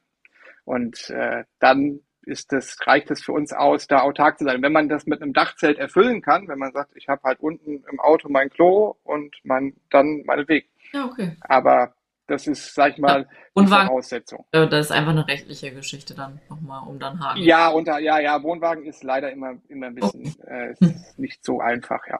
Und 0.63 1.09
äh, 1.09 1.43
dann 1.59 1.99
ist 2.25 2.53
das, 2.53 2.77
reicht 2.87 3.11
es 3.11 3.21
für 3.21 3.33
uns 3.33 3.51
aus, 3.51 3.87
da 3.87 3.99
autark 3.99 4.39
zu 4.39 4.45
sein. 4.45 4.61
Wenn 4.61 4.71
man 4.71 4.87
das 4.87 5.05
mit 5.05 5.21
einem 5.21 5.33
Dachzelt 5.33 5.77
erfüllen 5.77 6.21
kann, 6.21 6.47
wenn 6.47 6.57
man 6.57 6.71
sagt, 6.71 6.91
ich 6.95 7.09
habe 7.09 7.21
halt 7.23 7.41
unten 7.41 7.83
im 7.91 7.99
Auto 7.99 8.29
mein 8.29 8.49
Klo 8.49 8.95
und 9.03 9.35
mein, 9.43 9.75
dann 9.89 10.23
meinetwegen. 10.25 10.67
Ja, 10.93 11.05
okay. 11.05 11.35
Aber 11.41 11.95
das 12.27 12.47
ist, 12.47 12.73
sag 12.73 12.93
ich 12.93 12.97
mal, 12.99 13.27
ja, 13.55 13.61
die 13.61 13.67
Voraussetzung. 13.67 14.45
Das 14.51 14.85
ist 14.85 14.91
einfach 14.91 15.11
eine 15.11 15.27
rechtliche 15.27 15.73
Geschichte 15.73 16.15
dann 16.15 16.39
nochmal, 16.49 16.87
um 16.87 16.99
dann 16.99 17.19
Haken. 17.19 17.41
Ja, 17.41 17.69
und, 17.69 17.87
ja, 17.87 18.19
ja, 18.19 18.41
Wohnwagen 18.41 18.85
ist 18.85 19.03
leider 19.03 19.31
immer, 19.31 19.55
immer 19.67 19.87
ein 19.87 19.95
bisschen 19.95 20.33
okay. 20.39 20.75
äh, 20.79 20.93
nicht 21.17 21.43
so 21.43 21.59
einfach, 21.59 22.07
ja. 22.07 22.19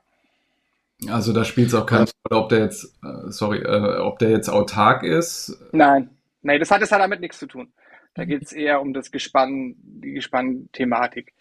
Also 1.10 1.34
da 1.34 1.44
spielt 1.44 1.68
es 1.68 1.74
auch 1.74 1.86
keine 1.86 2.06
Rolle, 2.30 2.44
ob 2.44 2.50
der 2.50 2.60
jetzt, 2.60 2.86
äh, 3.04 3.30
sorry, 3.32 3.60
äh, 3.60 4.00
ob 4.00 4.20
der 4.20 4.30
jetzt 4.32 4.50
autark 4.50 5.04
ist. 5.04 5.58
Nein, 5.72 6.10
nein, 6.42 6.60
das 6.60 6.72
hat 6.72 6.82
es 6.82 6.92
halt 6.92 7.02
damit 7.02 7.20
nichts 7.20 7.40
zu 7.40 7.48
tun. 7.48 7.72
Da 8.14 8.26
geht 8.26 8.44
es 8.44 8.52
eher 8.52 8.82
um 8.82 8.94
das 8.94 9.12
Gespann, 9.12 9.76
die 9.78 10.14
Gespann-Thematik. 10.14 11.34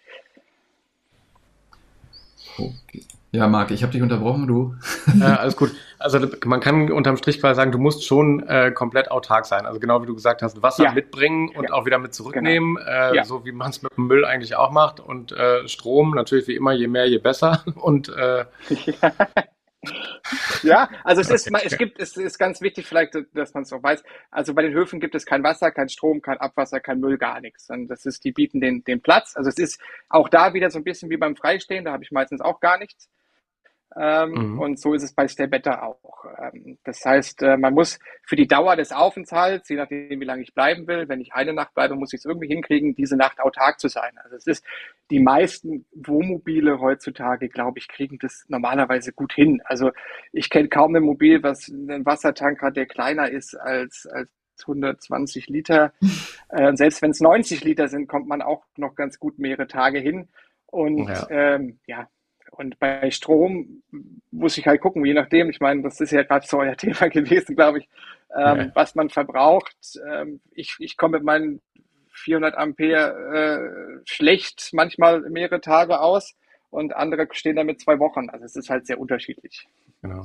Okay. 2.57 3.05
Ja, 3.35 3.49
Marc, 3.49 3.71
ich 3.71 3.83
habe 3.83 3.90
dich 3.90 4.03
unterbrochen, 4.03 4.47
du. 4.47 4.77
Äh, 5.18 5.25
alles 5.25 5.57
gut. 5.57 5.71
Also 5.99 6.21
man 6.45 6.61
kann 6.61 6.92
unterm 6.92 7.16
Strich 7.16 7.40
quasi 7.40 7.57
sagen, 7.57 7.73
du 7.73 7.79
musst 7.79 8.05
schon 8.05 8.47
äh, 8.47 8.73
komplett 8.73 9.11
autark 9.11 9.47
sein. 9.47 9.64
Also 9.64 9.81
genau 9.81 10.03
wie 10.03 10.07
du 10.07 10.14
gesagt 10.14 10.42
hast, 10.42 10.62
Wasser 10.62 10.85
ja. 10.85 10.92
mitbringen 10.92 11.49
und 11.57 11.71
ja. 11.71 11.73
auch 11.73 11.87
wieder 11.87 11.99
mit 11.99 12.12
zurücknehmen, 12.12 12.75
genau. 12.75 12.90
äh, 12.90 13.16
ja. 13.16 13.25
so 13.25 13.47
wie 13.47 13.53
man 13.53 13.71
es 13.71 13.81
mit 13.81 13.97
dem 13.97 14.07
Müll 14.07 14.27
eigentlich 14.27 14.55
auch 14.57 14.71
macht. 14.71 15.01
Und 15.01 15.33
äh, 15.33 15.66
Strom 15.66 16.11
natürlich 16.11 16.47
wie 16.47 16.57
immer, 16.57 16.73
je 16.73 16.88
mehr, 16.88 17.09
je 17.09 17.16
besser. 17.16 17.64
Und 17.75 18.11
äh, 18.11 18.45
ja, 20.62 20.90
also 21.03 21.23
es 21.23 21.31
ist, 21.31 21.51
es 21.64 21.79
gibt, 21.79 21.99
es 22.01 22.18
ist 22.18 22.38
ganz 22.38 22.61
wichtig 22.61 22.87
vielleicht, 22.87 23.16
dass 23.33 23.55
man 23.55 23.62
es 23.62 23.73
auch 23.73 23.83
weiß. 23.83 24.03
Also 24.31 24.53
bei 24.53 24.61
den 24.61 24.75
Höfen 24.75 25.01
gibt 25.01 25.14
es 25.14 25.25
kein 25.25 25.42
Wasser, 25.42 25.71
kein 25.71 25.88
Strom, 25.88 26.21
kein 26.21 26.37
Abwasser, 26.37 26.81
kein 26.81 27.01
Müll, 27.01 27.16
gar 27.16 27.40
nichts. 27.40 27.71
Und 27.71 27.88
das 27.88 28.05
ist, 28.05 28.25
die 28.25 28.33
bieten 28.33 28.61
den, 28.61 28.85
den 28.85 29.01
Platz. 29.01 29.38
Also 29.38 29.49
es 29.49 29.57
ist 29.57 29.81
auch 30.11 30.29
da 30.29 30.53
wieder 30.53 30.68
so 30.68 30.79
ein 30.79 30.85
bisschen 30.85 31.09
wie 31.09 31.16
beim 31.16 31.35
Freistehen, 31.35 31.87
da 31.87 31.92
habe 31.92 32.05
ich 32.05 32.12
meistens 32.12 32.42
auch 32.42 32.61
gar 32.61 32.77
nichts. 32.77 33.09
Ähm, 33.96 34.31
mhm. 34.31 34.59
Und 34.59 34.81
so 34.81 34.94
ist 34.94 35.02
es 35.02 35.12
bei 35.12 35.28
Stay 35.28 35.46
Better 35.46 35.83
auch. 35.83 36.24
Ähm, 36.38 36.78
das 36.85 37.05
heißt, 37.05 37.42
äh, 37.42 37.57
man 37.57 37.74
muss 37.74 37.98
für 38.24 38.37
die 38.37 38.46
Dauer 38.46 38.76
des 38.76 38.92
Aufenthalts, 38.92 39.68
je 39.68 39.76
nachdem, 39.76 40.20
wie 40.20 40.24
lange 40.24 40.42
ich 40.42 40.55
bleiben 40.55 40.87
will, 40.87 41.09
wenn 41.09 41.20
ich 41.20 41.35
eine 41.35 41.52
Nacht 41.52 41.74
bleibe, 41.74 41.94
muss 41.94 42.12
ich 42.12 42.20
es 42.20 42.24
irgendwie 42.24 42.48
hinkriegen, 42.48 42.94
diese 42.94 43.16
Nacht 43.16 43.40
autark 43.40 43.81
zu 43.81 43.88
sein. 43.88 44.12
Also 44.22 44.37
es 44.37 44.46
ist, 44.46 44.64
die 45.11 45.20
meisten 45.20 45.85
Wohnmobile 45.94 46.81
heutzutage, 46.81 47.48
glaube 47.48 47.78
ich, 47.78 47.88
kriegen 47.88 48.18
das 48.18 48.44
normalerweise 48.48 49.12
gut 49.12 49.33
hin. 49.33 49.61
Also 49.64 49.90
ich 50.33 50.48
kenne 50.48 50.68
kaum 50.68 50.94
ein 50.94 51.02
Mobil, 51.02 51.42
was 51.42 51.68
einen 51.70 52.07
Wassertank 52.07 52.62
hat, 52.62 52.76
der 52.76 52.87
kleiner 52.87 53.31
ist 53.31 53.55
als, 53.55 54.07
als 54.07 54.31
120 54.62 55.48
Liter. 55.48 55.92
Äh, 56.55 56.76
selbst 56.76 57.00
wenn 57.00 57.12
es 57.12 57.20
90 57.20 57.64
Liter 57.64 57.88
sind, 57.88 58.09
kommt 58.09 58.28
man 58.28 58.42
auch 58.42 58.62
noch 58.76 58.94
ganz 58.94 59.18
gut 59.18 59.38
mehrere 59.38 59.68
Tage 59.68 60.00
hin. 60.00 60.28
Und 60.66 61.09
ja, 61.09 61.26
ähm, 61.31 61.78
ja 61.87 62.09
und 62.52 62.78
bei 62.78 63.10
Strom 63.10 63.82
muss 64.30 64.58
ich 64.58 64.66
halt 64.66 64.80
gucken, 64.80 65.04
je 65.04 65.14
nachdem, 65.14 65.50
ich 65.50 65.60
meine, 65.60 65.82
das 65.82 66.00
ist 66.00 66.12
ja 66.12 66.22
gerade 66.22 66.46
so 66.46 66.58
euer 66.58 66.76
Thema 66.76 67.08
gewesen, 67.08 67.56
glaube 67.56 67.78
ich, 67.78 67.88
ähm, 68.36 68.58
ja. 68.58 68.70
was 68.74 68.94
man 68.94 69.08
verbraucht. 69.08 69.76
Ähm, 70.06 70.40
ich, 70.52 70.76
ich 70.78 70.96
komme 70.96 71.18
mit 71.18 71.24
meinen 71.24 71.60
400 72.12 72.54
Ampere 72.54 73.98
äh, 73.98 74.00
schlecht 74.04 74.70
manchmal 74.72 75.20
mehrere 75.30 75.60
Tage 75.60 76.00
aus 76.00 76.34
und 76.70 76.94
andere 76.94 77.26
stehen 77.32 77.56
damit 77.56 77.80
zwei 77.80 77.98
Wochen. 77.98 78.28
Also 78.30 78.44
es 78.44 78.54
ist 78.54 78.70
halt 78.70 78.86
sehr 78.86 79.00
unterschiedlich. 79.00 79.66
Genau. 80.02 80.24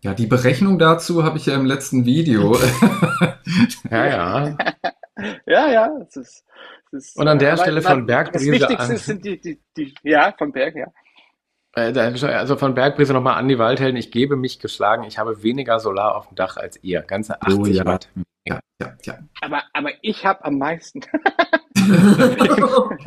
Ja, 0.00 0.14
die 0.14 0.26
Berechnung 0.26 0.78
dazu 0.78 1.24
habe 1.24 1.38
ich 1.38 1.46
ja 1.46 1.56
im 1.56 1.66
letzten 1.66 2.04
Video. 2.04 2.56
ja, 3.90 4.06
ja. 4.06 4.56
ja, 5.46 5.72
ja. 5.72 5.98
Es 6.06 6.16
ist, 6.16 6.44
es 6.92 7.08
ist, 7.08 7.16
und 7.16 7.26
an 7.26 7.40
der 7.40 7.56
Stelle 7.56 7.82
von 7.82 8.06
Berg. 8.06 8.32
Das 8.32 8.44
Wichtigste 8.44 8.96
sind 8.96 9.24
die, 9.24 9.40
die, 9.40 9.60
die, 9.76 9.92
ja, 10.04 10.32
von 10.38 10.52
Berg, 10.52 10.76
ja. 10.76 10.86
Äh, 11.74 11.92
also 11.98 12.56
von 12.56 12.74
Bergbrise 12.74 13.12
nochmal 13.12 13.34
an 13.34 13.48
die 13.48 13.58
Waldhelden. 13.58 13.96
Ich 13.96 14.10
gebe 14.10 14.36
mich 14.36 14.58
geschlagen. 14.58 15.04
Ich 15.04 15.18
habe 15.18 15.42
weniger 15.42 15.80
Solar 15.80 16.16
auf 16.16 16.28
dem 16.28 16.36
Dach 16.36 16.56
als 16.56 16.82
ihr. 16.82 17.02
Ganze 17.02 17.40
80 17.42 17.58
oh, 17.58 17.66
ja. 17.66 17.84
Watt. 17.84 18.08
Ja, 18.46 18.60
ja, 18.80 18.94
ja. 19.02 19.18
Aber, 19.40 19.62
aber 19.72 19.90
ich 20.02 20.24
habe 20.24 20.44
am 20.44 20.58
meisten. 20.58 21.00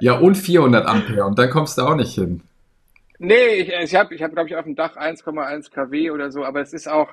ja, 0.00 0.18
und 0.18 0.36
400 0.36 0.86
Ampere. 0.86 1.24
Und 1.24 1.38
dann 1.38 1.50
kommst 1.50 1.78
du 1.78 1.82
auch 1.82 1.96
nicht 1.96 2.14
hin. 2.14 2.42
Nee, 3.18 3.60
ich, 3.60 3.68
ich 3.72 3.94
habe, 3.94 4.14
ich 4.14 4.22
hab, 4.22 4.32
glaube 4.32 4.48
ich, 4.48 4.56
auf 4.56 4.64
dem 4.64 4.74
Dach 4.74 4.96
1,1 4.96 5.70
kW 5.70 6.10
oder 6.10 6.30
so. 6.30 6.44
Aber 6.44 6.60
es 6.60 6.72
ist 6.72 6.88
auch, 6.88 7.08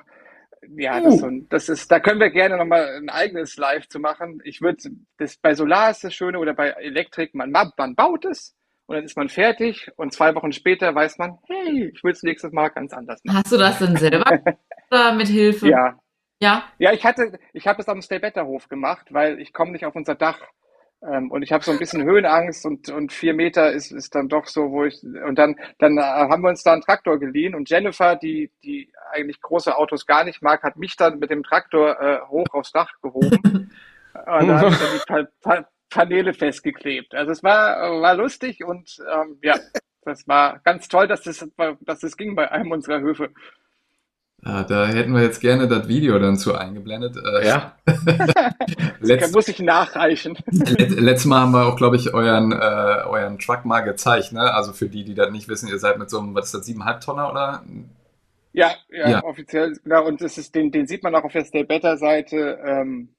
ja, 0.76 1.00
das, 1.00 1.14
uh. 1.14 1.18
so, 1.18 1.30
das, 1.48 1.68
ist, 1.68 1.90
da 1.90 2.00
können 2.00 2.20
wir 2.20 2.30
gerne 2.30 2.56
nochmal 2.56 2.96
ein 2.96 3.08
eigenes 3.08 3.56
Live 3.56 3.88
zu 3.88 3.98
machen. 3.98 4.40
Ich 4.44 4.60
würde, 4.60 4.90
das 5.18 5.36
bei 5.36 5.54
Solar 5.54 5.90
ist 5.90 6.04
das 6.04 6.14
Schöne 6.14 6.38
oder 6.38 6.54
bei 6.54 6.70
Elektrik, 6.70 7.34
man, 7.34 7.50
man 7.50 7.94
baut 7.94 8.24
es 8.24 8.54
und 8.90 8.96
dann 8.96 9.04
ist 9.04 9.16
man 9.16 9.28
fertig 9.28 9.88
und 9.94 10.12
zwei 10.12 10.34
Wochen 10.34 10.50
später 10.50 10.92
weiß 10.92 11.16
man, 11.18 11.38
hey, 11.46 11.92
ich 11.94 12.02
will 12.02 12.10
es 12.10 12.24
nächstes 12.24 12.50
Mal 12.50 12.70
ganz 12.70 12.92
anders 12.92 13.20
machen. 13.22 13.38
Hast 13.38 13.52
du 13.52 13.56
das 13.56 13.78
denn 13.78 13.94
selber 13.94 14.24
oder 14.90 15.14
mit 15.14 15.28
Hilfe? 15.28 15.68
Ja. 15.68 15.96
Ja? 16.40 16.64
Ja, 16.78 16.92
ich 16.92 17.04
hatte, 17.04 17.38
ich 17.52 17.68
habe 17.68 17.80
es 17.80 17.86
auf 17.86 17.94
dem 17.94 18.02
Stay 18.02 18.18
Better 18.18 18.46
Hof 18.46 18.68
gemacht, 18.68 19.06
weil 19.10 19.38
ich 19.38 19.52
komme 19.52 19.70
nicht 19.70 19.86
auf 19.86 19.94
unser 19.94 20.16
Dach. 20.16 20.40
Ähm, 21.08 21.30
und 21.30 21.42
ich 21.42 21.52
habe 21.52 21.62
so 21.62 21.70
ein 21.70 21.78
bisschen 21.78 22.02
Höhenangst 22.02 22.66
und, 22.66 22.88
und 22.88 23.12
vier 23.12 23.32
Meter 23.32 23.70
ist, 23.70 23.92
ist 23.92 24.16
dann 24.16 24.28
doch 24.28 24.46
so, 24.46 24.72
wo 24.72 24.84
ich, 24.84 25.00
und 25.04 25.38
dann, 25.38 25.54
dann 25.78 25.96
äh, 25.96 26.00
haben 26.02 26.42
wir 26.42 26.48
uns 26.48 26.64
da 26.64 26.72
einen 26.72 26.82
Traktor 26.82 27.20
geliehen 27.20 27.54
und 27.54 27.70
Jennifer, 27.70 28.16
die, 28.16 28.50
die 28.64 28.92
eigentlich 29.12 29.40
große 29.40 29.76
Autos 29.76 30.04
gar 30.04 30.24
nicht 30.24 30.42
mag, 30.42 30.64
hat 30.64 30.76
mich 30.76 30.96
dann 30.96 31.20
mit 31.20 31.30
dem 31.30 31.44
Traktor 31.44 32.00
äh, 32.00 32.18
hoch 32.26 32.48
aufs 32.54 32.72
Dach 32.72 32.90
gehoben. 33.02 33.38
und 34.14 34.48
da 34.48 34.62
habe 34.62 34.70
ich 34.70 35.04
dann 35.06 35.28
die 35.28 35.64
Paneele 35.90 36.32
festgeklebt. 36.32 37.14
Also 37.14 37.32
es 37.32 37.42
war, 37.42 38.00
war 38.00 38.14
lustig 38.14 38.64
und 38.64 38.98
ähm, 39.12 39.38
ja, 39.42 39.56
das 40.04 40.26
war 40.26 40.60
ganz 40.64 40.88
toll, 40.88 41.08
dass 41.08 41.22
das, 41.22 41.46
dass 41.80 42.00
das 42.00 42.16
ging 42.16 42.34
bei 42.34 42.50
einem 42.50 42.70
unserer 42.72 43.00
Höfe. 43.00 43.30
Ah, 44.42 44.64
da 44.64 44.86
hätten 44.86 45.12
wir 45.12 45.22
jetzt 45.22 45.40
gerne 45.40 45.68
das 45.68 45.86
Video 45.86 46.18
dann 46.18 46.38
zu 46.38 46.54
eingeblendet. 46.54 47.14
Äh, 47.16 47.46
ja. 47.46 47.76
Letzt, 49.00 49.34
muss 49.34 49.48
ich 49.48 49.60
nachreichen. 49.60 50.38
Let, 50.46 50.92
letztes 50.92 51.26
Mal 51.26 51.40
haben 51.40 51.52
wir 51.52 51.66
auch, 51.66 51.76
glaube 51.76 51.96
ich, 51.96 52.14
euren, 52.14 52.52
äh, 52.52 53.04
euren 53.04 53.38
Truck 53.38 53.66
mal 53.66 53.80
gezeigt. 53.80 54.32
Ne? 54.32 54.40
Also 54.54 54.72
für 54.72 54.88
die, 54.88 55.04
die 55.04 55.14
das 55.14 55.30
nicht 55.30 55.48
wissen, 55.48 55.68
ihr 55.68 55.78
seid 55.78 55.98
mit 55.98 56.08
so 56.08 56.20
einem, 56.20 56.34
was 56.34 56.46
ist 56.46 56.54
das, 56.54 56.66
7,5 56.66 57.04
Tonner 57.04 57.30
oder? 57.30 57.62
Ja, 58.52 58.70
ja, 58.90 59.10
ja, 59.10 59.24
offiziell. 59.24 59.78
Genau, 59.84 60.06
und 60.06 60.22
das 60.22 60.38
ist, 60.38 60.54
den, 60.54 60.70
den 60.70 60.86
sieht 60.86 61.02
man 61.02 61.14
auch 61.14 61.24
auf 61.24 61.32
der 61.32 61.44
Stay 61.44 61.64
Better 61.64 61.98
Seite. 61.98 62.58
Ähm, 62.64 63.10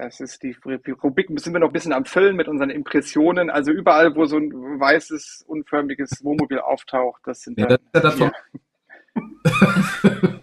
das 0.00 0.20
ist 0.20 0.42
die 0.42 0.56
Rubrik, 0.64 1.28
sind 1.40 1.52
wir 1.52 1.60
noch 1.60 1.68
ein 1.68 1.72
bisschen 1.72 1.92
am 1.92 2.06
Füllen 2.06 2.34
mit 2.34 2.48
unseren 2.48 2.70
Impressionen. 2.70 3.50
Also 3.50 3.70
überall, 3.70 4.16
wo 4.16 4.24
so 4.24 4.38
ein 4.38 4.50
weißes, 4.50 5.44
unförmiges 5.46 6.24
Wohnmobil 6.24 6.58
auftaucht, 6.58 7.20
das 7.26 7.42
sind 7.42 7.58
ja, 7.58 7.66
dann, 7.66 7.78
das 7.92 8.14
ist 8.14 8.20
ja 8.20 8.30
davon. 8.30 8.32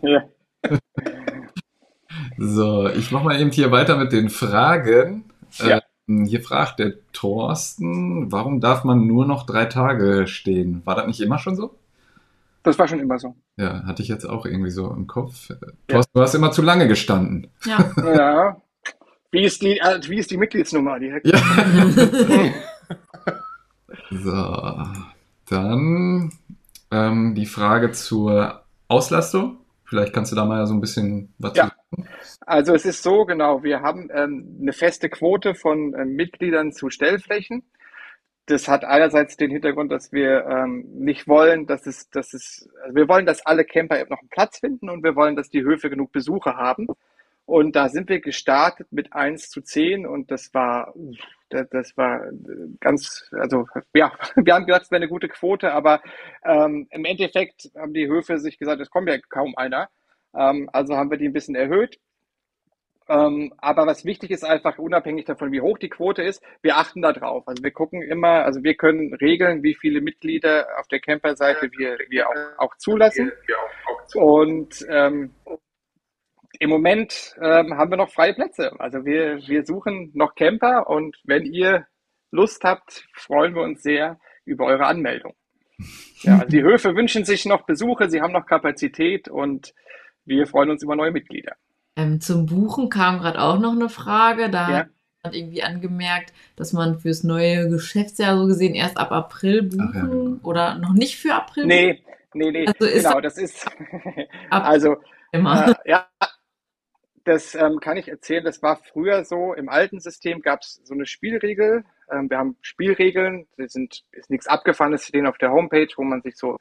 ja. 0.03 0.30
So, 2.38 2.88
ich 2.89 3.12
mache 3.12 3.26
mal 3.26 3.41
eben 3.41 3.51
hier 3.51 3.72
weiter 3.72 3.97
mit 3.97 4.12
den 4.12 4.30
Fragen. 4.30 5.26
Ja. 5.58 5.82
Ähm, 6.08 6.26
hier 6.26 6.41
fragt 6.41 6.78
der 6.78 6.93
Thorsten, 7.12 8.32
warum 8.32 8.62
darf 8.62 8.84
man 8.84 9.08
nur 9.08 9.26
noch 9.26 9.45
drei 9.45 9.66
Tage 9.66 10.28
stehen? 10.28 10.84
War 10.86 10.95
das 10.95 11.08
nicht 11.08 11.20
immer 11.20 11.39
schon 11.39 11.55
so? 11.55 11.76
Das 12.62 12.78
war 12.78 12.88
schon 12.88 12.99
immer 12.99 13.18
so. 13.18 13.36
Ja, 13.55 13.84
hatte 13.86 14.03
ich 14.03 14.08
jetzt 14.08 14.26
auch 14.26 14.45
irgendwie 14.45 14.70
so 14.70 14.91
im 14.91 15.08
Kopf. 15.08 15.49
Thorsten, 15.88 16.12
du 16.14 16.22
hast 16.22 16.36
immer 16.36 16.51
zu 16.51 16.62
lange 16.62 16.88
gestanden. 16.88 17.47
Ja. 17.66 17.91
Ja. 17.97 18.62
Wie 19.32 19.44
ist 19.44 19.62
die, 19.62 19.80
äh, 19.80 20.00
wie 20.08 20.18
ist 20.18 20.32
die 20.32 20.38
Mitgliedsnummer? 20.38 21.00
Die 21.00 21.14
Ja. 21.24 21.38
so, 24.12 24.78
dann 25.50 26.32
ähm, 26.92 27.36
die 27.36 27.46
Frage 27.46 27.92
zur 27.92 28.64
Auslastung. 28.88 29.58
Vielleicht 29.86 30.14
kannst 30.14 30.32
du 30.32 30.36
da 30.36 30.46
mal 30.46 30.66
so 30.68 30.74
ein 30.74 30.82
bisschen 30.82 31.34
was 31.38 31.56
Ja. 31.56 31.72
zu 31.96 32.04
Also 32.46 32.74
es 32.74 32.86
ist 32.86 33.04
so, 33.04 33.26
genau, 33.26 33.64
wir 33.64 33.82
haben 33.82 34.10
ähm, 34.14 34.58
eine 34.62 34.74
feste 34.74 35.10
Quote 35.10 35.56
von 35.56 35.94
ähm, 35.98 36.16
Mitgliedern 36.16 36.72
zu 36.74 36.90
Stellflächen. 36.90 37.64
Das 38.46 38.70
hat 38.70 38.86
einerseits 38.86 39.36
den 39.36 39.52
Hintergrund, 39.52 39.92
dass 39.92 40.14
wir 40.14 40.46
ähm, 40.46 40.86
nicht 40.94 41.28
wollen, 41.28 41.68
dass 41.68 41.86
es, 41.86 42.10
dass 42.10 42.34
es, 42.34 42.70
also 42.84 42.96
wir 42.96 43.10
wollen, 43.10 43.26
dass 43.26 43.46
alle 43.46 43.66
Camper 43.66 43.98
noch 44.10 44.20
einen 44.20 44.30
Platz 44.30 44.60
finden 44.60 44.90
und 44.90 45.04
wir 45.04 45.18
wollen, 45.18 45.36
dass 45.36 45.50
die 45.50 45.64
Höfe 45.64 45.90
genug 45.90 46.14
Besucher 46.14 46.56
haben. 46.56 46.88
Und 47.48 47.78
da 47.78 47.88
sind 47.88 48.10
wir 48.10 48.20
gestartet 48.20 48.91
mit 48.91 49.14
1 49.14 49.50
zu 49.50 49.62
10 49.62 50.06
und 50.06 50.32
das 50.32 50.54
war, 50.54 50.93
das, 51.50 51.95
war 51.95 52.28
äh, 52.28 52.32
ganz, 52.82 53.30
also 53.32 53.66
ja, 53.95 54.12
wir 54.36 54.54
haben 54.54 54.66
gedacht, 54.66 54.82
es 54.84 54.91
wäre 54.91 55.02
eine 55.02 55.08
gute 55.08 55.30
Quote, 55.30 55.72
aber 55.72 56.02
ähm, 56.43 56.88
im 56.91 57.06
Endeffekt 57.06 57.72
haben 57.74 57.93
die 57.93 58.10
Höfe 58.10 58.38
sich 58.39 58.60
gesagt, 58.60 58.82
es 58.82 58.89
kommt 58.89 59.08
ja 59.08 59.18
kaum 59.30 59.56
einer. 59.56 59.88
Ähm, 60.36 60.70
also 60.74 60.98
haben 60.98 61.10
wir 61.10 61.18
die 61.18 61.30
ein 61.30 61.34
bisschen 61.34 61.56
erhöht. 61.56 62.02
Ähm, 63.08 63.54
aber 63.60 63.88
was 63.88 64.04
wichtig 64.04 64.32
ist, 64.32 64.43
einfach 64.43 64.78
unabhängig 64.78 65.24
davon, 65.24 65.54
wie 65.54 65.62
hoch 65.62 65.78
die 65.78 65.88
Quote 65.88 66.24
ist, 66.24 66.43
wir 66.62 66.76
achten 66.76 67.02
da 67.02 67.14
drauf. 67.14 67.48
Also 67.48 67.64
wir 67.64 67.72
gucken 67.72 68.02
immer, 68.02 68.43
also 68.43 68.62
wir 68.62 68.76
können 68.76 69.14
regeln, 69.14 69.64
wie 69.64 69.76
viele 69.76 70.02
Mitglieder 70.02 70.68
auf 70.78 70.89
der 70.89 71.00
Camperseite 71.00 71.72
wir, 71.78 71.98
wir 72.10 72.28
auch, 72.28 72.58
auch 72.58 72.76
zulassen. 72.76 73.32
Und 74.16 74.86
ähm, 74.89 75.34
im 76.60 76.70
Moment 76.70 77.36
ähm, 77.41 77.78
haben 77.78 77.91
wir 77.91 77.97
noch 77.97 78.12
freie 78.12 78.34
Plätze. 78.34 78.72
Also 78.80 79.05
wir, 79.05 79.39
wir 79.47 79.66
suchen 79.66 80.12
noch 80.14 80.36
Camper 80.36 80.89
und 80.89 81.18
wenn 81.24 81.45
ihr 81.45 81.86
Lust 82.32 82.64
habt, 82.64 83.08
freuen 83.14 83.55
wir 83.55 83.62
uns 83.62 83.84
sehr 83.84 84.20
über 84.45 84.66
eure 84.66 84.86
Anmeldung. 84.86 85.34
Ja, 86.22 86.39
also 86.39 86.47
die 86.49 86.64
Höfe 86.64 86.95
wünschen 86.95 87.26
sich 87.26 87.45
noch 87.45 87.62
Besuche, 87.66 88.10
sie 88.10 88.22
haben 88.22 88.34
noch 88.34 88.45
Kapazität 88.45 89.30
und 89.30 89.74
wir 90.26 90.47
freuen 90.47 90.70
uns 90.72 90.84
über 90.84 90.95
neue 90.95 91.12
Mitglieder. 91.12 91.55
Ähm, 91.95 92.22
zum 92.22 92.45
Buchen 92.45 92.89
kam 92.89 93.20
gerade 93.20 93.41
auch 93.41 93.60
noch 93.60 93.74
eine 93.74 93.89
Frage. 93.89 94.49
Da 94.49 94.70
Ja. 94.72 94.86
hat 95.24 95.36
irgendwie 95.36 95.64
angemerkt, 95.64 96.34
dass 96.55 96.74
man 96.74 96.99
fürs 96.99 97.24
neue 97.24 97.70
Geschäftsjahr 97.70 98.38
so 98.38 98.45
gesehen 98.47 98.76
erst 98.76 98.97
ab 98.97 99.12
April 99.12 99.64
buchen 99.64 99.89
Ach 99.89 99.95
ja, 99.95 100.01
genau. 100.01 100.39
oder 100.43 100.78
noch 100.78 100.93
nicht 100.93 101.18
für 101.18 101.34
April 101.34 101.66
Nee, 101.66 102.03
nee, 102.34 102.51
nee, 102.51 102.66
Also 102.68 102.86
ist 102.86 103.03
genau, 103.03 103.22
das 103.22 103.38
ist, 103.38 103.66
Ab- 104.49 104.66
also, 104.68 104.97
immer. 105.32 105.70
äh, 105.86 105.89
ja, 105.91 106.08
das 107.28 107.56
ähm, 107.56 107.80
kann 107.80 107.98
ich 107.98 108.08
erzählen, 108.08 108.44
das 108.44 108.62
war 108.62 108.78
früher 108.78 109.24
so, 109.26 109.54
im 109.54 109.70
alten 109.70 110.00
System 110.00 110.42
gab 110.42 110.62
es 110.62 110.82
so 110.84 110.94
eine 110.94 111.06
Spielregel, 111.06 111.84
ähm, 112.12 112.30
wir 112.30 112.38
haben 112.38 112.58
Spielregeln, 112.62 113.48
die 113.58 113.68
sind, 113.68 114.04
ist 114.12 114.30
nichts 114.30 114.48
Abgefahrenes, 114.48 115.02
die 115.02 115.10
stehen 115.10 115.28
auf 115.28 115.38
der 115.38 115.52
Homepage, 115.52 115.90
wo 115.98 116.04
man 116.04 116.22
sich 116.22 116.38
so 116.38 116.58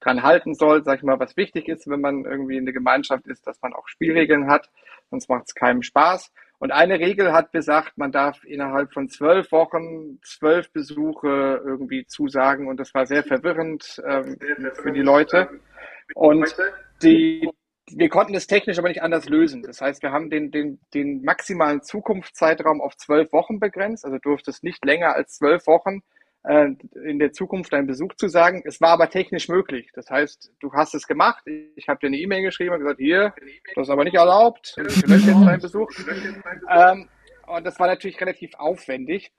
dran 0.00 0.22
halten 0.22 0.54
soll, 0.54 0.84
sag 0.84 0.98
ich 0.98 1.02
mal, 1.02 1.20
was 1.20 1.36
wichtig 1.36 1.68
ist, 1.68 1.88
wenn 1.88 2.00
man 2.00 2.24
irgendwie 2.24 2.56
in 2.56 2.64
der 2.64 2.74
Gemeinschaft 2.74 3.26
ist, 3.26 3.46
dass 3.46 3.60
man 3.62 3.72
auch 3.72 3.88
Spielregeln 3.88 4.48
hat, 4.48 4.70
sonst 5.10 5.28
macht 5.28 5.44
es 5.48 5.54
keinem 5.54 5.82
Spaß. 5.82 6.32
Und 6.58 6.72
eine 6.72 6.98
Regel 6.98 7.32
hat 7.32 7.52
besagt, 7.52 7.98
man 7.98 8.12
darf 8.12 8.42
innerhalb 8.44 8.92
von 8.92 9.08
zwölf 9.10 9.52
Wochen 9.52 10.18
zwölf 10.22 10.70
Besuche 10.72 11.62
irgendwie 11.62 12.06
zusagen. 12.06 12.66
Und 12.68 12.80
das 12.80 12.94
war 12.94 13.04
sehr 13.04 13.24
verwirrend 13.24 14.02
ähm, 14.06 14.38
für 14.74 14.92
die 14.92 15.02
Leute. 15.02 15.50
Und 16.14 16.56
die, 17.02 17.50
wir 17.90 18.08
konnten 18.08 18.34
es 18.34 18.46
technisch 18.46 18.78
aber 18.78 18.88
nicht 18.88 19.02
anders 19.02 19.28
lösen. 19.28 19.62
Das 19.62 19.80
heißt, 19.80 20.02
wir 20.02 20.12
haben 20.12 20.30
den, 20.30 20.50
den, 20.50 20.80
den 20.92 21.22
maximalen 21.22 21.82
Zukunftszeitraum 21.82 22.80
auf 22.80 22.96
zwölf 22.96 23.32
Wochen 23.32 23.60
begrenzt. 23.60 24.04
Also 24.04 24.18
durfte 24.18 24.50
es 24.50 24.62
nicht 24.62 24.84
länger 24.84 25.14
als 25.14 25.36
zwölf 25.36 25.66
Wochen 25.66 26.02
äh, 26.42 26.70
in 27.04 27.18
der 27.18 27.32
Zukunft 27.32 27.72
einen 27.74 27.86
Besuch 27.86 28.14
zu 28.14 28.28
sagen. 28.28 28.62
Es 28.64 28.80
war 28.80 28.90
aber 28.90 29.08
technisch 29.08 29.48
möglich. 29.48 29.90
Das 29.94 30.10
heißt, 30.10 30.52
du 30.58 30.72
hast 30.72 30.94
es 30.94 31.06
gemacht. 31.06 31.44
Ich 31.76 31.88
habe 31.88 32.00
dir 32.00 32.08
eine 32.08 32.18
E-Mail 32.18 32.42
geschrieben 32.42 32.74
und 32.74 32.80
gesagt, 32.80 33.00
hier, 33.00 33.34
das 33.74 33.86
ist 33.86 33.90
aber 33.90 34.04
nicht 34.04 34.16
erlaubt. 34.16 34.76
Ich 34.76 35.06
lösche 35.06 35.30
jetzt 35.30 35.44
deinen 35.44 35.60
Besuch. 35.60 35.90
Ähm, 36.68 37.08
und 37.46 37.64
das 37.64 37.78
war 37.78 37.86
natürlich 37.86 38.20
relativ 38.20 38.54
aufwendig. 38.54 39.32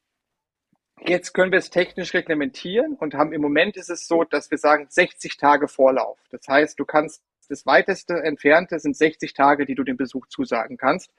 Jetzt 1.06 1.34
können 1.34 1.52
wir 1.52 1.60
es 1.60 1.70
technisch 1.70 2.14
reglementieren 2.14 2.96
und 2.96 3.14
haben 3.14 3.32
im 3.32 3.42
Moment 3.42 3.78
ist 3.78 3.90
es 3.90 4.08
so, 4.08 4.24
dass 4.24 4.50
wir 4.50 4.58
sagen 4.58 4.88
60 4.90 5.38
Tage 5.38 5.68
Vorlauf. 5.68 6.18
Das 6.32 6.48
heißt, 6.48 6.80
du 6.80 6.86
kannst 6.86 7.22
das 7.50 7.66
weiteste 7.66 8.16
entfernte 8.16 8.80
sind 8.80 8.96
60 8.96 9.34
Tage, 9.34 9.66
die 9.66 9.76
du 9.76 9.84
dem 9.84 9.98
Besuch 9.98 10.28
zusagen 10.28 10.78
kannst. 10.78 11.12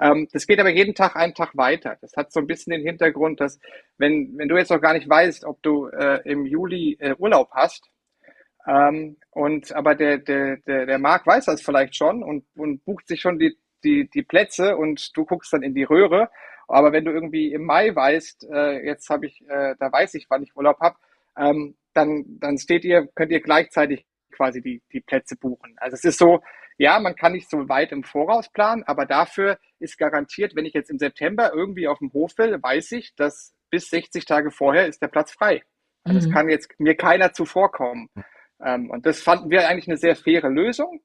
Ähm, 0.00 0.28
das 0.32 0.46
geht 0.46 0.60
aber 0.60 0.70
jeden 0.70 0.94
Tag 0.94 1.16
einen 1.16 1.34
Tag 1.34 1.56
weiter. 1.56 1.96
Das 2.00 2.16
hat 2.16 2.32
so 2.32 2.40
ein 2.40 2.46
bisschen 2.46 2.72
den 2.72 2.82
Hintergrund, 2.82 3.40
dass 3.40 3.58
wenn, 3.98 4.36
wenn 4.36 4.48
du 4.48 4.56
jetzt 4.56 4.70
noch 4.70 4.80
gar 4.80 4.94
nicht 4.94 5.08
weißt, 5.08 5.44
ob 5.44 5.62
du 5.62 5.88
äh, 5.88 6.20
im 6.24 6.46
Juli 6.46 6.96
äh, 7.00 7.14
Urlaub 7.18 7.50
hast, 7.52 7.90
ähm, 8.66 9.16
und 9.30 9.72
aber 9.74 9.94
der, 9.94 10.18
der, 10.18 10.56
der, 10.58 10.86
der 10.86 10.98
Marc 10.98 11.26
weiß 11.26 11.44
das 11.44 11.62
vielleicht 11.62 11.94
schon 11.94 12.22
und, 12.22 12.44
und 12.56 12.84
bucht 12.84 13.06
sich 13.06 13.20
schon 13.20 13.38
die, 13.38 13.56
die, 13.84 14.08
die 14.10 14.22
Plätze 14.22 14.76
und 14.76 15.16
du 15.16 15.24
guckst 15.24 15.52
dann 15.52 15.62
in 15.62 15.74
die 15.74 15.84
Röhre. 15.84 16.30
Aber 16.68 16.92
wenn 16.92 17.04
du 17.04 17.12
irgendwie 17.12 17.52
im 17.52 17.64
Mai 17.64 17.94
weißt, 17.94 18.48
äh, 18.50 18.84
jetzt 18.84 19.08
habe 19.08 19.26
ich, 19.26 19.42
äh, 19.48 19.76
da 19.78 19.92
weiß 19.92 20.14
ich, 20.14 20.26
wann 20.30 20.42
ich 20.42 20.56
Urlaub 20.56 20.80
habe, 20.80 20.96
ähm, 21.38 21.76
dann, 21.94 22.24
dann 22.40 22.58
steht 22.58 22.84
ihr, 22.84 23.06
könnt 23.14 23.30
ihr 23.30 23.40
gleichzeitig 23.40 24.04
quasi 24.36 24.60
die, 24.62 24.82
die 24.92 25.00
Plätze 25.00 25.36
buchen. 25.36 25.74
Also 25.78 25.94
es 25.94 26.04
ist 26.04 26.18
so, 26.18 26.40
ja, 26.78 27.00
man 27.00 27.16
kann 27.16 27.32
nicht 27.32 27.48
so 27.50 27.68
weit 27.68 27.92
im 27.92 28.04
Voraus 28.04 28.50
planen, 28.50 28.82
aber 28.84 29.06
dafür 29.06 29.58
ist 29.78 29.98
garantiert, 29.98 30.54
wenn 30.54 30.66
ich 30.66 30.74
jetzt 30.74 30.90
im 30.90 30.98
September 30.98 31.52
irgendwie 31.54 31.88
auf 31.88 31.98
dem 31.98 32.12
Hof 32.12 32.32
will, 32.38 32.62
weiß 32.62 32.92
ich, 32.92 33.14
dass 33.16 33.54
bis 33.70 33.88
60 33.90 34.24
Tage 34.26 34.50
vorher 34.50 34.86
ist 34.86 35.00
der 35.02 35.08
Platz 35.08 35.32
frei. 35.32 35.62
Also 36.04 36.28
Mhm. 36.28 36.32
kann 36.32 36.48
jetzt 36.48 36.68
mir 36.78 36.94
keiner 36.96 37.32
zuvorkommen. 37.32 38.08
Ähm, 38.64 38.90
und 38.90 39.06
das 39.06 39.22
fanden 39.22 39.50
wir 39.50 39.68
eigentlich 39.68 39.88
eine 39.88 39.96
sehr 39.96 40.16
faire 40.16 40.48
Lösung. 40.50 41.00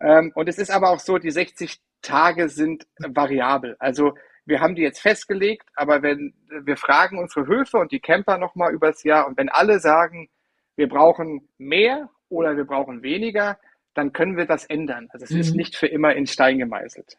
Ähm, 0.00 0.32
und 0.34 0.48
es 0.48 0.58
ist 0.58 0.70
aber 0.70 0.90
auch 0.90 1.00
so, 1.00 1.18
die 1.18 1.30
60 1.30 1.78
Tage 2.02 2.48
sind 2.48 2.86
variabel. 2.98 3.76
Also 3.78 4.14
wir 4.44 4.60
haben 4.60 4.74
die 4.76 4.82
jetzt 4.82 5.00
festgelegt, 5.00 5.68
aber 5.74 6.02
wenn 6.02 6.34
wir 6.64 6.76
fragen 6.76 7.18
unsere 7.18 7.46
Höfe 7.46 7.78
und 7.78 7.92
die 7.92 8.00
Camper 8.00 8.38
nochmal 8.38 8.72
übers 8.72 9.02
Jahr 9.02 9.26
und 9.26 9.36
wenn 9.38 9.48
alle 9.48 9.80
sagen, 9.80 10.28
wir 10.76 10.88
brauchen 10.88 11.48
mehr 11.58 12.10
oder 12.28 12.56
wir 12.56 12.64
brauchen 12.64 13.02
weniger, 13.02 13.58
dann 13.94 14.12
können 14.12 14.36
wir 14.36 14.46
das 14.46 14.64
ändern. 14.66 15.08
Also 15.10 15.24
es 15.24 15.30
ist 15.30 15.50
Mhm. 15.52 15.56
nicht 15.56 15.76
für 15.76 15.86
immer 15.86 16.14
in 16.14 16.26
Stein 16.26 16.58
gemeißelt. 16.58 17.16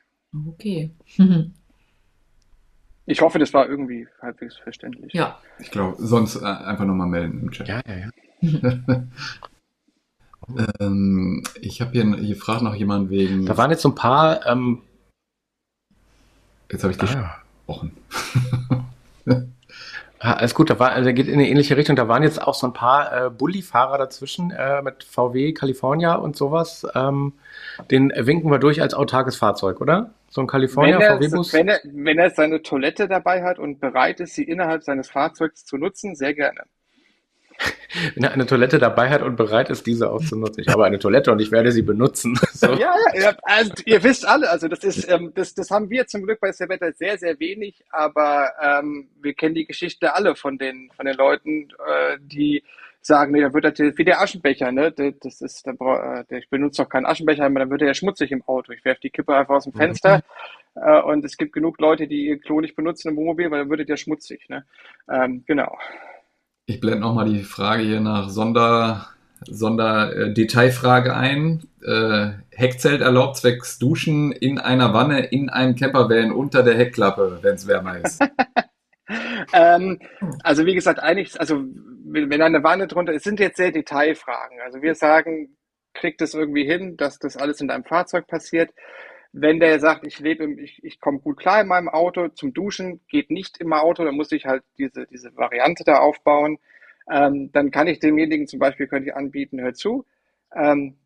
Okay. 0.49 0.91
Ich 3.09 3.21
hoffe, 3.21 3.39
das 3.39 3.53
war 3.53 3.69
irgendwie 3.69 4.05
halbwegs 4.21 4.57
verständlich. 4.57 5.13
ja. 5.13 5.39
Ich 5.59 5.71
glaube, 5.71 5.95
sonst 5.97 6.35
äh, 6.35 6.43
einfach 6.45 6.83
nochmal 6.83 7.07
melden 7.07 7.39
im 7.43 7.51
Chat. 7.51 7.69
Ja, 7.69 7.81
ja, 7.87 8.09
ja. 8.41 9.03
Ähm, 10.79 11.43
ich 11.61 11.81
habe 11.81 11.91
hier, 11.91 12.15
hier 12.17 12.35
fragt 12.37 12.61
noch 12.61 12.75
jemand 12.75 13.09
wegen. 13.09 13.45
Da 13.45 13.57
waren 13.57 13.69
jetzt 13.71 13.81
so 13.81 13.89
ein 13.89 13.95
paar. 13.95 14.45
Ähm, 14.45 14.81
jetzt 16.71 16.83
habe 16.83 16.91
ich 16.91 16.97
dich 16.97 17.15
ah, 17.17 17.41
gesprochen. 20.17 20.33
ah, 20.33 20.39
alles 20.39 20.55
gut, 20.55 20.69
da 20.69 20.79
war, 20.79 20.91
also 20.91 21.13
geht 21.13 21.27
in 21.27 21.35
eine 21.35 21.47
ähnliche 21.47 21.77
Richtung. 21.77 21.95
Da 21.95 22.07
waren 22.07 22.23
jetzt 22.23 22.41
auch 22.41 22.53
so 22.53 22.67
ein 22.67 22.73
paar 22.73 23.25
äh, 23.25 23.29
Bulli-Fahrer 23.29 23.97
dazwischen 23.97 24.51
äh, 24.51 24.81
mit 24.81 25.03
VW 25.03 25.53
California 25.53 26.15
und 26.15 26.35
sowas. 26.35 26.85
Ähm, 26.95 27.33
den 27.91 28.11
winken 28.15 28.51
wir 28.51 28.59
durch 28.59 28.81
als 28.81 28.93
autarkes 28.93 29.37
Fahrzeug, 29.37 29.81
oder? 29.81 30.11
So 30.29 30.41
ein 30.41 30.47
California 30.47 30.99
VW-Bus. 30.99 31.53
wenn, 31.53 31.67
er, 31.69 31.79
wenn 31.83 32.17
er 32.17 32.29
seine 32.31 32.61
Toilette 32.61 33.07
dabei 33.07 33.43
hat 33.43 33.59
und 33.59 33.79
bereit 33.79 34.19
ist, 34.19 34.35
sie 34.35 34.43
innerhalb 34.43 34.83
seines 34.83 35.09
Fahrzeugs 35.09 35.65
zu 35.65 35.77
nutzen, 35.77 36.15
sehr 36.15 36.33
gerne. 36.33 36.63
Wenn 38.15 38.23
er 38.23 38.31
eine 38.31 38.45
Toilette 38.45 38.79
dabei 38.79 39.09
hat 39.09 39.21
und 39.21 39.35
bereit 39.35 39.69
ist, 39.69 39.85
diese 39.87 40.09
auszunutzen. 40.09 40.61
Ich 40.61 40.69
habe 40.69 40.85
eine 40.85 40.99
Toilette 40.99 41.31
und 41.31 41.39
ich 41.39 41.51
werde 41.51 41.71
sie 41.71 41.81
benutzen. 41.81 42.39
So. 42.57 42.73
Ja, 42.73 42.95
ja, 43.13 43.35
also 43.43 43.71
ihr 43.85 44.03
wisst 44.03 44.27
alle, 44.27 44.49
also 44.49 44.67
das 44.67 44.83
ist, 44.83 45.07
ähm, 45.11 45.31
das, 45.35 45.53
das 45.53 45.69
haben 45.69 45.91
wir 45.91 46.07
zum 46.07 46.23
Glück 46.23 46.39
bei 46.39 46.51
Servetta 46.51 46.91
sehr, 46.91 47.19
sehr 47.19 47.39
wenig, 47.39 47.83
aber 47.91 48.51
ähm, 48.59 49.09
wir 49.21 49.35
kennen 49.35 49.53
die 49.53 49.67
Geschichte 49.67 50.15
alle 50.15 50.35
von 50.35 50.57
den, 50.57 50.89
von 50.95 51.05
den 51.05 51.15
Leuten, 51.15 51.69
äh, 51.85 52.17
die 52.19 52.63
sagen, 53.07 53.31
nee, 53.31 53.41
da 53.41 53.53
wird 53.53 53.63
das 53.63 53.79
wie 53.79 54.03
der 54.03 54.21
Aschenbecher, 54.21 54.71
ne? 54.71 54.91
Das 54.91 55.41
ist, 55.41 55.65
der, 55.67 55.73
äh, 55.73 56.23
der, 56.29 56.39
ich 56.39 56.49
benutze 56.49 56.83
doch 56.83 56.89
keinen 56.89 57.05
Aschenbecher, 57.05 57.45
aber 57.45 57.59
dann 57.59 57.69
wird 57.69 57.81
er 57.81 57.89
ja 57.89 57.93
schmutzig 57.93 58.31
im 58.31 58.43
Auto. 58.43 58.71
Ich 58.73 58.83
werfe 58.83 59.01
die 59.01 59.11
Kippe 59.11 59.35
einfach 59.35 59.55
aus 59.55 59.63
dem 59.65 59.73
Mhm. 59.73 59.77
Fenster 59.77 60.23
äh, 60.75 61.01
und 61.01 61.23
es 61.25 61.37
gibt 61.37 61.53
genug 61.53 61.79
Leute, 61.79 62.07
die 62.07 62.27
ihr 62.27 62.39
Klo 62.39 62.59
nicht 62.59 62.75
benutzen 62.75 63.09
im 63.09 63.17
Wohnmobil, 63.17 63.49
weil 63.51 63.59
dann 63.59 63.69
wird 63.69 63.81
es 63.81 63.87
ja 63.87 63.97
schmutzig, 63.97 64.49
ne? 64.49 64.65
Ähm, 65.09 65.43
genau. 65.47 65.77
Ich 66.69 66.81
blende 66.81 66.99
nochmal 66.99 67.29
die 67.29 67.43
Frage 67.43 67.83
hier 67.83 68.01
nach 68.01 68.27
Sonder, 68.27 69.07
Sonder 69.45 70.13
äh, 70.13 70.33
Detailfrage 70.33 71.15
ein. 71.15 71.63
Äh, 71.81 72.31
Heckzelt 72.51 72.99
erlaubt 72.99 73.37
zwecks 73.37 73.79
Duschen 73.79 74.33
in 74.33 74.59
einer 74.59 74.93
Wanne 74.93 75.27
in 75.27 75.49
einem 75.49 75.77
Campervan 75.77 76.33
unter 76.33 76.63
der 76.63 76.75
Heckklappe, 76.75 77.39
wenn 77.41 77.55
es 77.55 77.67
wärmer 77.67 77.97
ist. 77.99 78.21
Ähm, 79.53 79.99
also 80.43 80.65
wie 80.65 80.75
gesagt, 80.75 80.99
eigentlich, 80.99 81.39
also 81.39 81.63
wenn 82.03 82.41
eine 82.41 82.61
Wanne 82.63 82.87
drunter 82.87 83.13
ist, 83.13 83.23
sind 83.23 83.39
jetzt 83.39 83.55
sehr 83.55 83.71
Detailfragen. 83.71 84.59
Also 84.59 84.81
wir 84.81 84.95
sagen, 84.95 85.55
kriegt 85.93 86.21
es 86.21 86.33
irgendwie 86.33 86.65
hin, 86.65 86.97
dass 86.97 87.17
das 87.17 87.37
alles 87.37 87.61
in 87.61 87.69
deinem 87.69 87.85
Fahrzeug 87.85 88.27
passiert. 88.27 88.71
Wenn 89.33 89.59
der 89.59 89.79
sagt, 89.79 90.05
ich 90.05 90.19
lebe, 90.19 90.43
im, 90.43 90.57
ich, 90.57 90.83
ich 90.83 90.99
komme 90.99 91.19
gut 91.19 91.37
klar 91.37 91.61
in 91.61 91.67
meinem 91.67 91.89
Auto, 91.89 92.29
zum 92.29 92.53
Duschen 92.53 93.01
geht 93.09 93.29
nicht 93.29 93.57
im 93.57 93.73
Auto, 93.73 94.03
dann 94.03 94.15
muss 94.15 94.31
ich 94.31 94.45
halt 94.45 94.63
diese, 94.77 95.05
diese 95.07 95.35
Variante 95.35 95.83
da 95.83 95.99
aufbauen. 95.99 96.57
Ähm, 97.09 97.51
dann 97.51 97.71
kann 97.71 97.87
ich 97.87 97.99
demjenigen 97.99 98.47
zum 98.47 98.59
Beispiel 98.59 98.87
könnte 98.87 99.09
ich 99.09 99.15
anbieten, 99.15 99.61
hör 99.61 99.73
zu, 99.73 100.05
ähm, 100.55 100.97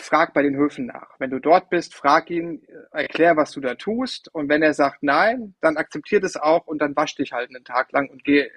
frag 0.00 0.32
bei 0.32 0.42
den 0.42 0.56
Höfen 0.56 0.86
nach. 0.86 1.18
Wenn 1.18 1.30
du 1.30 1.38
dort 1.38 1.70
bist, 1.70 1.94
frag 1.94 2.30
ihn, 2.30 2.62
erklär, 2.92 3.36
was 3.36 3.52
du 3.52 3.60
da 3.60 3.74
tust. 3.74 4.32
Und 4.32 4.48
wenn 4.48 4.62
er 4.62 4.74
sagt 4.74 5.02
nein, 5.02 5.54
dann 5.60 5.76
akzeptiert 5.76 6.24
es 6.24 6.36
auch 6.36 6.66
und 6.66 6.80
dann 6.80 6.96
wasch 6.96 7.14
dich 7.16 7.32
halt 7.32 7.50
einen 7.50 7.64
Tag 7.64 7.92
lang 7.92 8.08
und 8.08 8.24
geh, 8.24 8.48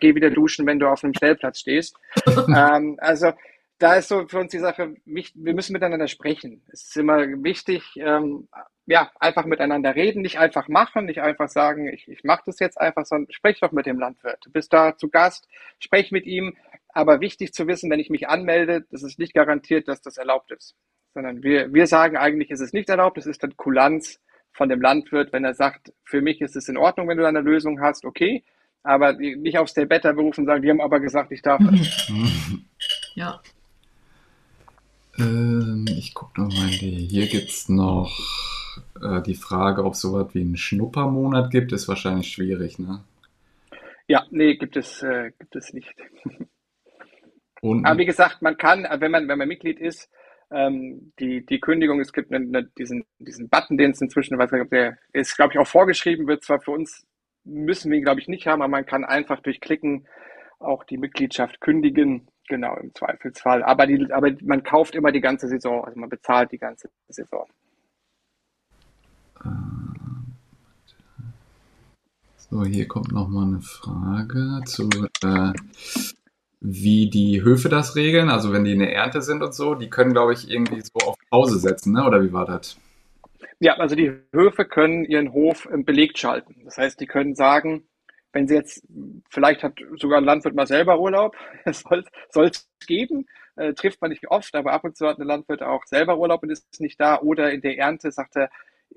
geh 0.00 0.14
wieder 0.14 0.30
duschen, 0.30 0.66
wenn 0.66 0.78
du 0.78 0.88
auf 0.88 1.04
einem 1.04 1.14
Stellplatz 1.14 1.60
stehst. 1.60 1.96
ähm, 2.48 2.96
also 3.00 3.32
da 3.80 3.94
ist 3.94 4.08
so 4.08 4.28
für 4.28 4.38
uns 4.38 4.52
die 4.52 4.58
Sache, 4.58 4.94
wir 5.06 5.54
müssen 5.54 5.72
miteinander 5.72 6.06
sprechen. 6.06 6.62
Es 6.70 6.82
ist 6.82 6.96
immer 6.98 7.18
wichtig, 7.42 7.82
ähm, 7.96 8.46
ja, 8.84 9.10
einfach 9.18 9.46
miteinander 9.46 9.94
reden, 9.94 10.20
nicht 10.20 10.38
einfach 10.38 10.68
machen, 10.68 11.06
nicht 11.06 11.22
einfach 11.22 11.48
sagen, 11.48 11.88
ich, 11.88 12.06
ich 12.06 12.22
mache 12.22 12.42
das 12.44 12.58
jetzt 12.58 12.78
einfach, 12.78 13.06
sondern 13.06 13.32
sprech 13.32 13.58
doch 13.60 13.72
mit 13.72 13.86
dem 13.86 13.98
Landwirt. 13.98 14.44
Du 14.44 14.52
bist 14.52 14.72
da 14.74 14.98
zu 14.98 15.08
Gast, 15.08 15.48
sprech 15.78 16.12
mit 16.12 16.26
ihm. 16.26 16.56
Aber 16.92 17.20
wichtig 17.20 17.54
zu 17.54 17.66
wissen, 17.68 17.90
wenn 17.90 18.00
ich 18.00 18.10
mich 18.10 18.28
anmelde, 18.28 18.84
das 18.90 19.02
ist 19.02 19.18
nicht 19.18 19.32
garantiert, 19.32 19.88
dass 19.88 20.02
das 20.02 20.18
erlaubt 20.18 20.50
ist. 20.50 20.74
Sondern 21.14 21.42
wir, 21.42 21.72
wir 21.72 21.86
sagen 21.86 22.16
eigentlich, 22.18 22.50
ist 22.50 22.60
es 22.60 22.74
nicht 22.74 22.90
erlaubt, 22.90 23.16
es 23.16 23.26
ist 23.26 23.42
dann 23.42 23.56
Kulanz 23.56 24.20
von 24.52 24.68
dem 24.68 24.82
Landwirt, 24.82 25.32
wenn 25.32 25.44
er 25.44 25.54
sagt, 25.54 25.92
für 26.04 26.20
mich 26.20 26.40
ist 26.42 26.56
es 26.56 26.68
in 26.68 26.76
Ordnung, 26.76 27.08
wenn 27.08 27.16
du 27.16 27.26
eine 27.26 27.40
Lösung 27.40 27.80
hast, 27.80 28.04
okay. 28.04 28.44
Aber 28.82 29.12
nicht 29.14 29.56
aufs 29.56 29.70
Stay 29.70 29.86
Better 29.86 30.12
berufen 30.12 30.40
und 30.40 30.46
sagen, 30.46 30.62
wir 30.62 30.70
haben 30.70 30.80
aber 30.80 31.00
gesagt, 31.00 31.32
ich 31.32 31.40
darf 31.40 31.60
das. 31.64 32.12
Ja. 33.16 33.40
Ähm, 35.20 35.86
ich 35.98 36.14
gucke 36.14 36.40
nochmal 36.40 36.72
in 36.72 36.78
die. 36.78 37.06
Hier 37.06 37.26
gibt 37.26 37.50
es 37.50 37.68
noch 37.68 38.10
äh, 39.02 39.22
die 39.22 39.34
Frage, 39.34 39.84
ob 39.84 39.94
es 39.94 40.00
so 40.00 40.14
was 40.14 40.34
wie 40.34 40.40
einen 40.40 40.56
Schnuppermonat 40.56 41.50
gibt. 41.50 41.72
Ist 41.72 41.88
wahrscheinlich 41.88 42.28
schwierig, 42.28 42.78
ne? 42.78 43.04
Ja, 44.08 44.26
nee, 44.30 44.56
gibt 44.56 44.76
es, 44.76 45.02
äh, 45.02 45.32
gibt 45.38 45.54
es 45.54 45.72
nicht. 45.72 45.94
Und 47.60 47.84
Aber 47.84 47.98
wie 47.98 48.06
gesagt, 48.06 48.42
man 48.42 48.56
kann, 48.56 48.86
wenn 48.98 49.10
man, 49.10 49.28
wenn 49.28 49.38
man 49.38 49.48
Mitglied 49.48 49.78
ist, 49.78 50.10
ähm, 50.50 51.12
die, 51.20 51.44
die 51.46 51.60
Kündigung, 51.60 52.00
es 52.00 52.12
gibt 52.12 52.32
eine, 52.32 52.44
eine, 52.44 52.68
diesen, 52.78 53.04
diesen 53.18 53.48
Button, 53.48 53.76
den 53.76 53.92
es 53.92 54.00
inzwischen, 54.00 54.38
weiß 54.38 54.50
nicht, 54.50 54.72
der 54.72 54.98
ist, 55.12 55.36
glaube 55.36 55.52
ich, 55.52 55.58
auch 55.58 55.66
vorgeschrieben 55.66 56.26
wird. 56.26 56.42
Zwar 56.42 56.60
für 56.60 56.72
uns 56.72 57.06
müssen 57.44 57.90
wir 57.90 57.98
ihn, 57.98 58.04
glaube 58.04 58.20
ich, 58.20 58.28
nicht 58.28 58.46
haben, 58.46 58.62
aber 58.62 58.70
man 58.70 58.86
kann 58.86 59.04
einfach 59.04 59.40
durch 59.40 59.60
Klicken 59.60 60.06
auch 60.58 60.84
die 60.84 60.98
Mitgliedschaft 60.98 61.60
kündigen. 61.60 62.28
Genau, 62.50 62.76
im 62.78 62.92
Zweifelsfall. 62.92 63.62
Aber, 63.62 63.86
die, 63.86 64.12
aber 64.12 64.32
man 64.42 64.64
kauft 64.64 64.96
immer 64.96 65.12
die 65.12 65.20
ganze 65.20 65.46
Saison, 65.46 65.84
also 65.84 66.00
man 66.00 66.08
bezahlt 66.08 66.50
die 66.50 66.58
ganze 66.58 66.90
Saison. 67.08 67.46
So, 72.36 72.64
hier 72.64 72.88
kommt 72.88 73.12
nochmal 73.12 73.46
eine 73.46 73.60
Frage 73.60 74.62
zu, 74.66 74.90
äh, 75.22 75.52
wie 76.58 77.08
die 77.08 77.40
Höfe 77.44 77.68
das 77.68 77.94
regeln. 77.94 78.28
Also 78.28 78.52
wenn 78.52 78.64
die 78.64 78.72
in 78.72 78.80
der 78.80 78.92
Ernte 78.92 79.22
sind 79.22 79.44
und 79.44 79.54
so, 79.54 79.76
die 79.76 79.88
können, 79.88 80.12
glaube 80.12 80.32
ich, 80.32 80.50
irgendwie 80.50 80.80
so 80.80 81.06
auf 81.06 81.14
Pause 81.30 81.60
setzen, 81.60 81.92
ne? 81.92 82.04
oder 82.04 82.20
wie 82.20 82.32
war 82.32 82.46
das? 82.46 82.76
Ja, 83.60 83.74
also 83.74 83.94
die 83.94 84.12
Höfe 84.32 84.64
können 84.64 85.04
ihren 85.04 85.32
Hof 85.32 85.68
belegt 85.70 86.18
schalten. 86.18 86.56
Das 86.64 86.78
heißt, 86.78 86.98
die 86.98 87.06
können 87.06 87.36
sagen, 87.36 87.84
wenn 88.32 88.46
sie 88.46 88.54
jetzt, 88.54 88.86
vielleicht 89.28 89.62
hat 89.62 89.74
sogar 89.96 90.18
ein 90.18 90.24
Landwirt 90.24 90.54
mal 90.54 90.66
selber 90.66 91.00
Urlaub, 91.00 91.36
soll 92.30 92.46
es 92.46 92.68
geben, 92.86 93.26
äh, 93.56 93.74
trifft 93.74 94.00
man 94.00 94.10
nicht 94.10 94.28
oft, 94.28 94.54
aber 94.54 94.72
ab 94.72 94.84
und 94.84 94.96
zu 94.96 95.06
hat 95.06 95.18
ein 95.18 95.26
Landwirt 95.26 95.62
auch 95.62 95.84
selber 95.84 96.18
Urlaub 96.18 96.42
und 96.42 96.50
ist 96.50 96.80
nicht 96.80 97.00
da. 97.00 97.20
Oder 97.20 97.52
in 97.52 97.60
der 97.60 97.78
Ernte 97.78 98.10
sagt 98.12 98.36
er, 98.36 98.50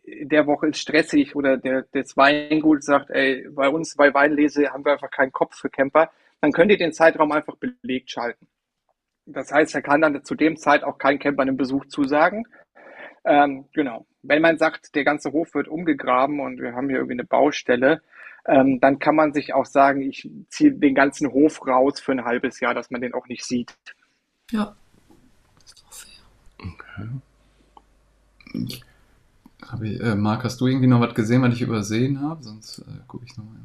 in 0.04 0.30
der 0.30 0.48
Woche 0.48 0.68
ist 0.68 0.80
stressig 0.80 1.36
oder 1.36 1.58
der, 1.58 1.86
das 1.92 2.18
Weingut 2.18 2.84
sagt, 2.84 3.10
ey, 3.12 3.48
bei 3.50 3.70
uns 3.70 3.96
bei 3.96 4.14
Weinlese 4.14 4.72
haben 4.72 4.86
wir 4.86 4.94
einfach 4.94 5.12
keinen 5.12 5.32
Kopf 5.32 5.56
für 5.56 5.70
Camper, 5.70 6.12
dann 6.42 6.52
könnt 6.52 6.72
ihr 6.72 6.78
den 6.78 6.94
Zeitraum 6.94 7.32
einfach 7.32 7.56
belegt 7.56 8.12
schalten. 8.12 8.48
Das 9.26 9.52
heißt, 9.52 9.74
er 9.76 9.82
kann 9.82 10.02
dann 10.02 10.24
zu 10.24 10.36
dem 10.36 10.58
Zeit 10.58 10.84
auch 10.84 10.98
kein 10.98 11.20
Camper 11.20 11.44
einen 11.44 11.58
Besuch 11.58 11.86
zusagen. 11.86 12.46
Ähm, 13.24 13.66
genau. 13.74 14.06
Wenn 14.22 14.42
man 14.42 14.58
sagt, 14.58 14.96
der 14.96 15.06
ganze 15.06 15.32
Hof 15.32 15.54
wird 15.54 15.68
umgegraben 15.68 16.40
und 16.40 16.62
wir 16.62 16.74
haben 16.74 16.90
hier 16.90 16.98
irgendwie 16.98 17.16
eine 17.16 17.24
Baustelle, 17.24 18.02
ähm, 18.46 18.80
dann 18.80 19.00
kann 19.00 19.16
man 19.16 19.34
sich 19.34 19.54
auch 19.54 19.66
sagen, 19.66 20.02
ich 20.02 20.30
ziehe 20.50 20.72
den 20.72 20.96
ganzen 20.96 21.32
Hof 21.32 21.66
raus 21.66 22.00
für 22.00 22.12
ein 22.12 22.26
halbes 22.26 22.60
Jahr, 22.60 22.74
dass 22.74 22.92
man 22.92 23.02
den 23.02 23.14
auch 23.14 23.28
nicht 23.28 23.46
sieht. 23.46 23.76
Ja. 24.52 24.76
Das 25.56 25.66
ist 25.66 25.84
doch 25.84 25.94
fair. 25.94 26.22
Okay. 28.54 28.82
Hab 29.68 29.82
ich, 29.82 30.00
äh, 30.02 30.16
Marc, 30.16 30.44
hast 30.44 30.60
du 30.60 30.68
irgendwie 30.68 30.88
noch 30.88 31.00
was 31.00 31.16
gesehen, 31.16 31.42
was 31.42 31.54
ich 31.54 31.62
übersehen 31.62 32.22
habe? 32.22 32.44
Sonst 32.44 32.80
äh, 32.80 32.84
gucke 33.08 33.26
ich 33.26 33.38
nochmal. 33.38 33.58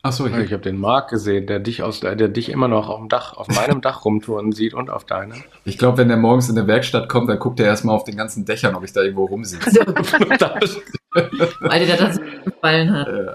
Achso, 0.00 0.26
ich, 0.26 0.34
ich 0.36 0.52
habe 0.52 0.62
den 0.62 0.78
Marc 0.78 1.10
gesehen, 1.10 1.48
der 1.48 1.58
dich 1.58 1.82
aus, 1.82 2.00
der 2.00 2.14
dich 2.14 2.50
immer 2.50 2.68
noch 2.68 2.88
auf 2.88 3.00
dem 3.00 3.08
Dach, 3.08 3.36
auf 3.36 3.48
meinem 3.48 3.80
Dach 3.80 4.04
rumtouren 4.04 4.52
sieht 4.52 4.72
und 4.72 4.90
auf 4.90 5.04
deinem. 5.04 5.42
Ich 5.64 5.76
glaube, 5.76 5.98
wenn 5.98 6.06
der 6.06 6.16
morgens 6.16 6.48
in 6.48 6.54
der 6.54 6.68
Werkstatt 6.68 7.08
kommt, 7.08 7.28
dann 7.28 7.40
guckt 7.40 7.58
er 7.58 7.66
erstmal 7.66 7.96
auf 7.96 8.04
den 8.04 8.16
ganzen 8.16 8.44
Dächern, 8.44 8.76
ob 8.76 8.84
ich 8.84 8.92
da 8.92 9.02
irgendwo 9.02 9.24
rumsitze. 9.24 9.80
Weil 11.60 11.84
dir 11.84 11.96
das 11.96 12.20
gefallen 12.44 12.92
hat. 12.92 13.08
Äh, 13.08 13.34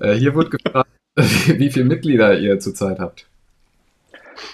äh, 0.00 0.14
hier 0.14 0.34
wurde 0.34 0.50
gefragt, 0.50 0.90
wie 1.16 1.70
viele 1.70 1.84
Mitglieder 1.84 2.38
ihr 2.38 2.58
zurzeit 2.58 2.98
habt. 2.98 3.26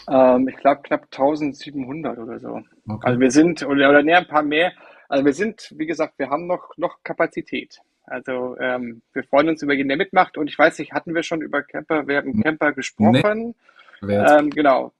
Ähm, 0.09 0.49
ich 0.49 0.57
glaube 0.57 0.83
knapp 0.83 1.05
1700 1.05 2.19
oder 2.19 2.39
so. 2.39 2.63
Okay. 2.89 3.07
Also 3.07 3.21
wir 3.21 3.31
sind, 3.31 3.63
oder, 3.63 3.91
oder 3.91 4.03
näher 4.03 4.19
ein 4.19 4.29
paar 4.29 4.43
mehr. 4.43 4.73
Also 5.09 5.25
wir 5.25 5.33
sind, 5.33 5.73
wie 5.77 5.87
gesagt, 5.87 6.15
wir 6.19 6.31
haben 6.31 6.47
noch, 6.47 6.77
noch 6.77 6.99
Kapazität. 7.03 7.81
Also 8.05 8.57
ähm, 8.59 9.03
wir 9.13 9.25
freuen 9.25 9.49
uns 9.49 9.63
über 9.63 9.73
jeden, 9.73 9.89
der 9.89 9.97
mitmacht. 9.97 10.37
Und 10.37 10.49
ich 10.49 10.59
weiß 10.59 10.79
nicht, 10.79 10.93
hatten 10.93 11.15
wir 11.15 11.23
schon 11.23 11.43
über 11.43 11.63
Camper, 11.63 12.07
werden 12.07 12.43
Camper 12.43 12.73
gesprochen? 12.73 13.55
Nee. 14.03 14.15
Ähm, 14.15 14.51
genau. 14.51 14.93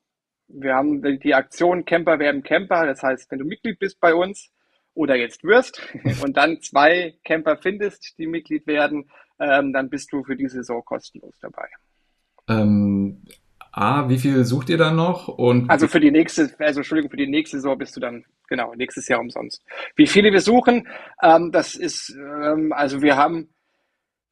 Wir 0.49 0.75
haben 0.75 1.03
die 1.21 1.35
Aktion 1.35 1.85
Camper 1.85 2.19
werden 2.19 2.43
Camper. 2.43 2.87
Das 2.87 3.03
heißt, 3.03 3.31
wenn 3.31 3.41
du 3.41 3.45
Mitglied 3.45 3.79
bist 3.79 4.01
bei 4.01 4.15
uns 4.15 4.51
oder 4.95 5.17
jetzt 5.17 5.45
wirst 5.45 5.81
und 6.23 6.37
dann 6.37 6.61
zwei 6.61 7.15
Camper 7.25 7.57
findest, 7.57 8.19
die 8.19 8.27
Mitglied 8.27 8.67
werden, 8.67 9.11
ähm, 9.41 9.73
dann 9.73 9.89
bist 9.89 10.13
du 10.13 10.23
für 10.23 10.37
die 10.37 10.49
Saison 10.49 10.85
kostenlos 10.85 11.35
dabei. 11.41 11.69
Ähm, 12.49 13.23
A, 13.73 14.09
wie 14.09 14.19
viel 14.19 14.45
sucht 14.45 14.69
ihr 14.69 14.79
dann 14.79 14.97
noch? 14.97 15.29
Und 15.29 15.71
also 15.71 15.87
für 15.87 16.01
die 16.01 16.11
nächste, 16.11 16.51
also 16.59 16.81
Entschuldigung, 16.81 17.11
für 17.11 17.17
die 17.17 17.29
nächste 17.29 17.59
Saison 17.59 17.79
bist 17.79 17.97
du 17.97 18.01
dann, 18.01 18.25
genau, 18.49 18.75
nächstes 18.75 19.07
Jahr 19.09 19.21
umsonst. 19.21 19.63
Wie 19.95 20.07
viele 20.07 20.33
wir 20.33 20.41
suchen, 20.41 20.89
ähm, 21.23 21.53
das 21.53 21.77
ist, 21.77 22.11
ähm, 22.11 22.73
also 22.73 23.01
wir 23.01 23.17
haben, 23.17 23.49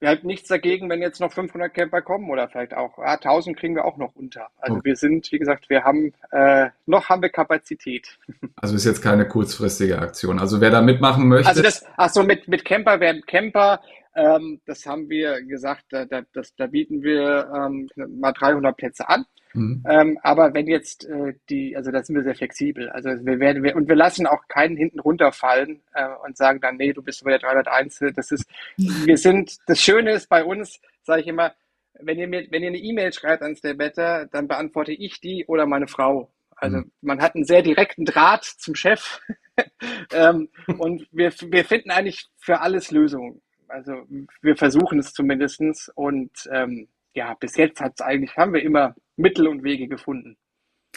wir 0.01 0.11
haben 0.11 0.27
nichts 0.27 0.49
dagegen, 0.49 0.89
wenn 0.91 1.03
jetzt 1.03 1.21
noch 1.21 1.33
500 1.33 1.73
Camper 1.73 2.03
kommen 2.03 2.31
oder 2.31 2.49
vielleicht 2.49 2.75
auch, 2.75 2.99
ja, 2.99 3.15
1000 3.15 3.57
kriegen 3.57 3.77
wir 3.77 3.85
auch 3.85 3.97
noch 3.97 4.15
unter. 4.17 4.49
Also 4.59 4.77
okay. 4.77 4.85
wir 4.87 4.97
sind, 4.97 5.31
wie 5.31 5.39
gesagt, 5.39 5.71
wir 5.71 5.85
haben, 5.85 6.13
äh, 6.33 6.71
noch 6.87 7.09
haben 7.09 7.23
wir 7.23 7.31
Kapazität. 7.31 8.19
Also 8.61 8.75
ist 8.75 8.87
jetzt 8.87 9.03
keine 9.03 9.29
kurzfristige 9.29 10.01
Aktion. 10.01 10.41
Also 10.41 10.61
wer 10.61 10.71
da 10.71 10.83
mitmachen 10.83 11.29
möchte. 11.29 11.49
Also 11.49 11.63
das, 11.63 11.87
ach 11.97 12.11
so, 12.11 12.25
mit, 12.25 12.49
mit 12.49 12.65
Camper 12.65 12.99
werden 12.99 13.23
Camper, 13.25 13.81
ähm, 14.19 14.61
das 14.67 14.85
haben 14.85 15.09
wir 15.09 15.43
gesagt, 15.43 15.85
da, 15.91 16.05
da, 16.05 16.23
das, 16.33 16.55
da 16.57 16.67
bieten 16.67 17.03
wir 17.03 17.51
ähm, 17.55 17.89
mal 17.97 18.33
300 18.33 18.77
Plätze 18.77 19.09
an. 19.09 19.25
Mhm. 19.55 19.85
Ähm, 19.89 20.19
aber 20.23 20.53
wenn 20.55 20.67
jetzt 20.67 21.07
äh, 21.07 21.35
die, 21.49 21.77
also 21.77 21.93
da 21.93 22.03
sind 22.03 22.17
wir 22.17 22.25
sehr 22.25 22.35
flexibel. 22.35 22.91
Also 22.91 23.11
wir 23.11 23.39
werden, 23.39 23.63
wir, 23.63 23.77
und 23.77 23.89
wir 23.89 23.95
lassen 23.95 24.27
auch 24.27 24.49
keinen 24.49 24.77
hinten 24.77 24.99
runterfallen 24.99 25.81
äh, 25.95 26.09
und 26.25 26.37
sagen 26.37 26.61
dann, 26.61 26.77
nee, 26.77 26.93
du 26.93 27.03
bist 27.03 27.23
bei 27.23 27.31
der 27.31 27.39
301. 27.39 28.01
Das 28.17 28.33
ist, 28.33 28.51
wir 28.77 29.17
sind, 29.17 29.57
das 29.67 29.81
Schöne 29.81 30.11
ist 30.11 30.29
bei 30.29 30.45
uns, 30.45 30.81
sage 31.05 31.23
ich 31.23 31.29
immer, 31.29 31.55
wenn 32.01 32.19
ihr 32.19 32.29
mir, 32.29 32.47
wenn 32.51 32.63
ihr 32.63 32.69
eine 32.69 32.79
E-Mail 32.79 33.13
schreibt 33.13 33.43
ans 33.43 33.61
der 33.61 33.75
Better, 33.75 34.27
dann 34.27 34.49
beantworte 34.49 34.93
ich 34.93 35.21
die 35.21 35.45
oder 35.47 35.67
meine 35.67 35.87
Frau. 35.87 36.31
Also 36.57 36.79
mhm. 36.79 36.91
man 37.03 37.23
hat 37.23 37.37
einen 37.37 37.45
sehr 37.45 37.63
direkten 37.63 38.05
Draht 38.05 38.45
zum 38.45 38.75
Chef. 38.75 39.21
ähm, 40.13 40.49
und 40.79 41.07
wir, 41.13 41.33
wir 41.33 41.65
finden 41.65 41.93
eigentlich 41.93 42.29
für 42.37 42.61
alles 42.61 42.91
Lösungen. 42.91 43.41
Also 43.69 44.07
wir 44.41 44.57
versuchen 44.57 44.99
es 44.99 45.13
zumindestens 45.13 45.91
Und 45.95 46.31
ähm, 46.51 46.89
ja, 47.15 47.35
bis 47.35 47.57
jetzt 47.57 47.81
hat's 47.81 48.01
eigentlich, 48.01 48.37
haben 48.37 48.55
wir 48.55 48.63
immer 48.63 48.95
Mittel 49.17 49.49
und 49.49 49.63
Wege 49.63 49.89
gefunden. 49.89 50.37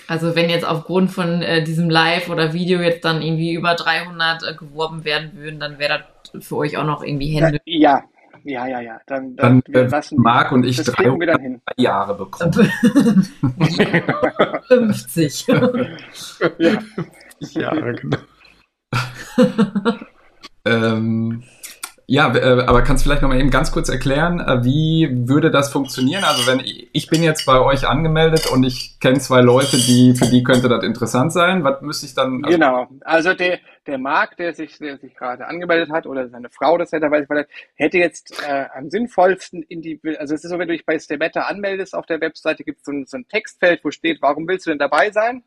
Also 0.07 0.35
wenn 0.35 0.49
jetzt 0.49 0.65
aufgrund 0.65 1.11
von 1.11 1.41
äh, 1.41 1.63
diesem 1.63 1.89
Live 1.89 2.29
oder 2.29 2.53
Video 2.53 2.79
jetzt 2.79 3.03
dann 3.03 3.21
irgendwie 3.21 3.53
über 3.53 3.75
300 3.75 4.43
äh, 4.43 4.55
geworben 4.55 5.03
werden 5.03 5.31
würden, 5.35 5.59
dann 5.59 5.79
wäre 5.79 6.05
das 6.33 6.47
für 6.47 6.57
euch 6.57 6.77
auch 6.77 6.85
noch 6.85 7.03
irgendwie 7.03 7.39
Hände. 7.39 7.59
Ja, 7.65 8.03
ja, 8.43 8.67
ja, 8.67 8.79
ja. 8.79 8.99
Dann, 9.05 9.35
dann, 9.35 9.61
dann 9.67 9.85
äh, 9.85 9.89
lassen 9.89 10.19
Marc 10.21 10.51
und 10.51 10.65
ich 10.65 10.81
drei 10.81 11.11
Jahre 11.77 12.15
bekommen. 12.15 12.53
50. 14.67 15.47
ja. 16.57 16.79
Jahre, 17.39 17.93
genau. 17.93 18.17
ähm, 20.65 21.43
Ja, 22.11 22.35
äh, 22.35 22.65
aber 22.65 22.81
kannst 22.81 23.05
du 23.05 23.07
vielleicht 23.07 23.21
noch 23.21 23.29
mal 23.29 23.39
eben 23.39 23.51
ganz 23.51 23.71
kurz 23.71 23.87
erklären, 23.87 24.41
äh, 24.41 24.65
wie 24.65 25.29
würde 25.29 25.49
das 25.49 25.71
funktionieren? 25.71 26.25
Also 26.25 26.45
wenn 26.45 26.59
ich, 26.59 26.89
ich 26.91 27.07
bin 27.07 27.23
jetzt 27.23 27.45
bei 27.45 27.57
euch 27.61 27.87
angemeldet 27.87 28.51
und 28.51 28.65
ich 28.65 28.99
kenne 28.99 29.19
zwei 29.19 29.39
Leute, 29.39 29.77
die 29.77 30.13
für 30.13 30.25
die 30.25 30.43
könnte 30.43 30.67
das 30.67 30.83
interessant 30.83 31.31
sein. 31.31 31.63
Was 31.63 31.81
müsste 31.81 32.07
ich 32.07 32.13
dann? 32.13 32.43
Also 32.43 32.57
genau. 32.57 32.89
Also 33.05 33.33
der 33.33 33.59
der 33.87 33.97
Marc, 33.97 34.35
der 34.35 34.53
sich 34.53 34.77
der 34.77 34.97
sich 34.97 35.15
gerade 35.15 35.47
angemeldet 35.47 35.89
hat 35.89 36.05
oder 36.05 36.27
seine 36.27 36.49
Frau, 36.49 36.77
das 36.77 36.91
hätte 36.91 37.09
hat, 37.09 37.47
hätte 37.75 37.97
jetzt 37.97 38.43
äh, 38.45 38.65
am 38.75 38.89
sinnvollsten 38.89 39.63
in 39.63 39.81
die 39.81 39.97
also 40.19 40.35
es 40.35 40.43
ist 40.43 40.49
so, 40.49 40.59
wenn 40.59 40.67
du 40.67 40.73
dich 40.73 40.85
bei 40.85 40.99
Stebetta 40.99 41.43
anmeldest 41.43 41.95
auf 41.95 42.07
der 42.07 42.19
Webseite, 42.19 42.65
gibt 42.65 42.79
es 42.79 42.83
so, 42.83 42.91
so 43.05 43.15
ein 43.15 43.27
Textfeld, 43.29 43.85
wo 43.85 43.91
steht, 43.91 44.21
warum 44.21 44.49
willst 44.49 44.65
du 44.65 44.71
denn 44.71 44.79
dabei 44.79 45.11
sein? 45.11 45.45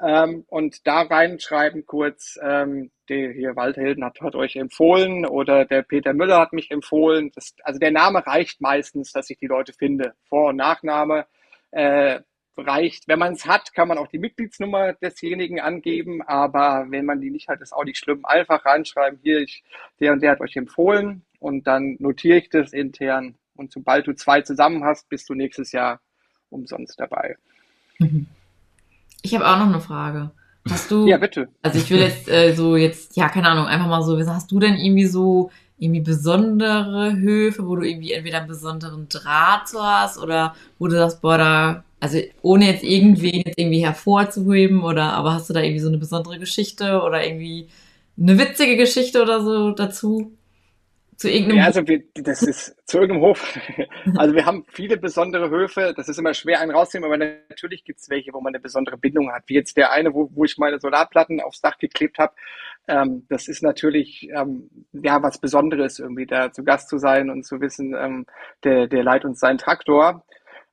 Ähm, 0.00 0.44
und 0.48 0.86
da 0.86 1.02
reinschreiben 1.02 1.86
kurz, 1.86 2.38
ähm, 2.42 2.90
der 3.08 3.32
hier 3.32 3.56
Waldhelden 3.56 4.04
hat, 4.04 4.20
hat 4.20 4.34
euch 4.34 4.56
empfohlen 4.56 5.24
oder 5.24 5.64
der 5.64 5.82
Peter 5.82 6.12
Müller 6.12 6.38
hat 6.38 6.52
mich 6.52 6.70
empfohlen. 6.70 7.30
Das, 7.34 7.54
also 7.62 7.78
der 7.78 7.92
Name 7.92 8.26
reicht 8.26 8.60
meistens, 8.60 9.12
dass 9.12 9.30
ich 9.30 9.38
die 9.38 9.46
Leute 9.46 9.72
finde. 9.72 10.14
Vor- 10.28 10.50
und 10.50 10.56
Nachname 10.56 11.26
äh, 11.70 12.20
reicht. 12.58 13.08
Wenn 13.08 13.18
man 13.18 13.34
es 13.34 13.46
hat, 13.46 13.72
kann 13.72 13.88
man 13.88 13.98
auch 13.98 14.08
die 14.08 14.18
Mitgliedsnummer 14.18 14.94
desjenigen 14.94 15.60
angeben, 15.60 16.22
aber 16.22 16.86
wenn 16.90 17.04
man 17.04 17.20
die 17.20 17.30
nicht 17.30 17.48
hat, 17.48 17.60
ist 17.60 17.72
auch 17.72 17.84
nicht 17.84 17.98
schlimm. 17.98 18.24
Einfach 18.24 18.64
reinschreiben, 18.64 19.18
hier, 19.22 19.40
ich, 19.40 19.62
der 20.00 20.12
und 20.12 20.22
der 20.22 20.32
hat 20.32 20.40
euch 20.40 20.56
empfohlen 20.56 21.24
und 21.38 21.66
dann 21.66 21.96
notiere 21.98 22.38
ich 22.38 22.48
das 22.50 22.72
intern. 22.72 23.36
Und 23.54 23.72
sobald 23.72 24.06
du 24.06 24.14
zwei 24.14 24.42
zusammen 24.42 24.84
hast, 24.84 25.08
bist 25.08 25.28
du 25.28 25.34
nächstes 25.34 25.72
Jahr 25.72 26.00
umsonst 26.50 27.00
dabei. 27.00 27.36
Mhm. 27.98 28.26
Ich 29.22 29.34
habe 29.34 29.46
auch 29.46 29.58
noch 29.58 29.66
eine 29.66 29.80
Frage. 29.80 30.30
Hast 30.68 30.90
du. 30.90 31.06
Ja, 31.08 31.18
bitte. 31.18 31.48
Also 31.62 31.78
ich 31.78 31.90
will 31.90 32.00
jetzt 32.00 32.28
äh, 32.28 32.54
so 32.54 32.76
jetzt, 32.76 33.16
ja, 33.16 33.28
keine 33.28 33.48
Ahnung, 33.48 33.66
einfach 33.66 33.88
mal 33.88 34.02
so, 34.02 34.18
hast 34.18 34.50
du 34.50 34.58
denn 34.58 34.74
irgendwie 34.76 35.06
so 35.06 35.50
irgendwie 35.78 36.00
besondere 36.00 37.16
Höfe, 37.16 37.66
wo 37.66 37.76
du 37.76 37.82
irgendwie 37.82 38.12
entweder 38.12 38.38
einen 38.38 38.48
besonderen 38.48 39.08
Draht 39.08 39.68
so 39.68 39.82
hast 39.82 40.18
oder 40.18 40.54
wo 40.78 40.86
du 40.86 40.96
sagst, 40.96 41.20
boah, 41.20 41.38
da, 41.38 41.84
also 42.00 42.18
ohne 42.42 42.66
jetzt 42.66 42.82
irgendwen 42.82 43.42
jetzt 43.44 43.58
irgendwie 43.58 43.84
hervorzuheben 43.84 44.82
oder 44.82 45.12
aber 45.12 45.34
hast 45.34 45.50
du 45.50 45.54
da 45.54 45.60
irgendwie 45.60 45.80
so 45.80 45.88
eine 45.88 45.98
besondere 45.98 46.38
Geschichte 46.38 47.02
oder 47.02 47.26
irgendwie 47.26 47.68
eine 48.18 48.38
witzige 48.38 48.76
Geschichte 48.76 49.22
oder 49.22 49.42
so 49.42 49.72
dazu? 49.72 50.32
Zu 51.16 51.30
irgendeinem 51.30 51.58
ja, 51.58 51.64
also 51.64 51.86
wir, 51.86 52.02
das 52.14 52.42
ist 52.42 52.76
zu 52.86 52.98
irgendeinem 52.98 53.28
Hof. 53.28 53.58
Also 54.16 54.34
wir 54.34 54.44
haben 54.44 54.64
viele 54.68 54.96
besondere 54.98 55.50
Höfe. 55.50 55.94
Das 55.96 56.08
ist 56.08 56.18
immer 56.18 56.34
schwer, 56.34 56.60
einen 56.60 56.70
rauszunehmen, 56.70 57.10
aber 57.10 57.24
natürlich 57.48 57.84
gibt 57.84 58.00
es 58.00 58.10
welche, 58.10 58.32
wo 58.32 58.40
man 58.40 58.54
eine 58.54 58.62
besondere 58.62 58.98
Bindung 58.98 59.32
hat. 59.32 59.44
Wie 59.46 59.54
jetzt 59.54 59.76
der 59.76 59.92
eine, 59.92 60.12
wo, 60.14 60.30
wo 60.34 60.44
ich 60.44 60.58
meine 60.58 60.78
Solarplatten 60.78 61.40
aufs 61.40 61.60
Dach 61.60 61.78
geklebt 61.78 62.18
habe. 62.18 62.34
Ähm, 62.86 63.26
das 63.28 63.48
ist 63.48 63.62
natürlich 63.62 64.28
ähm, 64.30 64.70
ja 64.92 65.22
was 65.22 65.38
Besonderes, 65.38 65.98
irgendwie 65.98 66.26
da 66.26 66.52
zu 66.52 66.64
Gast 66.64 66.88
zu 66.88 66.98
sein 66.98 67.30
und 67.30 67.44
zu 67.44 67.60
wissen, 67.60 67.94
ähm, 67.94 68.26
der, 68.64 68.86
der 68.86 69.02
leiht 69.02 69.24
uns 69.24 69.40
seinen 69.40 69.58
Traktor. 69.58 70.24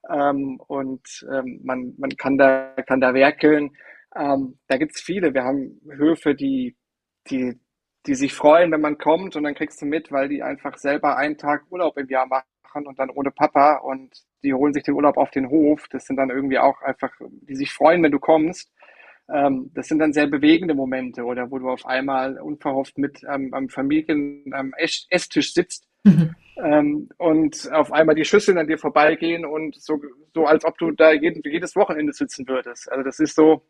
Ähm, 0.09 0.59
und 0.67 1.25
ähm, 1.31 1.61
man, 1.63 1.93
man 1.97 2.09
kann 2.17 2.37
da, 2.37 2.73
kann 2.85 2.99
da 2.99 3.13
werkeln. 3.13 3.71
Ähm, 4.15 4.59
da 4.67 4.77
gibt's 4.77 5.01
viele. 5.01 5.33
Wir 5.33 5.43
haben 5.43 5.79
Höfe, 5.89 6.35
die, 6.35 6.75
die 7.29 7.59
die 8.05 8.15
sich 8.15 8.33
freuen, 8.33 8.71
wenn 8.71 8.81
man 8.81 8.97
kommt 8.97 9.35
und 9.35 9.43
dann 9.43 9.55
kriegst 9.55 9.81
du 9.81 9.85
mit, 9.85 10.11
weil 10.11 10.29
die 10.29 10.43
einfach 10.43 10.77
selber 10.77 11.17
einen 11.17 11.37
Tag 11.37 11.63
Urlaub 11.69 11.97
im 11.97 12.09
Jahr 12.09 12.27
machen 12.27 12.87
und 12.87 12.99
dann 12.99 13.09
ohne 13.09 13.31
Papa 13.31 13.77
und 13.77 14.11
die 14.43 14.53
holen 14.53 14.73
sich 14.73 14.83
den 14.83 14.95
Urlaub 14.95 15.17
auf 15.17 15.31
den 15.31 15.49
Hof. 15.49 15.87
Das 15.89 16.05
sind 16.05 16.17
dann 16.17 16.29
irgendwie 16.29 16.59
auch 16.59 16.81
einfach, 16.81 17.11
die 17.19 17.55
sich 17.55 17.71
freuen, 17.71 18.03
wenn 18.03 18.11
du 18.11 18.19
kommst. 18.19 18.71
Ähm, 19.31 19.71
das 19.73 19.87
sind 19.87 19.99
dann 19.99 20.11
sehr 20.11 20.27
bewegende 20.27 20.73
Momente 20.73 21.23
oder 21.23 21.49
wo 21.49 21.59
du 21.59 21.69
auf 21.69 21.85
einmal 21.85 22.39
unverhofft 22.39 22.97
mit 22.97 23.21
ähm, 23.29 23.53
am 23.53 23.69
Familien 23.69 24.51
am 24.53 24.73
Esstisch 24.75 25.53
sitzt 25.53 25.87
mhm. 26.03 26.35
ähm, 26.57 27.09
und 27.17 27.71
auf 27.71 27.93
einmal 27.93 28.15
die 28.15 28.25
Schüsseln 28.25 28.57
an 28.57 28.67
dir 28.67 28.77
vorbeigehen 28.77 29.45
und 29.45 29.81
so, 29.81 30.01
so 30.33 30.45
als 30.45 30.65
ob 30.65 30.77
du 30.77 30.91
da 30.91 31.13
jeden, 31.13 31.41
jedes 31.45 31.75
Wochenende 31.77 32.11
sitzen 32.11 32.45
würdest. 32.49 32.91
Also 32.91 33.03
das 33.03 33.19
ist 33.19 33.35
so, 33.35 33.65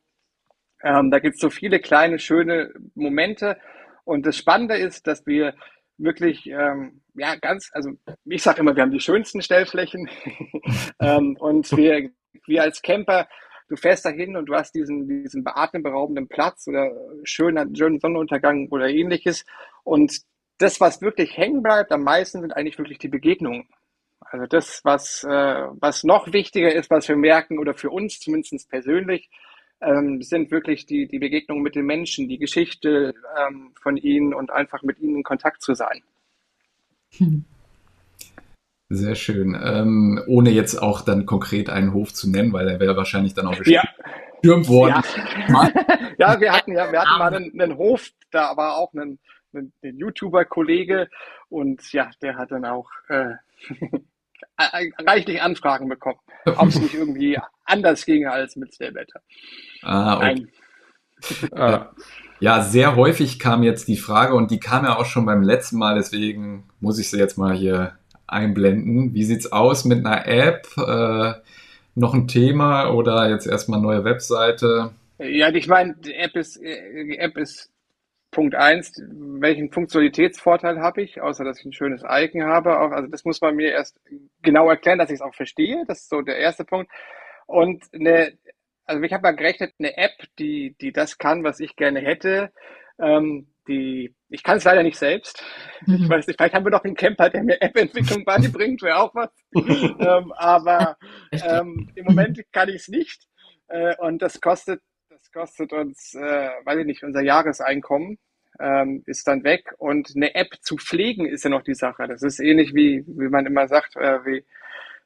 ähm, 0.81 1.11
da 1.11 1.19
gibt 1.19 1.35
es 1.35 1.41
so 1.41 1.51
viele 1.51 1.79
kleine, 1.79 2.17
schöne 2.17 2.73
Momente 2.95 3.57
und 4.05 4.25
das 4.25 4.37
Spannende 4.37 4.75
ist, 4.75 5.07
dass 5.07 5.25
wir 5.25 5.53
wirklich, 5.97 6.47
ähm, 6.47 7.01
ja, 7.15 7.35
ganz, 7.35 7.69
also 7.73 7.91
ich 8.25 8.41
sage 8.41 8.61
immer, 8.61 8.75
wir 8.75 8.83
haben 8.83 8.91
die 8.91 8.99
schönsten 8.99 9.41
Stellflächen 9.41 10.09
ähm, 10.99 11.37
und 11.39 11.71
wir, 11.77 12.09
wir 12.45 12.63
als 12.63 12.81
Camper, 12.81 13.27
du 13.69 13.75
fährst 13.75 14.05
dahin 14.05 14.35
und 14.35 14.47
du 14.47 14.55
hast 14.55 14.73
diesen, 14.73 15.07
diesen 15.07 15.43
beatemberaubenden 15.43 16.27
Platz 16.27 16.67
oder 16.67 16.91
schönen, 17.23 17.75
schönen 17.75 17.99
Sonnenuntergang 17.99 18.67
oder 18.69 18.89
ähnliches 18.89 19.45
und 19.83 20.21
das, 20.57 20.79
was 20.79 21.01
wirklich 21.01 21.37
hängen 21.37 21.63
bleibt 21.63 21.91
am 21.91 22.03
meisten, 22.03 22.41
sind 22.41 22.55
eigentlich 22.55 22.77
wirklich 22.77 22.99
die 22.99 23.07
Begegnungen. 23.07 23.67
Also 24.19 24.45
das, 24.45 24.81
was, 24.83 25.23
äh, 25.23 25.67
was 25.73 26.03
noch 26.03 26.31
wichtiger 26.31 26.73
ist, 26.73 26.89
was 26.89 27.07
wir 27.07 27.15
merken 27.15 27.59
oder 27.59 27.73
für 27.73 27.89
uns 27.89 28.19
zumindest 28.19 28.69
persönlich, 28.69 29.29
ähm, 29.85 30.21
sind 30.21 30.51
wirklich 30.51 30.85
die, 30.85 31.07
die 31.07 31.19
Begegnungen 31.19 31.63
mit 31.63 31.75
den 31.75 31.85
Menschen, 31.85 32.27
die 32.27 32.37
Geschichte 32.37 33.13
ähm, 33.37 33.71
von 33.81 33.97
ihnen 33.97 34.33
und 34.33 34.51
einfach 34.51 34.83
mit 34.83 34.99
ihnen 34.99 35.17
in 35.17 35.23
Kontakt 35.23 35.61
zu 35.61 35.73
sein. 35.73 36.01
Sehr 38.89 39.15
schön. 39.15 39.59
Ähm, 39.61 40.21
ohne 40.27 40.51
jetzt 40.51 40.75
auch 40.75 41.01
dann 41.01 41.25
konkret 41.25 41.69
einen 41.69 41.93
Hof 41.93 42.13
zu 42.13 42.29
nennen, 42.29 42.53
weil 42.53 42.67
er 42.67 42.79
wäre 42.79 42.95
wahrscheinlich 42.95 43.33
dann 43.33 43.47
auch 43.47 43.65
ja. 43.65 43.83
gestürmt 44.41 44.67
worden. 44.67 45.03
Ja. 45.47 45.71
ja, 46.17 46.39
wir 46.39 46.51
hatten 46.51 46.73
ja, 46.73 46.91
wir 46.91 47.01
hatten 47.01 47.19
mal 47.19 47.33
einen, 47.33 47.59
einen 47.59 47.77
Hof, 47.77 48.09
da 48.31 48.55
war 48.57 48.77
auch 48.77 48.93
ein, 48.93 49.19
ein, 49.53 49.73
ein 49.83 49.97
YouTuber-Kollege 49.97 51.09
und 51.49 51.91
ja, 51.91 52.11
der 52.21 52.37
hat 52.37 52.51
dann 52.51 52.65
auch 52.65 52.89
äh, 53.09 53.33
reichlich 54.57 55.41
Anfragen 55.41 55.89
bekommen, 55.89 56.19
ob 56.45 56.67
es 56.67 56.79
nicht 56.79 56.93
irgendwie 56.93 57.37
anders 57.65 58.05
ginge 58.05 58.31
als 58.31 58.55
mit 58.55 58.73
Stillbetter. 58.73 59.21
Ah, 59.81 60.17
okay. 60.17 60.47
Ah. 61.55 61.91
Ja, 62.41 62.61
sehr 62.61 62.97
häufig 62.97 63.39
kam 63.39 63.63
jetzt 63.63 63.87
die 63.87 63.95
Frage 63.95 64.33
und 64.33 64.51
die 64.51 64.59
kam 64.59 64.83
ja 64.83 64.97
auch 64.97 65.05
schon 65.05 65.25
beim 65.25 65.41
letzten 65.41 65.77
Mal, 65.77 65.95
deswegen 65.95 66.65
muss 66.81 66.99
ich 66.99 67.09
sie 67.09 67.17
jetzt 67.17 67.37
mal 67.37 67.53
hier 67.53 67.97
einblenden. 68.27 69.13
Wie 69.13 69.23
sieht's 69.23 69.49
aus 69.49 69.85
mit 69.85 70.05
einer 70.05 70.27
App? 70.27 70.67
Äh, 70.75 71.35
noch 71.95 72.13
ein 72.13 72.27
Thema 72.27 72.89
oder 72.89 73.29
jetzt 73.29 73.47
erstmal 73.47 73.79
neue 73.79 74.03
Webseite? 74.03 74.91
Ja, 75.19 75.49
ich 75.53 75.67
meine, 75.67 75.95
die 75.95 76.13
App 76.13 76.35
ist, 76.35 76.59
die 76.59 77.17
App 77.17 77.37
ist 77.37 77.71
Punkt 78.33 78.55
eins, 78.55 79.01
welchen 79.07 79.71
Funktionalitätsvorteil 79.71 80.81
habe 80.81 81.01
ich, 81.01 81.21
außer 81.21 81.45
dass 81.45 81.59
ich 81.59 81.65
ein 81.65 81.73
schönes 81.73 82.03
Icon 82.05 82.43
habe. 82.43 82.79
Auch, 82.79 82.91
also 82.91 83.07
das 83.07 83.23
muss 83.23 83.39
man 83.39 83.55
mir 83.55 83.71
erst 83.71 84.01
genau 84.41 84.69
erklären, 84.69 84.99
dass 84.99 85.09
ich 85.09 85.15
es 85.15 85.21
auch 85.21 85.33
verstehe. 85.33 85.83
Das 85.87 86.01
ist 86.01 86.09
so 86.09 86.21
der 86.21 86.37
erste 86.37 86.65
Punkt. 86.65 86.91
Und 87.45 87.85
eine, 87.93 88.37
also 88.85 89.01
ich 89.01 89.13
habe 89.13 89.23
mal 89.23 89.35
gerechnet, 89.35 89.73
eine 89.79 89.95
App, 89.95 90.11
die, 90.39 90.75
die 90.81 90.91
das 90.91 91.17
kann, 91.17 91.43
was 91.43 91.61
ich 91.61 91.77
gerne 91.77 92.01
hätte, 92.01 92.51
ähm, 92.99 93.47
die, 93.67 94.13
ich 94.29 94.43
kann 94.43 94.57
es 94.57 94.65
leider 94.65 94.83
nicht 94.83 94.97
selbst. 94.97 95.43
Ich 95.85 95.99
mhm. 95.99 96.09
weiß 96.09 96.27
nicht, 96.27 96.37
vielleicht 96.37 96.55
haben 96.55 96.65
wir 96.65 96.71
noch 96.71 96.85
einen 96.85 96.95
Camper, 96.95 97.29
der 97.29 97.43
mir 97.43 97.61
App-Entwicklung 97.61 98.23
beibringt, 98.25 98.81
wäre 98.81 98.99
auch 98.99 99.13
was. 99.13 99.29
ähm, 99.53 100.31
aber 100.31 100.95
ähm, 101.31 101.91
im 101.93 102.05
Moment 102.05 102.41
kann 102.53 102.69
ich 102.69 102.75
es 102.75 102.87
nicht. 102.87 103.27
Äh, 103.67 103.93
und 103.97 104.21
das 104.21 104.39
kostet 104.39 104.81
kostet 105.33 105.73
uns, 105.73 106.13
äh, 106.15 106.49
weiß 106.63 106.79
ich 106.79 106.85
nicht, 106.85 107.03
unser 107.03 107.21
Jahreseinkommen 107.21 108.17
ähm, 108.59 109.03
ist 109.05 109.27
dann 109.27 109.43
weg. 109.43 109.73
Und 109.77 110.13
eine 110.15 110.35
App 110.35 110.55
zu 110.61 110.77
pflegen 110.77 111.25
ist 111.25 111.43
ja 111.43 111.49
noch 111.49 111.63
die 111.63 111.75
Sache. 111.75 112.07
Das 112.07 112.21
ist 112.21 112.39
ähnlich 112.39 112.73
wie, 112.73 113.03
wie 113.07 113.29
man 113.29 113.45
immer 113.45 113.67
sagt, 113.67 113.95
äh, 113.95 114.25
wie, 114.25 114.45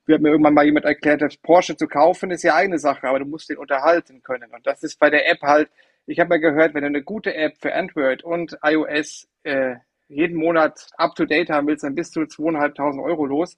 wie 0.05 0.13
hat 0.13 0.21
mir 0.21 0.29
irgendwann 0.29 0.53
mal 0.53 0.65
jemand 0.65 0.85
erklärt, 0.85 1.21
dass 1.21 1.37
Porsche 1.37 1.75
zu 1.75 1.87
kaufen 1.87 2.31
ist 2.31 2.43
ja 2.43 2.55
eine 2.55 2.79
Sache, 2.79 3.07
aber 3.07 3.19
du 3.19 3.25
musst 3.25 3.49
den 3.49 3.57
unterhalten 3.57 4.21
können. 4.21 4.51
Und 4.51 4.67
das 4.67 4.83
ist 4.83 4.99
bei 4.99 5.09
der 5.09 5.29
App 5.29 5.41
halt, 5.41 5.69
ich 6.05 6.19
habe 6.19 6.29
mal 6.29 6.39
gehört, 6.39 6.73
wenn 6.73 6.81
du 6.81 6.87
eine 6.87 7.03
gute 7.03 7.33
App 7.33 7.57
für 7.59 7.73
Android 7.73 8.23
und 8.23 8.57
iOS 8.63 9.27
äh, 9.43 9.75
jeden 10.07 10.37
Monat 10.37 10.87
up 10.97 11.15
to 11.15 11.25
date 11.25 11.49
haben 11.49 11.67
willst, 11.67 11.83
dann 11.83 11.95
bist 11.95 12.15
du 12.15 12.25
zweieinhalbtausend 12.25 13.03
Euro 13.03 13.25
los. 13.25 13.57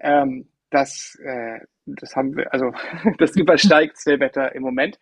Ähm, 0.00 0.48
das, 0.70 1.16
äh, 1.22 1.60
das 1.86 2.16
haben 2.16 2.36
wir, 2.36 2.52
also 2.52 2.72
das 3.18 3.36
übersteigt 3.36 3.98
Silvetter 3.98 4.54
im 4.54 4.62
Moment. 4.62 4.98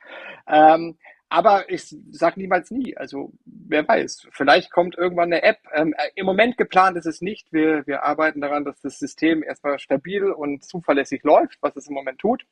Ähm, 0.47 0.97
aber 1.33 1.71
ich 1.71 1.97
sage 2.11 2.39
niemals 2.39 2.71
nie. 2.71 2.95
Also 2.95 3.33
wer 3.47 3.89
weiß, 3.89 4.29
vielleicht 4.33 4.71
kommt 4.71 4.99
irgendwann 4.99 5.33
eine 5.33 5.43
App. 5.43 5.61
Ähm, 5.73 5.95
äh, 5.97 6.11
Im 6.15 6.27
Moment 6.27 6.59
geplant 6.59 6.99
ist 6.99 7.07
es 7.07 7.23
nicht. 7.23 7.51
Wir, 7.55 7.87
wir 7.87 8.03
arbeiten 8.03 8.43
daran, 8.43 8.67
dass 8.67 8.83
das 8.83 8.99
System 8.99 9.43
erstmal 9.43 9.79
stabil 9.79 10.25
und 10.25 10.63
zuverlässig 10.63 11.23
läuft, 11.23 11.57
was 11.63 11.75
es 11.75 11.89
im 11.89 11.95
Moment 11.95 12.19
tut. 12.19 12.45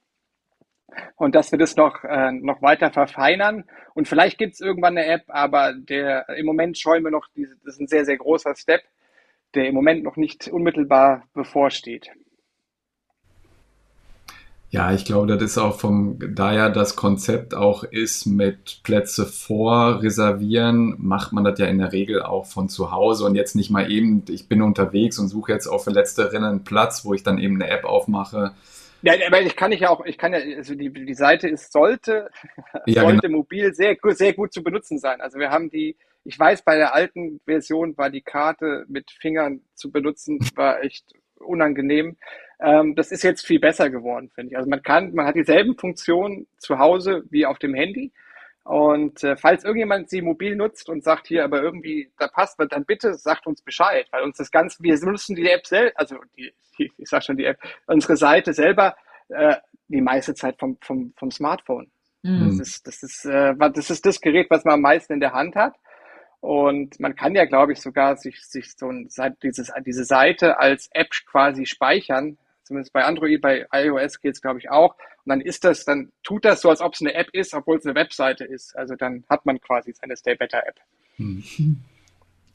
Und 1.17 1.35
dass 1.35 1.53
wir 1.53 1.59
das 1.59 1.77
noch, 1.77 2.05
äh, 2.05 2.33
noch 2.33 2.63
weiter 2.63 2.91
verfeinern. 2.91 3.65
Und 3.93 4.09
vielleicht 4.09 4.39
gibt 4.39 4.55
es 4.55 4.61
irgendwann 4.61 4.97
eine 4.97 5.07
App, 5.07 5.25
aber 5.29 5.75
der, 5.75 6.31
im 6.31 6.47
Moment 6.47 6.79
scheuen 6.79 7.05
wir 7.05 7.11
noch, 7.11 7.27
diese, 7.37 7.57
das 7.63 7.75
ist 7.75 7.81
ein 7.81 7.87
sehr, 7.87 8.07
sehr 8.07 8.17
großer 8.17 8.57
Step, 8.57 8.81
der 9.55 9.69
im 9.69 9.75
Moment 9.75 10.05
noch 10.05 10.17
nicht 10.17 10.49
unmittelbar 10.49 11.29
bevorsteht. 11.35 12.11
Ja, 14.73 14.93
ich 14.93 15.05
glaube, 15.05 15.27
das 15.27 15.43
ist 15.43 15.59
auch 15.59 15.81
vom, 15.81 16.17
da 16.33 16.55
ja 16.55 16.69
das 16.69 16.95
Konzept 16.95 17.55
auch 17.55 17.83
ist 17.83 18.27
mit 18.27 18.83
Plätze 18.85 19.27
vorreservieren, 19.27 20.95
macht 20.99 21.33
man 21.33 21.43
das 21.43 21.59
ja 21.59 21.67
in 21.67 21.79
der 21.79 21.93
Regel 21.93 22.23
auch 22.23 22.47
von 22.47 22.69
zu 22.69 22.93
Hause 22.93 23.25
und 23.25 23.35
jetzt 23.35 23.57
nicht 23.57 23.71
mal 23.71 23.91
eben, 23.91 24.25
ich 24.29 24.49
bin 24.49 24.63
unterwegs 24.63 25.19
und 25.19 25.27
suche 25.27 25.51
jetzt 25.51 25.67
auf 25.67 25.83
für 25.85 25.91
letzte 25.91 26.33
Rennen 26.33 26.45
einen 26.45 26.65
Platz, 26.65 27.05
wo 27.05 27.15
ich 27.15 27.25
dann 27.25 27.39
eben 27.39 27.61
eine 27.61 27.69
App 27.69 27.85
aufmache. 27.85 28.53
Ja, 29.03 29.15
aber 29.27 29.41
ich 29.43 29.57
kann 29.57 29.71
nicht 29.71 29.81
ja 29.81 29.91
auch, 29.91 30.05
ich 30.05 30.17
kann 30.17 30.33
ja, 30.33 30.39
also 30.57 30.77
die, 30.77 30.93
die 30.93 31.15
Seite 31.15 31.49
ist, 31.49 31.73
sollte, 31.73 32.31
ja, 32.87 33.03
sollte 33.03 33.27
genau. 33.27 33.39
mobil 33.39 33.75
sehr, 33.75 33.97
sehr 34.11 34.35
gut 34.35 34.53
zu 34.53 34.63
benutzen 34.63 35.01
sein. 35.01 35.21
Also 35.21 35.41
wir 35.41 35.51
haben 35.51 35.69
die, 35.71 35.97
ich 36.23 36.39
weiß, 36.39 36.63
bei 36.63 36.77
der 36.77 36.95
alten 36.95 37.41
Version 37.45 37.97
war 37.97 38.11
die 38.11 38.21
Karte 38.21 38.85
mit 38.87 39.11
Fingern 39.11 39.63
zu 39.75 39.91
benutzen, 39.91 40.39
war 40.55 40.85
echt 40.85 41.13
unangenehm. 41.41 42.17
Ähm, 42.63 42.95
das 42.95 43.11
ist 43.11 43.23
jetzt 43.23 43.47
viel 43.47 43.61
besser 43.61 43.91
geworden, 43.91 44.31
finde 44.35 44.53
ich. 44.53 44.57
Also 44.57 44.69
man 44.69 44.83
kann, 44.83 45.15
man 45.15 45.27
hat 45.27 45.35
dieselben 45.35 45.77
Funktionen 45.77 46.47
zu 46.59 46.79
Hause 46.79 47.25
wie 47.31 47.47
auf 47.47 47.59
dem 47.59 47.75
Handy. 47.75 48.13
Und 48.65 49.25
äh, 49.25 49.37
falls 49.37 49.65
irgendjemand 49.65 50.11
sie 50.11 50.21
mobil 50.21 50.55
nutzt 50.55 50.89
und 50.89 51.03
sagt 51.03 51.27
hier, 51.27 51.45
aber 51.45 51.63
irgendwie 51.63 52.11
da 52.19 52.29
passt, 52.29 52.59
dann 52.59 52.85
bitte 52.85 53.15
sagt 53.15 53.47
uns 53.47 53.63
Bescheid, 53.63 54.07
weil 54.11 54.23
uns 54.23 54.37
das 54.37 54.51
Ganze, 54.51 54.83
wir 54.83 54.99
nutzen 55.01 55.35
die 55.35 55.49
App 55.49 55.67
selbst, 55.67 55.99
also 55.99 56.17
die, 56.37 56.53
die, 56.79 56.93
ich 56.99 57.09
sag 57.09 57.25
schon 57.25 57.37
die 57.37 57.47
App, 57.47 57.59
unsere 57.87 58.17
Seite 58.17 58.53
selber 58.53 58.95
äh, 59.29 59.57
die 59.89 60.01
meiste 60.01 60.35
Zeit 60.35 60.59
vom, 60.59 60.77
vom, 60.83 61.13
vom 61.17 61.31
Smartphone. 61.31 61.91
Mhm. 62.23 62.59
Das, 62.59 62.69
ist, 62.69 62.87
das, 62.87 63.03
ist, 63.03 63.25
äh, 63.25 63.55
das 63.57 63.91
ist 63.91 64.05
das 64.05 64.21
Gerät, 64.21 64.49
was 64.51 64.65
man 64.65 64.75
am 64.75 64.83
meisten 64.83 65.15
in 65.15 65.21
der 65.21 65.33
Hand 65.33 65.57
hat. 65.57 65.75
Und 66.41 66.99
man 67.01 67.17
kann 67.17 67.35
ja, 67.35 67.45
glaube 67.45 67.73
ich, 67.73 67.81
sogar 67.81 68.17
sich, 68.17 68.43
sich 68.47 68.73
so 68.77 68.89
ein, 68.89 69.09
dieses, 69.43 69.73
diese 69.85 70.05
Seite 70.05 70.59
als 70.59 70.89
App 70.93 71.11
quasi 71.27 71.67
speichern. 71.67 72.39
Zumindest 72.71 72.93
bei 72.93 73.03
Android, 73.03 73.41
bei 73.41 73.67
iOS 73.73 74.21
geht 74.21 74.37
es, 74.37 74.41
glaube 74.41 74.61
ich, 74.61 74.71
auch. 74.71 74.95
Und 74.95 75.31
dann 75.31 75.41
ist 75.41 75.65
das, 75.65 75.85
dann 75.85 76.13
tut 76.23 76.45
das 76.45 76.61
so, 76.61 76.71
als 76.71 76.81
ob 76.81 76.95
es 76.95 77.01
eine 77.01 77.15
App 77.15 77.27
ist, 77.33 77.53
obwohl 77.53 77.79
es 77.79 77.85
eine 77.85 77.97
Webseite 77.97 78.45
ist. 78.45 78.77
Also 78.77 78.95
dann 78.95 79.25
hat 79.29 79.45
man 79.45 79.61
quasi 79.61 79.93
seine 79.93 80.17
Stay 80.17 80.37
Better 80.37 80.65
App. 80.65 80.77
Hm. 81.17 81.43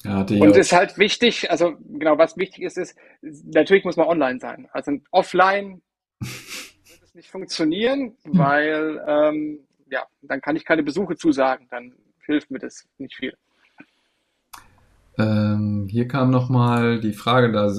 Ja, 0.05 0.21
und 0.21 0.55
ist 0.55 0.71
halt 0.71 0.97
wichtig, 0.97 1.51
also 1.51 1.75
genau, 1.89 2.17
was 2.17 2.37
wichtig 2.37 2.61
ist, 2.61 2.77
ist, 2.77 2.97
natürlich 3.21 3.83
muss 3.83 3.97
man 3.97 4.07
online 4.07 4.39
sein. 4.39 4.69
Also 4.71 4.93
offline 5.11 5.81
wird 6.21 7.03
es 7.03 7.13
nicht 7.13 7.29
funktionieren, 7.29 8.15
hm. 8.23 8.37
weil 8.37 9.03
ähm, 9.05 9.59
ja, 9.91 10.05
dann 10.21 10.39
kann 10.39 10.55
ich 10.55 10.63
keine 10.63 10.83
Besuche 10.83 11.17
zusagen. 11.17 11.67
Dann 11.71 11.93
hilft 12.25 12.51
mir 12.51 12.59
das 12.59 12.87
nicht 12.99 13.17
viel. 13.17 13.35
Ähm, 15.17 15.87
hier 15.89 16.07
kam 16.07 16.29
nochmal 16.29 16.99
die 16.99 17.13
Frage, 17.13 17.51
da 17.51 17.71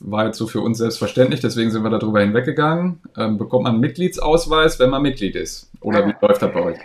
war 0.00 0.26
jetzt 0.26 0.38
so 0.38 0.46
für 0.46 0.60
uns 0.60 0.78
selbstverständlich, 0.78 1.40
deswegen 1.40 1.70
sind 1.70 1.82
wir 1.82 1.90
darüber 1.90 2.20
hinweggegangen. 2.20 3.02
Ähm, 3.16 3.38
bekommt 3.38 3.64
man 3.64 3.72
einen 3.74 3.80
Mitgliedsausweis, 3.80 4.78
wenn 4.78 4.90
man 4.90 5.02
Mitglied 5.02 5.36
ist? 5.36 5.70
Oder 5.80 6.06
wie 6.06 6.14
läuft 6.20 6.42
das 6.42 6.52
bei 6.52 6.60
euch? 6.60 6.78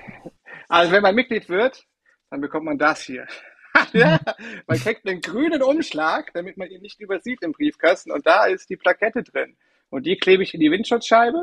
Also 0.68 0.91
wenn 0.91 1.04
man 1.04 1.16
Mitglied 1.16 1.49
wird, 1.49 1.86
dann 2.30 2.41
bekommt 2.41 2.66
man 2.66 2.78
das 2.78 3.01
hier. 3.01 3.28
ja, 3.93 4.20
man 4.68 4.78
kriegt 4.78 5.08
einen 5.08 5.22
grünen 5.22 5.62
Umschlag, 5.62 6.32
damit 6.34 6.58
man 6.58 6.70
ihn 6.70 6.82
nicht 6.82 6.99
übersieht 6.99 7.41
im 7.41 7.54
Briefkasten 7.54 8.12
und 8.12 8.26
da 8.26 8.45
ist 8.45 8.70
die 8.70 8.78
Plakette 8.78 9.24
drin. 9.24 9.56
Und 9.89 10.06
die 10.06 10.18
klebe 10.18 10.43
ich 10.43 10.54
in 10.54 10.60
die 10.60 10.72
Windschutzscheibe 10.72 11.41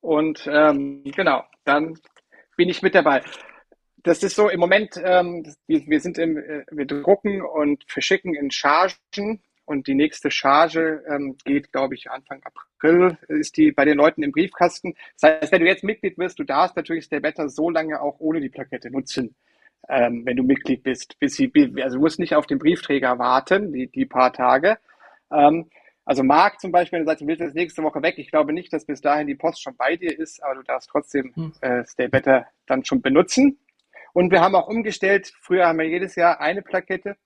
und 0.00 0.48
ähm, 0.50 1.02
genau, 1.04 1.44
dann 1.64 1.98
bin 2.56 2.68
ich 2.68 2.82
mit 2.82 2.94
dabei 2.94 3.22
das 4.06 4.22
ist 4.22 4.36
so 4.36 4.48
im 4.48 4.60
Moment, 4.60 5.00
ähm, 5.02 5.44
wir, 5.66 5.86
wir 5.86 6.00
sind 6.00 6.16
im, 6.18 6.38
äh, 6.38 6.64
wir 6.70 6.86
drucken 6.86 7.42
und 7.42 7.84
verschicken 7.88 8.34
in 8.34 8.50
Chargen 8.50 9.42
und 9.64 9.88
die 9.88 9.94
nächste 9.94 10.30
Charge 10.30 11.02
ähm, 11.08 11.36
geht, 11.44 11.72
glaube 11.72 11.96
ich, 11.96 12.08
Anfang 12.08 12.40
April, 12.44 13.18
ist 13.26 13.56
die 13.56 13.72
bei 13.72 13.84
den 13.84 13.96
Leuten 13.96 14.22
im 14.22 14.30
Briefkasten. 14.30 14.94
Das 15.20 15.40
heißt, 15.40 15.52
wenn 15.52 15.60
du 15.60 15.66
jetzt 15.66 15.82
Mitglied 15.82 16.16
wirst, 16.18 16.38
du 16.38 16.44
darfst 16.44 16.76
natürlich 16.76 17.04
Stay 17.04 17.18
Better 17.18 17.48
so 17.48 17.68
lange 17.68 18.00
auch 18.00 18.20
ohne 18.20 18.40
die 18.40 18.48
Plakette 18.48 18.90
nutzen, 18.90 19.34
ähm, 19.88 20.24
wenn 20.24 20.36
du 20.36 20.44
Mitglied 20.44 20.84
bist. 20.84 21.18
Bis 21.18 21.34
sie, 21.34 21.50
also 21.82 21.96
du 21.96 22.02
musst 22.02 22.20
nicht 22.20 22.36
auf 22.36 22.46
den 22.46 22.60
Briefträger 22.60 23.18
warten, 23.18 23.72
die, 23.72 23.88
die 23.88 24.06
paar 24.06 24.32
Tage. 24.32 24.78
Ähm, 25.32 25.68
also 26.04 26.22
Marc 26.22 26.60
zum 26.60 26.70
Beispiel, 26.70 26.98
wenn 26.98 27.04
du 27.04 27.10
sagst, 27.10 27.22
du 27.22 27.26
willst 27.26 27.40
jetzt 27.40 27.56
nächste 27.56 27.82
Woche 27.82 28.00
weg, 28.00 28.14
ich 28.18 28.30
glaube 28.30 28.52
nicht, 28.52 28.72
dass 28.72 28.84
bis 28.84 29.00
dahin 29.00 29.26
die 29.26 29.34
Post 29.34 29.60
schon 29.60 29.76
bei 29.76 29.96
dir 29.96 30.16
ist, 30.16 30.40
aber 30.44 30.54
du 30.54 30.62
darfst 30.62 30.88
trotzdem 30.90 31.32
hm. 31.34 31.52
äh, 31.60 31.84
Stay 31.84 32.06
Better 32.06 32.46
dann 32.66 32.84
schon 32.84 33.02
benutzen. 33.02 33.58
Und 34.16 34.30
wir 34.30 34.40
haben 34.40 34.54
auch 34.54 34.66
umgestellt. 34.66 35.30
Früher 35.42 35.66
haben 35.66 35.78
wir 35.78 35.86
jedes 35.86 36.14
Jahr 36.14 36.40
eine 36.40 36.62
Plakette, 36.62 37.16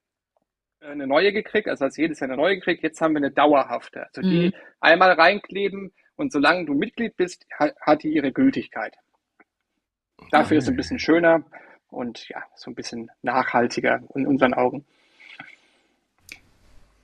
äh, 0.81 0.87
eine 0.87 1.07
neue 1.07 1.33
gekriegt, 1.33 1.69
also 1.69 1.85
als 1.85 1.97
jedes 1.97 2.19
Jahr 2.19 2.29
eine 2.29 2.37
neue 2.37 2.57
gekriegt. 2.57 2.83
Jetzt 2.83 3.01
haben 3.01 3.13
wir 3.13 3.19
eine 3.19 3.31
dauerhafte. 3.31 4.07
Also 4.07 4.23
die 4.29 4.49
mhm. 4.49 4.53
einmal 4.81 5.13
reinkleben 5.13 5.93
und 6.17 6.33
solange 6.33 6.67
du 6.67 6.75
Mitglied 6.75 7.17
bist, 7.17 7.47
hat 7.81 8.03
die 8.03 8.13
ihre 8.13 8.33
Gültigkeit. 8.33 8.97
Dafür 10.33 10.59
ist 10.59 10.65
es 10.65 10.71
ein 10.71 10.77
bisschen 10.77 10.99
schöner 10.99 11.45
und 11.91 12.29
ja, 12.29 12.43
so 12.57 12.73
ein 12.73 12.75
bisschen 12.75 13.09
nachhaltiger 13.23 14.03
in 14.17 14.27
unseren 14.27 14.55
Augen. 14.55 14.85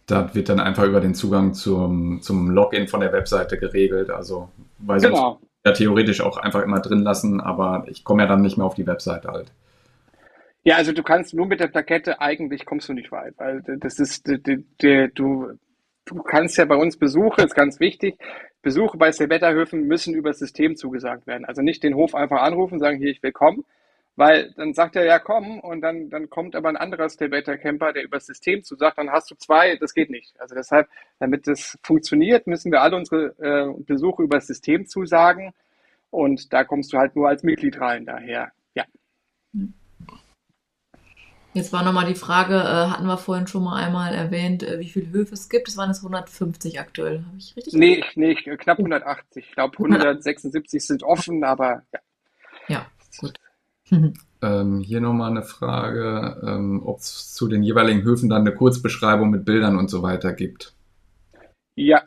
Da 0.06 0.34
wird 0.34 0.48
dann 0.48 0.58
einfach 0.58 0.82
über 0.82 1.00
den 1.00 1.14
Zugang 1.14 1.54
zum, 1.54 2.22
zum 2.22 2.50
Login 2.50 2.88
von 2.88 2.98
der 2.98 3.12
Webseite 3.12 3.56
geregelt. 3.56 4.10
Also, 4.10 4.48
weil 4.78 4.98
genau. 4.98 5.40
ja 5.64 5.70
theoretisch 5.70 6.22
auch 6.22 6.38
einfach 6.38 6.62
immer 6.62 6.80
drin 6.80 7.04
lassen, 7.04 7.40
aber 7.40 7.84
ich 7.86 8.02
komme 8.02 8.24
ja 8.24 8.28
dann 8.28 8.42
nicht 8.42 8.56
mehr 8.56 8.66
auf 8.66 8.74
die 8.74 8.88
Webseite 8.88 9.28
halt. 9.28 9.52
Ja, 10.66 10.74
also 10.74 10.90
du 10.90 11.04
kannst 11.04 11.32
nur 11.32 11.46
mit 11.46 11.60
der 11.60 11.68
Plakette, 11.68 12.20
eigentlich 12.20 12.66
kommst 12.66 12.88
du 12.88 12.92
nicht 12.92 13.12
weit, 13.12 13.34
weil 13.36 13.62
das 13.78 14.00
ist, 14.00 14.26
die, 14.26 14.64
die, 14.82 15.08
du, 15.14 15.52
du 16.06 16.22
kannst 16.24 16.58
ja 16.58 16.64
bei 16.64 16.74
uns 16.74 16.96
Besuche, 16.96 17.42
ist 17.42 17.54
ganz 17.54 17.78
wichtig, 17.78 18.18
Besuche 18.62 18.98
bei 18.98 19.12
Silvetterhöfen 19.12 19.86
müssen 19.86 20.12
über 20.12 20.30
das 20.30 20.40
System 20.40 20.74
zugesagt 20.74 21.28
werden. 21.28 21.44
Also 21.44 21.62
nicht 21.62 21.84
den 21.84 21.94
Hof 21.94 22.16
einfach 22.16 22.42
anrufen, 22.42 22.80
sagen, 22.80 22.98
hier, 22.98 23.10
ich 23.10 23.22
will 23.22 23.30
kommen, 23.30 23.64
weil 24.16 24.54
dann 24.56 24.74
sagt 24.74 24.96
er, 24.96 25.04
ja, 25.04 25.20
komm, 25.20 25.60
und 25.60 25.82
dann, 25.82 26.10
dann 26.10 26.28
kommt 26.30 26.56
aber 26.56 26.68
ein 26.68 26.76
anderer 26.76 27.08
Silvetter-Camper, 27.08 27.92
der 27.92 28.02
über 28.02 28.16
das 28.16 28.26
System 28.26 28.64
zusagt, 28.64 28.98
dann 28.98 29.12
hast 29.12 29.30
du 29.30 29.36
zwei, 29.36 29.76
das 29.76 29.94
geht 29.94 30.10
nicht. 30.10 30.34
Also 30.40 30.56
deshalb, 30.56 30.88
damit 31.20 31.46
das 31.46 31.78
funktioniert, 31.84 32.48
müssen 32.48 32.72
wir 32.72 32.82
alle 32.82 32.96
unsere 32.96 33.36
äh, 33.38 33.82
Besuche 33.84 34.24
über 34.24 34.38
das 34.38 34.48
System 34.48 34.88
zusagen 34.88 35.52
und 36.10 36.52
da 36.52 36.64
kommst 36.64 36.92
du 36.92 36.98
halt 36.98 37.14
nur 37.14 37.28
als 37.28 37.44
Mitglied 37.44 37.80
rein, 37.80 38.04
daher, 38.04 38.50
ja. 38.74 38.84
Jetzt 41.56 41.72
war 41.72 41.82
nochmal 41.82 42.04
die 42.04 42.14
Frage, 42.14 42.54
äh, 42.54 42.90
hatten 42.90 43.06
wir 43.06 43.16
vorhin 43.16 43.46
schon 43.46 43.64
mal 43.64 43.82
einmal 43.82 44.12
erwähnt, 44.12 44.62
äh, 44.62 44.78
wie 44.78 44.90
viele 44.90 45.10
Höfe 45.10 45.32
es 45.32 45.48
gibt. 45.48 45.68
Es 45.68 45.78
waren 45.78 45.88
es 45.88 46.02
150 46.02 46.78
aktuell, 46.78 47.24
habe 47.24 47.38
ich 47.38 47.56
richtig 47.56 47.72
Nee, 47.72 48.04
nee, 48.14 48.34
knapp 48.34 48.76
180. 48.76 49.42
Ich 49.42 49.52
glaube 49.52 49.78
176 49.78 50.86
sind 50.86 51.02
offen, 51.02 51.42
aber 51.44 51.82
ja. 51.94 52.00
Ja, 52.68 52.86
gut. 53.18 53.40
ähm, 54.42 54.80
hier 54.80 55.00
nochmal 55.00 55.30
eine 55.30 55.44
Frage, 55.44 56.42
ähm, 56.46 56.82
ob 56.84 56.98
es 56.98 57.32
zu 57.32 57.48
den 57.48 57.62
jeweiligen 57.62 58.02
Höfen 58.02 58.28
dann 58.28 58.42
eine 58.42 58.54
Kurzbeschreibung 58.54 59.30
mit 59.30 59.46
Bildern 59.46 59.78
und 59.78 59.88
so 59.88 60.02
weiter 60.02 60.34
gibt. 60.34 60.74
Ja, 61.74 62.02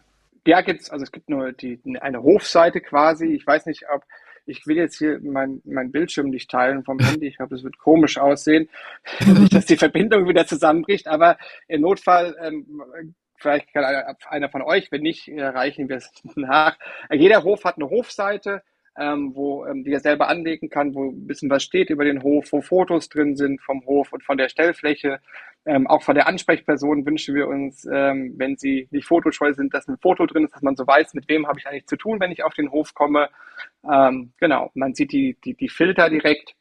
ja 0.45 0.61
gibt's. 0.61 0.91
Also 0.91 1.01
es 1.01 1.11
gibt 1.11 1.27
nur 1.27 1.53
die, 1.53 1.81
eine 2.01 2.21
Hofseite 2.21 2.81
quasi. 2.81 3.25
Ich 3.25 3.47
weiß 3.47 3.65
nicht, 3.65 3.85
ob 3.91 4.03
ich 4.49 4.65
will 4.67 4.77
jetzt 4.77 4.97
hier 4.97 5.19
mein, 5.21 5.61
mein 5.63 5.91
Bildschirm 5.91 6.29
nicht 6.29 6.49
teilen 6.49 6.83
vom 6.83 6.99
Handy. 6.99 7.27
Ich 7.27 7.37
glaube, 7.37 7.55
es 7.55 7.63
wird 7.63 7.77
komisch 7.77 8.17
aussehen. 8.17 8.69
dass 9.51 9.65
die 9.65 9.77
Verbindung 9.77 10.27
wieder 10.27 10.45
zusammenbricht, 10.45 11.07
aber 11.07 11.37
im 11.67 11.81
Notfall, 11.81 12.35
ähm, 12.41 12.81
vielleicht 13.35 13.71
kann 13.73 13.85
einer 14.27 14.49
von 14.49 14.61
euch, 14.61 14.91
wenn 14.91 15.01
nicht, 15.01 15.27
erreichen 15.27 15.89
wir 15.89 15.97
es 15.97 16.11
nach. 16.35 16.77
Jeder 17.11 17.43
Hof 17.43 17.63
hat 17.63 17.77
eine 17.77 17.89
Hofseite, 17.89 18.63
ähm, 18.99 19.31
wo 19.33 19.65
ähm, 19.65 19.83
die 19.83 19.93
er 19.93 20.01
selber 20.01 20.27
anlegen 20.27 20.69
kann, 20.69 20.93
wo 20.93 21.09
ein 21.09 21.25
bisschen 21.25 21.49
was 21.49 21.63
steht 21.63 21.89
über 21.89 22.03
den 22.03 22.21
Hof, 22.21 22.51
wo 22.51 22.61
Fotos 22.61 23.09
drin 23.09 23.35
sind 23.35 23.61
vom 23.61 23.85
Hof 23.85 24.11
und 24.11 24.23
von 24.23 24.37
der 24.37 24.49
Stellfläche. 24.49 25.19
Ähm, 25.65 25.87
auch 25.87 26.03
von 26.03 26.15
der 26.15 26.27
Ansprechperson 26.27 27.05
wünschen 27.05 27.35
wir 27.35 27.47
uns, 27.47 27.87
ähm, 27.91 28.33
wenn 28.37 28.57
sie 28.57 28.87
nicht 28.91 29.07
fotoscheu 29.07 29.53
sind, 29.53 29.73
dass 29.73 29.87
ein 29.87 29.97
Foto 29.97 30.25
drin 30.25 30.45
ist, 30.45 30.53
dass 30.53 30.61
man 30.61 30.75
so 30.75 30.85
weiß, 30.85 31.13
mit 31.13 31.29
wem 31.29 31.47
habe 31.47 31.59
ich 31.59 31.67
eigentlich 31.67 31.87
zu 31.87 31.95
tun, 31.95 32.19
wenn 32.19 32.31
ich 32.31 32.43
auf 32.43 32.53
den 32.53 32.71
Hof 32.71 32.93
komme. 32.93 33.29
Ähm, 33.89 34.33
genau, 34.37 34.71
man 34.73 34.93
sieht 34.93 35.11
die, 35.11 35.37
die, 35.43 35.53
die 35.53 35.69
Filter 35.69 36.09
direkt, 36.09 36.55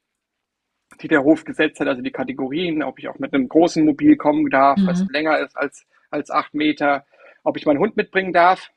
die 1.00 1.08
der 1.08 1.24
Hof 1.24 1.44
gesetzt 1.44 1.80
hat, 1.80 1.88
also 1.88 2.02
die 2.02 2.10
Kategorien, 2.10 2.82
ob 2.82 2.98
ich 2.98 3.08
auch 3.08 3.18
mit 3.18 3.34
einem 3.34 3.48
großen 3.48 3.84
Mobil 3.84 4.16
kommen 4.16 4.48
darf, 4.50 4.78
mhm. 4.78 4.86
was 4.86 5.04
länger 5.10 5.38
ist 5.38 5.56
als, 5.56 5.86
als 6.10 6.30
acht 6.30 6.54
Meter, 6.54 7.04
ob 7.44 7.56
ich 7.56 7.66
meinen 7.66 7.78
Hund 7.78 7.96
mitbringen 7.96 8.32
darf. 8.32 8.70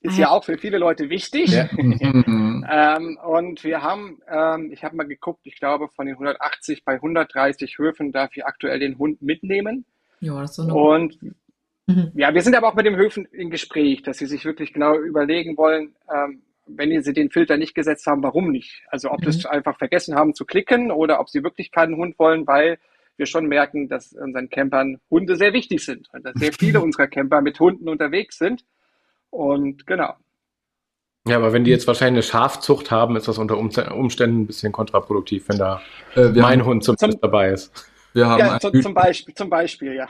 Ist 0.00 0.18
ja 0.18 0.30
auch 0.30 0.44
für 0.44 0.58
viele 0.58 0.78
Leute 0.78 1.10
wichtig. 1.10 1.50
Ja. 1.50 1.68
ähm, 1.78 3.18
und 3.24 3.64
wir 3.64 3.82
haben, 3.82 4.20
ähm, 4.28 4.70
ich 4.72 4.84
habe 4.84 4.96
mal 4.96 5.06
geguckt, 5.06 5.40
ich 5.44 5.56
glaube, 5.56 5.88
von 5.88 6.06
den 6.06 6.14
180 6.14 6.84
bei 6.84 6.94
130 6.94 7.78
Höfen 7.78 8.12
darf 8.12 8.36
ich 8.36 8.44
aktuell 8.44 8.78
den 8.78 8.98
Hund 8.98 9.22
mitnehmen. 9.22 9.84
Ja, 10.20 10.40
das 10.40 10.50
ist 10.50 10.56
so 10.56 10.62
eine 10.62 10.74
Und 10.74 11.22
mhm. 11.86 12.12
ja, 12.14 12.34
wir 12.34 12.42
sind 12.42 12.54
aber 12.56 12.68
auch 12.68 12.74
mit 12.74 12.86
den 12.86 12.96
Höfen 12.96 13.26
im 13.32 13.50
Gespräch, 13.50 14.02
dass 14.02 14.18
sie 14.18 14.26
sich 14.26 14.44
wirklich 14.44 14.72
genau 14.72 14.96
überlegen 14.96 15.56
wollen, 15.56 15.94
ähm, 16.14 16.42
wenn 16.66 17.02
sie 17.02 17.12
den 17.12 17.30
Filter 17.30 17.56
nicht 17.56 17.74
gesetzt 17.74 18.06
haben, 18.06 18.22
warum 18.22 18.50
nicht? 18.50 18.82
Also 18.88 19.10
ob 19.10 19.20
mhm. 19.20 19.26
das 19.26 19.46
einfach 19.46 19.78
vergessen 19.78 20.14
haben 20.16 20.34
zu 20.34 20.44
klicken 20.44 20.90
oder 20.90 21.20
ob 21.20 21.28
sie 21.28 21.42
wirklich 21.42 21.70
keinen 21.70 21.96
Hund 21.96 22.18
wollen, 22.18 22.46
weil 22.46 22.78
wir 23.16 23.26
schon 23.26 23.46
merken, 23.46 23.88
dass 23.88 24.12
unseren 24.12 24.50
Campern 24.50 25.00
Hunde 25.10 25.36
sehr 25.36 25.52
wichtig 25.52 25.84
sind 25.84 26.08
und 26.12 26.24
dass 26.24 26.34
sehr 26.34 26.52
viele 26.52 26.80
unserer 26.82 27.06
Camper 27.06 27.40
mit 27.40 27.58
Hunden 27.60 27.88
unterwegs 27.88 28.38
sind. 28.38 28.64
Und 29.36 29.86
genau. 29.86 30.14
Ja, 31.28 31.36
aber 31.36 31.52
wenn 31.52 31.64
die 31.64 31.70
jetzt 31.70 31.86
wahrscheinlich 31.86 32.24
eine 32.24 32.40
Schafzucht 32.40 32.90
haben, 32.90 33.16
ist 33.16 33.28
das 33.28 33.36
unter 33.38 33.58
Umständen 33.58 34.42
ein 34.42 34.46
bisschen 34.46 34.72
kontraproduktiv, 34.72 35.48
wenn 35.48 35.58
da 35.58 35.82
Äh, 36.14 36.28
mein 36.28 36.60
haben, 36.60 36.64
Hund 36.66 36.84
zumindest 36.84 37.12
Zum- 37.12 37.20
dabei 37.20 37.50
ist. 37.50 37.90
wir 38.14 38.26
haben 38.28 38.38
Ja, 38.38 38.58
zu, 38.60 38.70
zum 38.80 38.94
Beispiel, 38.94 39.34
zum 39.34 39.50
Beispiel, 39.50 39.92
ja. 39.94 40.06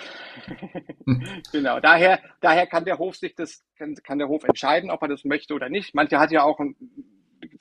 genau. 1.52 1.80
Daher, 1.80 2.20
daher 2.40 2.66
kann 2.66 2.84
der 2.84 2.98
Hof 2.98 3.16
sich 3.16 3.34
das, 3.34 3.64
kann, 3.78 3.94
kann 3.96 4.18
der 4.18 4.28
Hof 4.28 4.44
entscheiden, 4.44 4.90
ob 4.90 5.02
er 5.02 5.08
das 5.08 5.24
möchte 5.24 5.54
oder 5.54 5.68
nicht. 5.68 5.94
Manche 5.94 6.18
hat 6.20 6.30
ja 6.30 6.42
auch, 6.44 6.60
ein, 6.60 6.76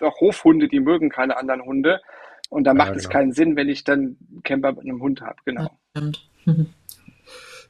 auch 0.01 0.20
Hofhunde, 0.20 0.68
die 0.68 0.80
mögen 0.82 1.09
keine 1.09 1.38
anderen 1.38 1.63
Hunde. 1.63 2.01
Und 2.49 2.66
da 2.66 2.72
Ja, 2.72 2.76
macht 2.76 2.95
es 2.95 3.03
genau. 3.03 3.13
keinen 3.13 3.32
Sinn, 3.32 3.55
wenn 3.55 3.70
ich 3.70 3.84
dann 3.86 3.99
einen 4.30 4.41
Camper 4.43 4.74
mit 4.74 4.82
einem 4.82 5.01
Hund 5.01 5.22
habe. 5.22 5.38
Genau. 5.45 5.70
Stimmt. 5.91 6.30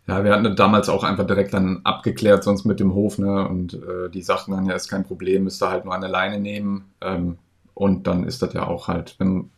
Ja, 0.08 0.24
wir 0.24 0.32
hatten 0.32 0.56
damals 0.56 0.88
auch 0.88 1.04
einfach 1.04 1.26
direkt 1.26 1.54
dann 1.54 1.82
abgeklärt, 1.84 2.44
sonst 2.44 2.64
mit 2.66 2.80
dem 2.80 2.94
Hof, 2.94 3.18
ne? 3.18 3.48
Und 3.48 3.74
äh, 3.74 4.10
die 4.10 4.22
sagten 4.22 4.52
dann, 4.52 4.66
ja, 4.66 4.76
ist 4.76 4.88
kein 4.88 5.04
Problem, 5.04 5.46
müsst 5.46 5.64
ihr 5.64 5.70
halt 5.70 5.86
nur 5.86 5.96
eine 5.96 6.08
Leine 6.08 6.40
nehmen. 6.40 6.92
Ähm, 7.02 7.40
und 7.74 8.06
dann 8.06 8.24
ist 8.24 8.42
das 8.42 8.54
ja 8.54 8.68
auch 8.68 8.88
halt, 8.88 9.16
wenn, 9.18 9.50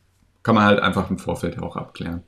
kann 0.44 0.56
man 0.56 0.64
halt 0.64 0.80
einfach 0.80 1.10
im 1.10 1.18
Vorfeld 1.18 1.56
ja 1.56 1.64
auch 1.64 1.76
abklären. 1.76 2.24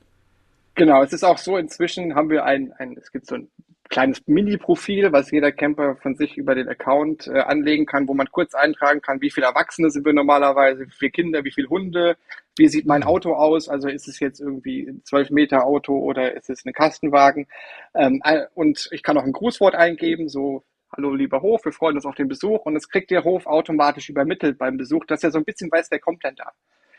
Genau, 0.74 1.02
es 1.02 1.12
ist 1.12 1.24
auch 1.24 1.38
so, 1.38 1.56
inzwischen 1.56 2.14
haben 2.14 2.30
wir 2.30 2.44
ein, 2.44 2.72
ein 2.78 2.96
es 2.96 3.10
gibt 3.10 3.26
so 3.26 3.36
ein 3.36 3.48
kleines 3.90 4.22
Mini-Profil, 4.26 5.12
was 5.12 5.30
jeder 5.30 5.50
Camper 5.52 5.96
von 5.96 6.14
sich 6.14 6.38
über 6.38 6.54
den 6.54 6.68
Account 6.68 7.26
äh, 7.26 7.40
anlegen 7.40 7.86
kann, 7.86 8.08
wo 8.08 8.14
man 8.14 8.30
kurz 8.30 8.54
eintragen 8.54 9.02
kann, 9.02 9.20
wie 9.20 9.30
viele 9.30 9.46
Erwachsene 9.46 9.90
sind 9.90 10.06
wir 10.06 10.12
normalerweise, 10.12 10.86
wie 10.86 10.92
viele 10.92 11.10
Kinder, 11.10 11.44
wie 11.44 11.50
viele 11.50 11.68
Hunde, 11.68 12.16
wie 12.56 12.68
sieht 12.68 12.86
mein 12.86 13.02
Auto 13.02 13.34
aus, 13.34 13.68
also 13.68 13.88
ist 13.88 14.06
es 14.06 14.20
jetzt 14.20 14.40
irgendwie 14.40 14.88
ein 14.88 15.02
12 15.04 15.30
Meter 15.30 15.64
Auto 15.64 15.98
oder 15.98 16.34
ist 16.34 16.48
es 16.48 16.64
ein 16.64 16.72
Kastenwagen 16.72 17.48
ähm, 17.94 18.22
äh, 18.24 18.46
und 18.54 18.88
ich 18.92 19.02
kann 19.02 19.18
auch 19.18 19.24
ein 19.24 19.32
Grußwort 19.32 19.74
eingeben, 19.74 20.28
so 20.28 20.64
Hallo 20.96 21.14
lieber 21.14 21.42
Hof, 21.42 21.64
wir 21.64 21.72
freuen 21.72 21.96
uns 21.96 22.06
auf 22.06 22.16
den 22.16 22.28
Besuch 22.28 22.64
und 22.66 22.74
es 22.74 22.88
kriegt 22.88 23.10
der 23.10 23.22
Hof 23.24 23.46
automatisch 23.46 24.08
übermittelt 24.08 24.58
beim 24.58 24.76
Besuch, 24.76 25.04
dass 25.04 25.22
er 25.22 25.30
so 25.30 25.38
ein 25.38 25.44
bisschen 25.44 25.70
weiß, 25.70 25.90
wer 25.90 26.00
kommt 26.00 26.24
denn 26.24 26.34
da. 26.34 26.52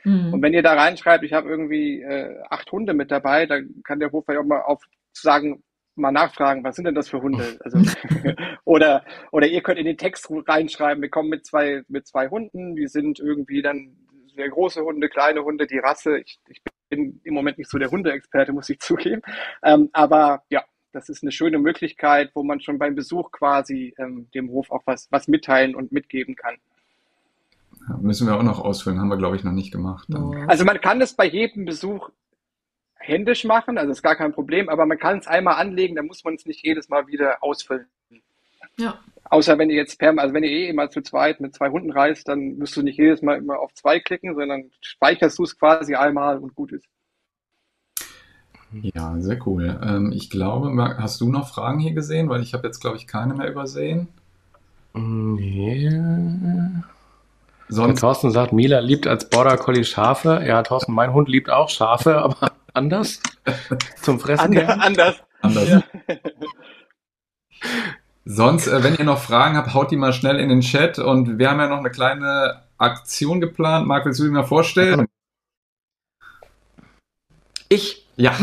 Mhm. 0.03 0.33
Und 0.33 0.41
wenn 0.41 0.53
ihr 0.53 0.63
da 0.63 0.73
reinschreibt, 0.73 1.23
ich 1.23 1.33
habe 1.33 1.49
irgendwie 1.49 2.01
äh, 2.01 2.41
acht 2.49 2.71
Hunde 2.71 2.93
mit 2.93 3.11
dabei, 3.11 3.45
dann 3.45 3.81
kann 3.83 3.99
der 3.99 4.11
Hof 4.11 4.25
vielleicht 4.25 4.41
auch 4.41 4.47
mal 4.47 4.61
auf 4.61 4.83
sagen, 5.13 5.61
mal 5.95 6.11
nachfragen, 6.11 6.63
was 6.63 6.75
sind 6.75 6.85
denn 6.85 6.95
das 6.95 7.09
für 7.09 7.21
Hunde? 7.21 7.59
Also, 7.63 7.79
oder, 8.65 9.03
oder 9.31 9.47
ihr 9.47 9.61
könnt 9.61 9.79
in 9.79 9.85
den 9.85 9.97
Text 9.97 10.29
reinschreiben, 10.29 11.01
wir 11.01 11.09
kommen 11.09 11.29
mit 11.29 11.45
zwei, 11.45 11.83
mit 11.87 12.07
zwei 12.07 12.29
Hunden, 12.29 12.75
die 12.75 12.87
sind 12.87 13.19
irgendwie 13.19 13.61
dann 13.61 13.95
sehr 14.35 14.49
große 14.49 14.81
Hunde, 14.81 15.09
kleine 15.09 15.43
Hunde, 15.43 15.67
die 15.67 15.79
Rasse. 15.79 16.19
Ich, 16.19 16.39
ich 16.47 16.61
bin 16.89 17.19
im 17.23 17.33
Moment 17.33 17.57
nicht 17.57 17.69
so 17.69 17.77
der 17.77 17.91
Hundeexperte, 17.91 18.53
muss 18.53 18.69
ich 18.69 18.79
zugeben. 18.79 19.21
Ähm, 19.63 19.89
aber 19.93 20.43
ja, 20.49 20.63
das 20.91 21.09
ist 21.09 21.23
eine 21.23 21.31
schöne 21.31 21.59
Möglichkeit, 21.59 22.31
wo 22.33 22.43
man 22.43 22.61
schon 22.61 22.77
beim 22.77 22.95
Besuch 22.95 23.31
quasi 23.31 23.93
ähm, 23.97 24.27
dem 24.33 24.49
Hof 24.49 24.71
auch 24.71 24.83
was, 24.85 25.07
was 25.11 25.27
mitteilen 25.27 25.75
und 25.75 25.91
mitgeben 25.91 26.35
kann. 26.35 26.55
Ja, 27.87 27.97
müssen 27.97 28.27
wir 28.27 28.35
auch 28.35 28.43
noch 28.43 28.59
ausfüllen, 28.59 28.99
haben 28.99 29.09
wir, 29.09 29.17
glaube 29.17 29.35
ich, 29.35 29.43
noch 29.43 29.53
nicht 29.53 29.71
gemacht. 29.71 30.07
Also 30.47 30.65
man 30.65 30.79
kann 30.81 30.99
das 30.99 31.15
bei 31.15 31.25
jedem 31.25 31.65
Besuch 31.65 32.09
händisch 33.01 33.43
machen, 33.43 33.77
also 33.77 33.91
ist 33.91 34.01
gar 34.01 34.15
kein 34.15 34.31
Problem, 34.31 34.69
aber 34.69 34.85
man 34.85 34.97
kann 34.97 35.19
es 35.19 35.27
einmal 35.27 35.55
anlegen, 35.55 35.95
dann 35.95 36.07
muss 36.07 36.23
man 36.23 36.35
es 36.35 36.45
nicht 36.45 36.65
jedes 36.65 36.89
Mal 36.89 37.07
wieder 37.07 37.43
ausfüllen. 37.43 37.87
Ja. 38.77 38.99
Außer 39.25 39.57
wenn 39.57 39.69
ihr 39.69 39.77
jetzt 39.77 39.97
per, 39.97 40.17
also 40.17 40.33
wenn 40.33 40.43
ihr 40.43 40.49
eh 40.49 40.67
immer 40.67 40.89
zu 40.89 41.01
zweit 41.01 41.39
mit 41.39 41.53
zwei 41.55 41.69
Hunden 41.69 41.91
reist, 41.91 42.27
dann 42.27 42.57
müsst 42.57 42.75
du 42.75 42.81
nicht 42.81 42.97
jedes 42.97 43.21
Mal 43.21 43.37
immer 43.37 43.59
auf 43.59 43.73
zwei 43.73 43.99
klicken, 43.99 44.35
sondern 44.35 44.71
speicherst 44.81 45.39
du 45.39 45.43
es 45.43 45.57
quasi 45.57 45.95
einmal 45.95 46.37
und 46.37 46.55
gut 46.55 46.71
ist. 46.71 46.85
Ja, 48.73 49.15
sehr 49.19 49.37
cool. 49.45 49.79
Ähm, 49.83 50.11
ich 50.13 50.29
glaube, 50.29 50.73
hast 50.97 51.19
du 51.19 51.29
noch 51.29 51.49
Fragen 51.49 51.79
hier 51.79 51.93
gesehen? 51.93 52.29
Weil 52.29 52.41
ich 52.41 52.53
habe 52.53 52.67
jetzt, 52.67 52.79
glaube 52.79 52.97
ich, 52.97 53.07
keine 53.07 53.33
mehr 53.33 53.49
übersehen. 53.49 54.07
Nee. 54.93 55.89
Der 55.89 56.83
Sonst, 57.67 58.01
Thorsten 58.01 58.31
sagt, 58.31 58.53
Mila 58.53 58.79
liebt 58.79 59.07
als 59.07 59.29
Border 59.29 59.57
Collie 59.57 59.83
Schafe. 59.83 60.43
Ja, 60.45 60.63
Thorsten, 60.63 60.93
mein 60.93 61.13
Hund 61.13 61.29
liebt 61.29 61.49
auch 61.49 61.69
Schafe, 61.69 62.17
aber 62.17 62.51
anders. 62.73 63.21
Zum 64.01 64.19
Fressen 64.19 64.45
Ander, 64.45 64.61
gern. 64.65 64.79
anders. 64.81 65.15
anders. 65.41 65.69
Ja. 65.69 65.83
Sonst, 68.25 68.67
äh, 68.67 68.83
wenn 68.83 68.95
ihr 68.95 69.03
noch 69.05 69.19
Fragen 69.21 69.57
habt, 69.57 69.73
haut 69.73 69.91
die 69.91 69.97
mal 69.97 70.13
schnell 70.13 70.39
in 70.39 70.49
den 70.49 70.61
Chat. 70.61 70.99
Und 70.99 71.39
wir 71.39 71.49
haben 71.49 71.59
ja 71.59 71.67
noch 71.67 71.79
eine 71.79 71.89
kleine 71.91 72.63
Aktion 72.77 73.41
geplant. 73.41 73.87
Marc, 73.87 74.05
willst 74.05 74.19
du 74.19 74.23
die 74.25 74.29
mal 74.29 74.43
vorstellen? 74.43 75.07
Ich? 77.69 78.07
Ja. 78.17 78.35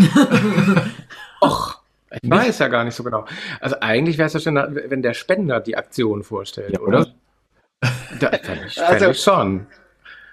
Och. 1.41 1.79
Ich 2.23 2.31
weiß 2.31 2.59
ja 2.61 2.69
gar 2.69 2.85
nicht 2.85 2.95
so 2.95 3.05
genau. 3.05 3.27
Also 3.61 3.77
eigentlich 3.81 4.17
wäre 4.17 4.27
es 4.29 4.33
ja 4.33 4.41
schön, 4.41 4.55
wenn 4.57 5.03
der 5.03 5.13
Spender 5.13 5.61
die 5.61 5.77
Aktion 5.77 6.23
vorstellt, 6.23 6.73
Ja, 6.73 6.81
oder? 6.81 7.01
oder? 7.01 7.15
Da, 8.19 8.33
ich, 8.33 8.83
Also- 8.83 9.13
schon. 9.13 9.67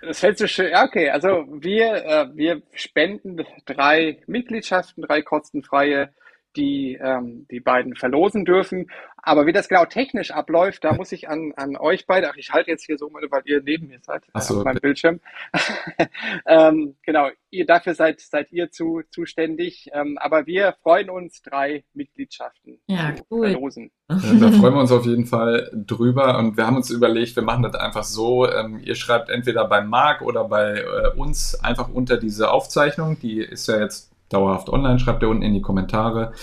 Das 0.06 0.22
schön. 0.52 0.72
Ja, 0.72 0.84
okay, 0.86 1.10
also 1.10 1.46
wir, 1.50 2.06
äh, 2.06 2.28
wir 2.36 2.62
spenden 2.74 3.44
drei 3.66 4.20
Mitgliedschaften, 4.28 5.04
drei 5.04 5.22
kostenfreie, 5.22 6.14
die 6.56 7.00
ähm, 7.02 7.46
die 7.50 7.60
beiden 7.60 7.96
verlosen 7.96 8.46
dürfen. 8.46 8.90
Aber 9.18 9.48
wie 9.48 9.54
das 9.54 9.68
genau 9.68 9.86
technisch 9.86 10.30
abläuft, 10.30 10.84
da 10.84 10.94
muss 10.94 11.12
ich 11.12 11.28
an, 11.28 11.52
an 11.56 11.76
euch 11.78 12.06
beide, 12.06 12.30
ach, 12.30 12.36
ich 12.36 12.52
halte 12.54 12.70
jetzt 12.70 12.86
hier 12.86 13.00
so 13.00 13.10
mal, 13.10 13.24
weil 13.32 13.42
ihr 13.46 13.62
neben 13.64 13.88
mir 13.88 14.00
seid, 14.00 14.24
Ach 14.34 14.42
so, 14.42 14.60
auf 14.60 14.64
meinem. 14.64 14.80
Bildschirm. 14.80 15.20
ähm, 16.46 16.96
genau, 17.02 17.30
ihr 17.50 17.66
dafür 17.66 17.96
seid, 17.96 18.20
seid 18.20 18.52
ihr 18.52 18.70
zu, 18.70 19.02
zuständig. 19.10 19.90
Ähm, 19.94 20.20
aber 20.20 20.46
wir 20.46 20.76
freuen 20.84 21.10
uns, 21.10 21.42
drei 21.42 21.84
Mitgliedschaften 21.96 22.80
Ja, 22.86 23.16
zu 23.16 23.24
cool. 23.32 23.50
verlosen. 23.50 23.92
Ja, 24.10 24.18
da 24.18 24.52
freuen 24.52 24.76
wir 24.76 24.82
uns 24.82 24.92
auf 24.92 25.06
jeden 25.08 25.26
Fall 25.26 25.72
drüber 25.74 26.38
und 26.38 26.58
wir 26.58 26.68
haben 26.68 26.76
uns 26.76 26.92
überlegt, 26.92 27.36
wir 27.36 27.42
machen 27.44 27.64
das 27.64 27.74
einfach 27.74 28.04
so, 28.04 28.48
ähm, 28.48 28.80
ihr 28.84 28.94
schreibt 28.94 29.30
entweder 29.30 29.68
bei 29.68 29.82
Marc 29.82 30.22
oder 30.22 30.44
bei 30.44 30.76
äh, 30.82 31.18
uns 31.20 31.56
einfach 31.64 31.90
unter 31.90 32.18
diese 32.18 32.52
Aufzeichnung, 32.52 33.18
die 33.20 33.40
ist 33.40 33.68
ja 33.68 33.80
jetzt 33.80 34.15
dauerhaft 34.36 34.70
online, 34.70 35.00
schreibt 35.00 35.24
ihr 35.24 35.30
unten 35.30 35.44
in 35.44 35.54
die 35.54 35.62
Kommentare, 35.62 36.34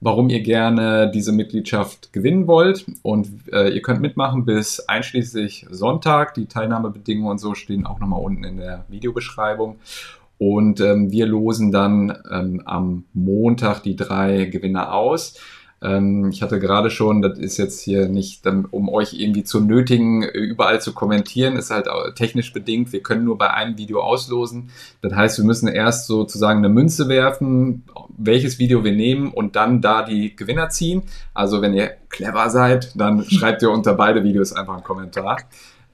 warum 0.00 0.28
ihr 0.30 0.40
gerne 0.40 1.10
diese 1.12 1.32
Mitgliedschaft 1.32 2.12
gewinnen 2.12 2.46
wollt 2.48 2.86
und 3.02 3.28
äh, 3.52 3.68
ihr 3.68 3.82
könnt 3.82 4.00
mitmachen 4.00 4.44
bis 4.44 4.80
einschließlich 4.80 5.66
Sonntag, 5.70 6.34
die 6.34 6.46
Teilnahmebedingungen 6.46 7.30
und 7.30 7.38
so 7.38 7.54
stehen 7.54 7.86
auch 7.86 8.00
nochmal 8.00 8.20
unten 8.20 8.44
in 8.44 8.56
der 8.56 8.84
Videobeschreibung. 8.88 9.76
Und 10.38 10.80
ähm, 10.80 11.12
wir 11.12 11.26
losen 11.26 11.70
dann 11.70 12.18
ähm, 12.32 12.62
am 12.64 13.04
Montag 13.12 13.84
die 13.84 13.94
drei 13.94 14.46
Gewinner 14.46 14.92
aus. 14.92 15.38
Ähm, 15.82 16.30
ich 16.30 16.42
hatte 16.42 16.60
gerade 16.60 16.90
schon, 16.90 17.22
das 17.22 17.38
ist 17.38 17.56
jetzt 17.56 17.80
hier 17.80 18.08
nicht, 18.08 18.46
ähm, 18.46 18.68
um 18.70 18.88
euch 18.88 19.14
irgendwie 19.14 19.42
zu 19.42 19.60
nötigen, 19.60 20.22
äh, 20.22 20.38
überall 20.38 20.80
zu 20.80 20.92
kommentieren, 20.94 21.56
ist 21.56 21.70
halt 21.70 21.88
auch 21.88 22.14
technisch 22.14 22.52
bedingt. 22.52 22.92
Wir 22.92 23.02
können 23.02 23.24
nur 23.24 23.36
bei 23.36 23.50
einem 23.50 23.76
Video 23.76 24.00
auslosen. 24.00 24.70
Das 25.00 25.14
heißt, 25.14 25.38
wir 25.38 25.44
müssen 25.44 25.68
erst 25.68 26.06
sozusagen 26.06 26.58
eine 26.58 26.68
Münze 26.68 27.08
werfen, 27.08 27.84
welches 28.16 28.58
Video 28.58 28.84
wir 28.84 28.92
nehmen 28.92 29.32
und 29.32 29.56
dann 29.56 29.80
da 29.80 30.02
die 30.02 30.36
Gewinner 30.36 30.68
ziehen. 30.70 31.02
Also 31.34 31.60
wenn 31.62 31.74
ihr 31.74 31.90
clever 32.08 32.48
seid, 32.50 32.92
dann 32.94 33.24
schreibt 33.28 33.62
ihr 33.62 33.70
unter 33.70 33.94
beide 33.94 34.22
Videos 34.22 34.52
einfach 34.52 34.74
einen 34.74 34.84
Kommentar. 34.84 35.38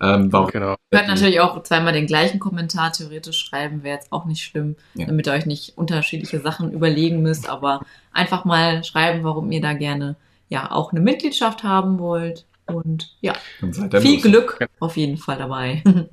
Ähm, 0.01 0.33
warum 0.33 0.49
Genau. 0.51 0.77
Ihr 0.91 0.99
könnt 0.99 1.09
natürlich 1.09 1.41
auch 1.41 1.63
zweimal 1.63 1.93
den 1.93 2.07
gleichen 2.07 2.39
Kommentar 2.39 2.93
theoretisch 2.93 3.39
schreiben, 3.39 3.83
wäre 3.83 3.97
jetzt 3.97 4.13
auch 4.13 4.25
nicht 4.27 4.43
schlimm, 4.45 4.77
Ja. 4.95 5.07
damit 5.07 5.27
ihr 5.27 5.33
euch 5.33 5.47
nicht 5.47 5.77
unterschiedliche 5.77 6.41
Sachen 6.41 6.73
überlegen 6.73 7.21
müsst, 7.23 7.49
aber 7.49 7.81
einfach 8.13 8.45
mal 8.45 8.85
schreiben, 8.85 9.25
warum 9.25 9.51
ihr 9.53 9.61
da 9.61 9.73
gerne 9.73 10.17
ja 10.49 10.71
auch 10.71 10.93
eine 10.93 11.01
Mitgliedschaft 11.01 11.63
haben 11.65 11.99
wollt. 11.99 12.45
Und 12.67 13.17
ja, 13.21 13.33
viel 14.01 14.15
los. 14.15 14.23
Glück 14.23 14.69
auf 14.79 14.97
jeden 14.97 15.17
Fall 15.17 15.39
dabei. 15.39 15.83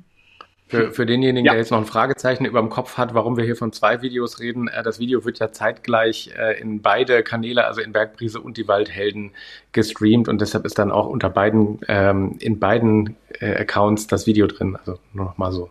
Für, 0.76 0.92
für 0.92 1.06
denjenigen, 1.06 1.46
Ja. 1.46 1.52
der 1.52 1.60
jetzt 1.60 1.70
noch 1.70 1.78
ein 1.78 1.86
Fragezeichen 1.86 2.44
über 2.44 2.60
dem 2.60 2.70
Kopf 2.70 2.96
hat, 2.96 3.14
warum 3.14 3.36
wir 3.36 3.44
hier 3.44 3.56
von 3.56 3.72
zwei 3.72 4.02
Videos 4.02 4.40
reden, 4.40 4.68
äh, 4.68 4.82
das 4.82 4.98
Video 4.98 5.24
wird 5.24 5.38
ja 5.38 5.52
zeitgleich 5.52 6.30
äh, 6.38 6.60
in 6.60 6.82
beide 6.82 7.22
Kanäle, 7.22 7.66
also 7.66 7.80
in 7.80 7.92
Bergbrise 7.92 8.40
und 8.40 8.56
die 8.56 8.68
Waldhelden, 8.68 9.32
gestreamt 9.72 10.28
und 10.28 10.40
deshalb 10.40 10.64
ist 10.64 10.78
dann 10.78 10.90
auch 10.90 11.06
unter 11.06 11.30
beiden, 11.30 11.80
ähm, 11.88 12.36
in 12.38 12.58
beiden 12.58 13.16
äh, 13.40 13.56
Accounts 13.56 14.06
das 14.06 14.26
Video 14.26 14.46
drin. 14.46 14.76
Also 14.76 14.98
nur 15.12 15.26
noch 15.26 15.38
mal 15.38 15.52
so. 15.52 15.70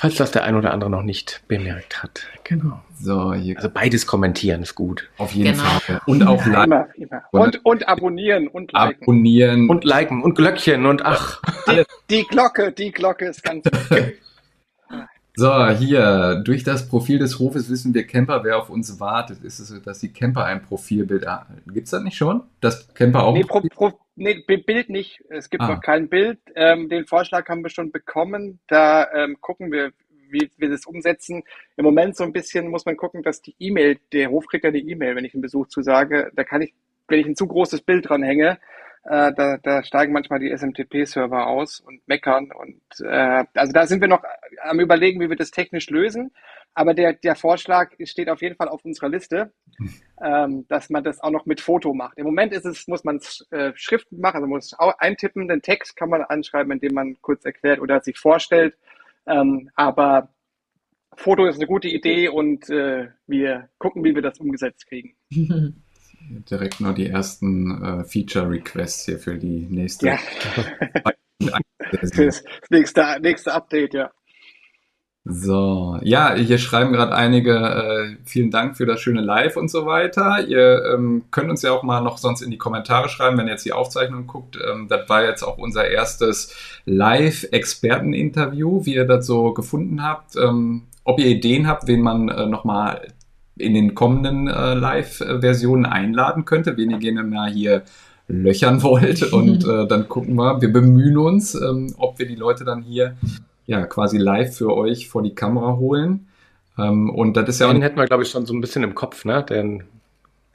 Falls 0.00 0.14
das 0.16 0.30
der 0.30 0.44
ein 0.44 0.54
oder 0.54 0.72
andere 0.72 0.88
noch 0.88 1.02
nicht 1.02 1.42
bemerkt 1.46 2.02
hat. 2.02 2.22
Genau. 2.44 2.80
So, 2.98 3.34
hier 3.34 3.56
Also 3.56 3.68
beides 3.68 4.06
kommentieren 4.06 4.62
ist 4.62 4.74
gut. 4.74 5.10
auf 5.18 5.32
jeden 5.32 5.52
Genau. 5.52 5.62
Fall. 5.80 6.00
Und 6.06 6.26
auch 6.26 6.40
Ja, 6.46 6.52
like, 6.52 6.66
immer, 6.66 6.88
immer. 6.96 7.22
Und, 7.32 7.64
und 7.66 7.86
abonnieren 7.86 8.48
und 8.48 8.72
liken. 8.72 9.02
abonnieren. 9.02 9.68
Und 9.68 9.84
liken 9.84 10.22
und 10.22 10.34
Glöckchen 10.36 10.86
und 10.86 11.04
ach. 11.04 11.42
Die 12.08 12.24
Glocke, 12.24 12.72
die 12.72 12.92
Glocke 12.92 13.26
ist 13.26 13.42
ganz 13.42 13.66
wichtig. 13.66 14.20
So, 15.36 15.68
hier, 15.68 16.42
durch 16.44 16.64
das 16.64 16.88
Profil 16.88 17.18
des 17.18 17.38
Hofes 17.38 17.70
wissen 17.70 17.94
wir 17.94 18.06
Camper, 18.06 18.42
wer 18.44 18.58
auf 18.58 18.68
uns 18.68 19.00
wartet. 19.00 19.42
Ist 19.44 19.58
es 19.60 19.68
so, 19.68 19.78
dass 19.78 20.00
die 20.00 20.12
Camper 20.12 20.44
ein 20.44 20.62
Profilbild 20.62 21.26
haben? 21.26 21.58
Gibt's 21.72 21.90
das 21.92 22.02
nicht 22.02 22.16
schon? 22.16 22.42
Dass 22.60 22.92
Camper 22.94 23.22
auch 23.24 23.34
Nee, 23.34 23.44
pro, 23.44 23.60
Profil- 23.60 23.70
pro, 23.70 23.92
nee, 24.20 24.44
Bi- 24.46 24.58
Bild 24.58 24.88
nicht. 24.90 25.22
Es 25.28 25.50
gibt 25.50 25.62
Ah. 25.64 25.68
noch 25.74 25.80
kein 25.82 26.08
Bild. 26.08 26.38
Ähm, 26.54 26.88
den 26.88 27.06
Vorschlag 27.06 27.48
haben 27.48 27.62
wir 27.64 27.70
schon 27.70 27.90
bekommen. 27.90 28.60
Da 28.68 29.10
ähm, 29.12 29.38
gucken 29.40 29.72
wir, 29.72 29.92
wie 30.30 30.48
wir 30.58 30.70
das 30.70 30.86
umsetzen. 30.86 31.42
Im 31.76 31.84
Moment 31.84 32.16
so 32.16 32.22
ein 32.24 32.32
bisschen 32.32 32.68
muss 32.68 32.86
man 32.86 32.96
gucken, 32.96 33.22
dass 33.22 33.42
die 33.42 33.56
E-Mail, 33.58 33.98
der 34.12 34.30
Hof 34.30 34.46
kriegt 34.46 34.64
ja 34.64 34.68
eine 34.70 34.78
E-Mail, 34.78 35.16
wenn 35.16 35.24
ich 35.24 35.34
einen 35.34 35.42
Besuch 35.42 35.66
zusage. 35.68 36.30
Da 36.34 36.44
kann 36.44 36.62
ich, 36.62 36.72
wenn 37.08 37.18
ich 37.18 37.26
ein 37.26 37.34
zu 37.36 37.46
großes 37.48 37.80
Bild 37.82 38.08
dran 38.08 38.22
hänge, 38.22 38.58
Äh, 39.04 39.32
da, 39.34 39.56
da 39.62 39.82
steigen 39.82 40.12
manchmal 40.12 40.40
die 40.40 40.50
SMTP-Server 40.54 41.46
aus 41.46 41.80
und 41.80 42.06
meckern. 42.06 42.50
Und 42.52 42.82
äh, 43.00 43.44
also 43.54 43.72
da 43.72 43.86
sind 43.86 44.00
wir 44.00 44.08
noch 44.08 44.22
am 44.62 44.80
überlegen, 44.80 45.20
wie 45.20 45.30
wir 45.30 45.36
das 45.36 45.50
technisch 45.50 45.88
lösen. 45.88 46.32
Aber 46.74 46.94
der, 46.94 47.14
der 47.14 47.34
Vorschlag 47.34 47.92
steht 48.04 48.28
auf 48.28 48.42
jeden 48.42 48.56
Fall 48.56 48.68
auf 48.68 48.84
unserer 48.84 49.08
Liste, 49.08 49.52
ähm, 50.22 50.66
dass 50.68 50.90
man 50.90 51.02
das 51.02 51.20
auch 51.20 51.30
noch 51.30 51.46
mit 51.46 51.60
Foto 51.60 51.94
macht. 51.94 52.18
Im 52.18 52.26
Moment 52.26 52.52
ist 52.52 52.66
es, 52.66 52.86
muss 52.86 53.02
man 53.02 53.16
es 53.16 53.46
äh, 53.50 53.72
schriftlich 53.74 54.20
machen, 54.20 54.36
also 54.36 54.46
muss 54.46 54.78
auch 54.78 54.96
eintippen, 54.98 55.48
den 55.48 55.62
Text 55.62 55.96
kann 55.96 56.10
man 56.10 56.22
anschreiben, 56.22 56.70
indem 56.72 56.94
man 56.94 57.16
kurz 57.22 57.44
erklärt 57.44 57.80
oder 57.80 58.00
sich 58.00 58.18
vorstellt. 58.18 58.76
Ähm, 59.26 59.70
aber 59.74 60.28
Foto 61.16 61.46
ist 61.46 61.56
eine 61.56 61.66
gute 61.66 61.88
Idee 61.88 62.28
und 62.28 62.68
äh, 62.70 63.08
wir 63.26 63.68
gucken, 63.78 64.04
wie 64.04 64.14
wir 64.14 64.22
das 64.22 64.38
umgesetzt 64.38 64.86
kriegen. 64.86 65.16
Direkt 66.30 66.80
noch 66.80 66.94
die 66.94 67.08
ersten 67.08 67.82
äh, 67.82 68.04
Feature-Requests 68.04 69.04
hier 69.04 69.18
für 69.18 69.36
die 69.36 69.66
nächste. 69.68 70.06
Ja. 70.06 70.18
das 72.00 72.44
nächste, 72.70 73.18
nächste 73.20 73.52
Update, 73.52 73.94
ja. 73.94 74.10
So, 75.24 75.98
ja, 76.02 76.34
hier 76.34 76.58
schreiben 76.58 76.92
gerade 76.92 77.14
einige, 77.14 77.52
äh, 77.52 78.16
vielen 78.24 78.50
Dank 78.50 78.76
für 78.76 78.86
das 78.86 79.00
schöne 79.00 79.20
Live 79.20 79.56
und 79.56 79.70
so 79.70 79.86
weiter. 79.86 80.46
Ihr 80.46 80.94
ähm, 80.94 81.24
könnt 81.30 81.50
uns 81.50 81.62
ja 81.62 81.72
auch 81.72 81.82
mal 81.82 82.00
noch 82.00 82.16
sonst 82.16 82.42
in 82.42 82.50
die 82.50 82.58
Kommentare 82.58 83.08
schreiben, 83.08 83.36
wenn 83.36 83.46
ihr 83.46 83.52
jetzt 83.52 83.66
die 83.66 83.72
Aufzeichnung 83.72 84.26
guckt. 84.26 84.56
Ähm, 84.56 84.88
das 84.88 85.08
war 85.08 85.24
jetzt 85.24 85.42
auch 85.42 85.58
unser 85.58 85.88
erstes 85.88 86.54
Live-Experten-Interview, 86.86 88.86
wie 88.86 88.94
ihr 88.94 89.04
das 89.04 89.26
so 89.26 89.52
gefunden 89.52 90.02
habt. 90.02 90.36
Ähm, 90.36 90.84
ob 91.04 91.18
ihr 91.18 91.26
Ideen 91.26 91.66
habt, 91.66 91.86
wen 91.86 92.00
man 92.00 92.28
äh, 92.28 92.46
nochmal 92.46 93.08
in 93.60 93.74
den 93.74 93.94
kommenden 93.94 94.48
äh, 94.48 94.74
Live-Versionen 94.74 95.86
einladen 95.86 96.44
könnte, 96.44 96.76
wen 96.76 96.90
ihr 96.90 96.98
gerne 96.98 97.22
mal 97.22 97.50
hier 97.50 97.82
löchern 98.28 98.82
wollt. 98.82 99.22
Und 99.32 99.64
äh, 99.68 99.86
dann 99.86 100.08
gucken 100.08 100.34
wir, 100.34 100.60
wir 100.60 100.72
bemühen 100.72 101.18
uns, 101.18 101.54
ähm, 101.54 101.94
ob 101.98 102.18
wir 102.18 102.26
die 102.26 102.36
Leute 102.36 102.64
dann 102.64 102.82
hier 102.82 103.16
ja 103.66 103.86
quasi 103.86 104.18
live 104.18 104.56
für 104.56 104.76
euch 104.76 105.08
vor 105.08 105.22
die 105.22 105.34
Kamera 105.34 105.76
holen. 105.76 106.26
Ähm, 106.78 107.10
und 107.10 107.36
das 107.36 107.48
ist 107.48 107.60
ja. 107.60 107.72
Den 107.72 107.82
hätten 107.82 107.98
wir, 107.98 108.06
glaube 108.06 108.22
ich, 108.22 108.30
schon 108.30 108.46
so 108.46 108.54
ein 108.54 108.60
bisschen 108.60 108.82
im 108.82 108.94
Kopf, 108.94 109.24
ne? 109.24 109.44
Den, 109.48 109.84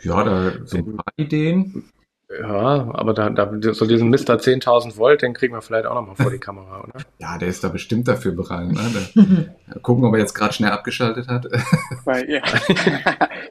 ja, 0.02 0.24
da 0.24 0.52
sind 0.66 0.88
ein 0.88 0.98
paar 0.98 1.14
Ideen. 1.18 1.86
Ja, 2.28 2.90
aber 2.94 3.14
da, 3.14 3.30
da 3.30 3.52
so 3.74 3.86
diesen 3.86 4.10
Mr. 4.10 4.38
10.000 4.38 4.98
Volt, 4.98 5.22
den 5.22 5.34
kriegen 5.34 5.54
wir 5.54 5.62
vielleicht 5.62 5.86
auch 5.86 5.94
nochmal 5.94 6.16
vor 6.16 6.32
die 6.32 6.40
Kamera, 6.40 6.82
oder? 6.82 6.94
Ja, 7.20 7.38
der 7.38 7.48
ist 7.48 7.64
da 7.64 7.70
bestimmt 7.70 8.08
dafür 8.08 8.32
bereit. 8.32 8.72
Ne? 8.72 9.52
Da, 9.68 9.80
gucken, 9.82 10.06
ob 10.06 10.14
er 10.14 10.20
jetzt 10.20 10.34
gerade 10.34 10.54
schnell 10.54 10.72
abgeschaltet 10.72 11.28
hat. 11.28 11.46
Weil, 12.06 12.30
ja. 12.30 12.42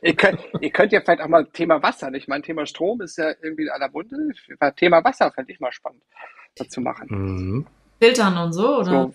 ihr, 0.02 0.16
könnt, 0.16 0.40
ihr 0.60 0.70
könnt 0.70 0.92
ja 0.92 1.00
vielleicht 1.00 1.22
auch 1.22 1.28
mal 1.28 1.46
Thema 1.46 1.82
Wasser, 1.82 2.10
nicht? 2.10 2.28
Mein 2.28 2.42
Thema 2.42 2.66
Strom 2.66 3.00
ist 3.00 3.16
ja 3.16 3.32
irgendwie 3.42 3.70
aller 3.70 3.88
Munde. 3.90 4.16
Thema 4.76 5.04
Wasser 5.04 5.30
fände 5.30 5.52
ich 5.52 5.60
mal 5.60 5.72
spannend, 5.72 6.02
dazu 6.56 6.80
machen. 6.80 7.06
Mhm. 7.10 7.66
Filtern 8.00 8.36
und 8.38 8.52
so, 8.52 8.78
oder? 8.78 8.90
So, 8.90 9.14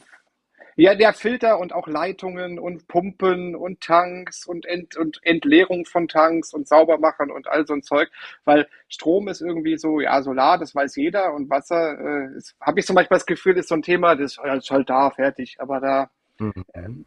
ja, 0.80 0.96
der 0.96 1.14
Filter 1.14 1.60
und 1.60 1.74
auch 1.74 1.88
Leitungen 1.88 2.58
und 2.58 2.88
Pumpen 2.88 3.54
und 3.54 3.82
Tanks 3.82 4.46
und, 4.46 4.66
Ent 4.66 4.96
und 4.96 5.20
Entleerung 5.24 5.86
von 5.86 6.08
Tanks 6.08 6.54
und 6.54 6.70
Saubermachen 6.70 7.32
und 7.32 7.48
all 7.48 7.68
so 7.68 7.74
ein 7.74 7.84
Zeug, 7.84 8.10
weil 8.46 8.66
Strom 8.88 9.28
ist 9.28 9.42
irgendwie 9.42 9.78
so, 9.78 10.00
ja, 10.00 10.22
Solar, 10.22 10.58
das 10.58 10.74
weiß 10.74 10.96
jeder 10.96 11.34
und 11.34 11.50
Wasser, 11.50 12.00
äh, 12.00 12.42
habe 12.62 12.80
ich 12.80 12.86
zum 12.86 12.96
Beispiel 12.96 13.16
das 13.16 13.26
Gefühl, 13.26 13.58
ist 13.58 13.68
so 13.68 13.76
ein 13.76 13.82
Thema, 13.82 14.16
das 14.16 14.38
ist 14.38 14.70
halt 14.72 14.90
da, 14.90 15.10
fertig, 15.10 15.58
aber 15.60 15.82
da, 15.82 16.10
mhm. 16.38 16.64
ähm, 16.74 17.06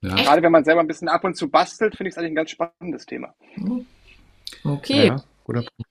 ja. 0.00 0.14
gerade 0.14 0.42
wenn 0.42 0.52
man 0.52 0.64
selber 0.64 0.80
ein 0.80 0.86
bisschen 0.86 1.08
ab 1.08 1.24
und 1.24 1.36
zu 1.36 1.50
bastelt, 1.50 1.96
finde 1.96 2.08
ich 2.08 2.14
es 2.14 2.18
eigentlich 2.18 2.32
ein 2.32 2.36
ganz 2.36 2.50
spannendes 2.50 3.06
Thema. 3.06 3.34
Okay. 4.62 5.08
Ja, 5.08 5.24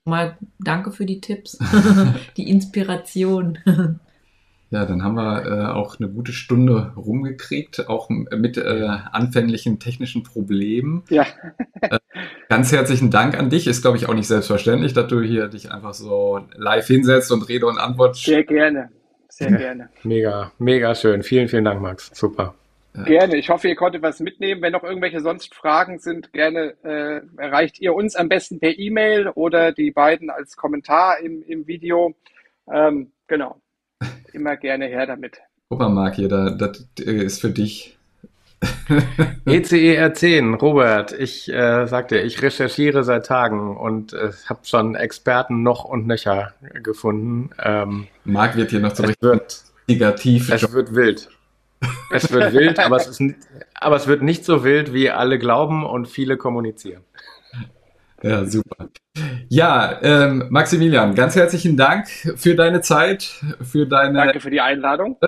Mal 0.06 0.38
danke 0.60 0.90
für 0.90 1.04
die 1.04 1.20
Tipps, 1.20 1.58
die 2.38 2.48
Inspiration. 2.48 3.58
Ja, 4.72 4.86
dann 4.86 5.04
haben 5.04 5.16
wir 5.16 5.44
äh, 5.44 5.66
auch 5.66 6.00
eine 6.00 6.08
gute 6.08 6.32
Stunde 6.32 6.94
rumgekriegt, 6.96 7.90
auch 7.90 8.08
mit 8.08 8.56
äh, 8.56 8.88
anfänglichen 9.12 9.78
technischen 9.78 10.22
Problemen. 10.22 11.04
Ja. 11.10 11.26
äh, 11.82 11.98
ganz 12.48 12.72
herzlichen 12.72 13.10
Dank 13.10 13.38
an 13.38 13.50
dich. 13.50 13.66
Ist, 13.66 13.82
glaube 13.82 13.98
ich, 13.98 14.08
auch 14.08 14.14
nicht 14.14 14.28
selbstverständlich, 14.28 14.94
dass 14.94 15.08
du 15.08 15.20
hier 15.20 15.48
dich 15.48 15.70
einfach 15.70 15.92
so 15.92 16.40
live 16.54 16.86
hinsetzt 16.86 17.30
und 17.32 17.50
Rede 17.50 17.66
und 17.66 17.76
Antwort. 17.76 18.16
Sehr 18.16 18.44
gerne. 18.44 18.88
Sehr 19.28 19.50
ja. 19.50 19.58
gerne. 19.58 19.90
Mega, 20.04 20.52
mega 20.56 20.94
schön. 20.94 21.22
Vielen, 21.22 21.48
vielen 21.48 21.66
Dank, 21.66 21.82
Max. 21.82 22.10
Super. 22.14 22.54
Gerne. 23.04 23.36
Ich 23.36 23.50
hoffe, 23.50 23.68
ihr 23.68 23.76
konntet 23.76 24.00
was 24.00 24.20
mitnehmen. 24.20 24.62
Wenn 24.62 24.72
noch 24.72 24.84
irgendwelche 24.84 25.20
sonst 25.20 25.54
Fragen 25.54 25.98
sind, 25.98 26.32
gerne 26.32 26.76
äh, 26.82 27.20
erreicht 27.36 27.78
ihr 27.78 27.92
uns 27.92 28.16
am 28.16 28.30
besten 28.30 28.58
per 28.58 28.78
E-Mail 28.78 29.28
oder 29.28 29.72
die 29.72 29.90
beiden 29.90 30.30
als 30.30 30.56
Kommentar 30.56 31.18
im, 31.18 31.42
im 31.42 31.66
Video. 31.66 32.14
Ähm, 32.72 33.12
genau 33.26 33.60
immer 34.32 34.56
gerne 34.56 34.86
her 34.86 35.06
damit. 35.06 35.38
Marc, 35.70 36.16
hier, 36.16 36.28
da, 36.28 36.50
das 36.50 36.86
äh, 37.00 37.24
ist 37.24 37.40
für 37.40 37.50
dich. 37.50 37.96
ECER 39.46 40.14
10, 40.14 40.54
Robert, 40.54 41.12
ich 41.12 41.52
äh, 41.52 41.86
sagte, 41.86 42.18
ich 42.18 42.42
recherchiere 42.42 43.02
seit 43.02 43.26
Tagen 43.26 43.76
und 43.76 44.12
äh, 44.12 44.30
habe 44.46 44.60
schon 44.62 44.94
Experten 44.94 45.62
noch 45.62 45.84
und 45.84 46.06
nöcher 46.06 46.54
gefunden. 46.82 47.50
Ähm, 47.60 48.06
Marc 48.24 48.56
wird 48.56 48.70
hier 48.70 48.80
noch 48.80 48.92
zum 48.92 49.12
wird, 49.20 49.64
negativ. 49.88 50.48
Es 50.50 50.72
wird 50.72 50.94
wild. 50.94 51.28
Es 52.12 52.30
wird 52.30 52.52
wild, 52.52 52.78
aber 52.78 52.96
es, 52.96 53.08
ist, 53.08 53.20
aber 53.74 53.96
es 53.96 54.06
wird 54.06 54.22
nicht 54.22 54.44
so 54.44 54.62
wild, 54.62 54.92
wie 54.92 55.10
alle 55.10 55.38
glauben 55.38 55.84
und 55.84 56.06
viele 56.06 56.36
kommunizieren. 56.36 57.02
Ja, 58.22 58.44
super. 58.44 58.88
Ja, 59.48 59.98
ähm, 60.02 60.46
Maximilian, 60.48 61.14
ganz 61.14 61.34
herzlichen 61.34 61.76
Dank 61.76 62.08
für 62.08 62.54
deine 62.54 62.80
Zeit, 62.80 63.42
für 63.60 63.86
deine. 63.86 64.18
Danke 64.18 64.40
für 64.40 64.50
die 64.50 64.60
Einladung. 64.60 65.18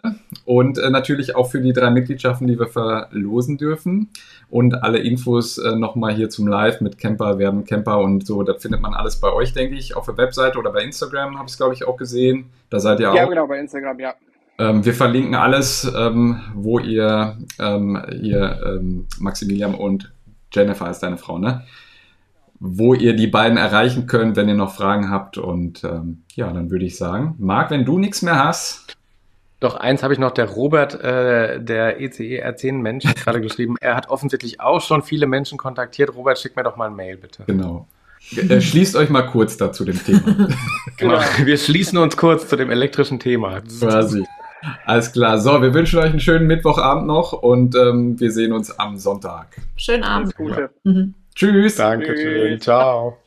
Und 0.44 0.78
äh, 0.78 0.90
natürlich 0.90 1.34
auch 1.34 1.50
für 1.50 1.60
die 1.60 1.72
drei 1.72 1.90
Mitgliedschaften, 1.90 2.46
die 2.46 2.58
wir 2.58 2.68
verlosen 2.68 3.58
dürfen. 3.58 4.10
Und 4.48 4.82
alle 4.82 4.98
Infos 4.98 5.58
äh, 5.58 5.74
nochmal 5.74 6.14
hier 6.14 6.30
zum 6.30 6.46
Live 6.46 6.80
mit 6.80 6.96
Camper, 6.98 7.38
werden 7.38 7.64
Camper 7.64 7.98
und 7.98 8.24
so. 8.26 8.42
Das 8.44 8.62
findet 8.62 8.80
man 8.80 8.94
alles 8.94 9.20
bei 9.20 9.32
euch, 9.32 9.52
denke 9.52 9.74
ich, 9.74 9.96
auf 9.96 10.06
der 10.06 10.16
Webseite 10.16 10.58
oder 10.58 10.72
bei 10.72 10.82
Instagram, 10.82 11.36
habe 11.36 11.46
ich 11.46 11.52
es, 11.52 11.56
glaube 11.56 11.74
ich, 11.74 11.84
auch 11.84 11.96
gesehen. 11.96 12.46
Da 12.70 12.78
seid 12.78 13.00
ihr 13.00 13.10
auch. 13.10 13.16
Ja, 13.16 13.26
genau, 13.26 13.46
bei 13.46 13.58
Instagram, 13.58 13.98
ja. 13.98 14.14
Ähm, 14.58 14.84
wir 14.84 14.94
verlinken 14.94 15.34
alles, 15.34 15.92
ähm, 15.96 16.40
wo 16.54 16.78
ihr, 16.78 17.36
ähm, 17.58 18.00
ihr 18.22 18.60
ähm, 18.64 19.06
Maximilian 19.18 19.74
und 19.74 20.12
Jennifer 20.52 20.88
ist 20.88 21.00
deine 21.00 21.16
Frau, 21.16 21.38
ne? 21.38 21.64
Wo 22.60 22.94
ihr 22.94 23.14
die 23.14 23.26
beiden 23.26 23.58
erreichen 23.58 24.06
könnt, 24.06 24.36
wenn 24.36 24.48
ihr 24.48 24.54
noch 24.54 24.74
Fragen 24.74 25.10
habt. 25.10 25.38
Und 25.38 25.84
ähm, 25.84 26.22
ja, 26.34 26.52
dann 26.52 26.70
würde 26.70 26.84
ich 26.84 26.96
sagen, 26.96 27.34
Marc, 27.38 27.70
wenn 27.70 27.84
du 27.84 27.98
nichts 27.98 28.22
mehr 28.22 28.42
hast. 28.42 28.96
Doch, 29.60 29.76
eins 29.76 30.02
habe 30.02 30.12
ich 30.12 30.18
noch, 30.18 30.32
der 30.32 30.46
Robert, 30.46 30.94
äh, 31.02 31.62
der 31.62 32.00
ECE 32.00 32.44
R10 32.44 32.74
Mensch, 32.74 33.04
hat 33.06 33.16
gerade 33.16 33.40
geschrieben, 33.42 33.76
er 33.80 33.96
hat 33.96 34.08
offensichtlich 34.08 34.60
auch 34.60 34.80
schon 34.80 35.02
viele 35.02 35.26
Menschen 35.26 35.58
kontaktiert. 35.58 36.14
Robert, 36.14 36.38
schick 36.38 36.56
mir 36.56 36.62
doch 36.62 36.76
mal 36.76 36.88
ein 36.88 36.96
Mail, 36.96 37.16
bitte. 37.16 37.44
Genau. 37.46 37.86
Äh, 38.36 38.60
schließt 38.60 38.96
euch 38.96 39.10
mal 39.10 39.22
kurz 39.22 39.56
dazu 39.56 39.84
dem 39.84 40.02
Thema. 40.02 40.48
genau, 40.96 41.18
wir 41.44 41.58
schließen 41.58 41.98
uns 41.98 42.16
kurz 42.16 42.48
zu 42.48 42.56
dem 42.56 42.70
elektrischen 42.70 43.20
Thema. 43.20 43.60
Quasi. 43.60 44.24
Alles 44.86 45.12
klar. 45.12 45.38
So, 45.38 45.60
wir 45.60 45.74
wünschen 45.74 45.98
euch 45.98 46.10
einen 46.10 46.20
schönen 46.20 46.46
Mittwochabend 46.46 47.06
noch 47.06 47.32
und 47.32 47.74
ähm, 47.74 48.18
wir 48.18 48.30
sehen 48.32 48.52
uns 48.52 48.78
am 48.78 48.96
Sonntag. 48.96 49.60
Schönen 49.76 50.04
Abend. 50.04 50.26
Alles 50.26 50.36
Gute. 50.36 50.70
Mhm. 50.84 51.14
Tschüss. 51.34 51.76
Danke 51.76 52.16
schön. 52.16 52.60
Ciao. 52.60 53.18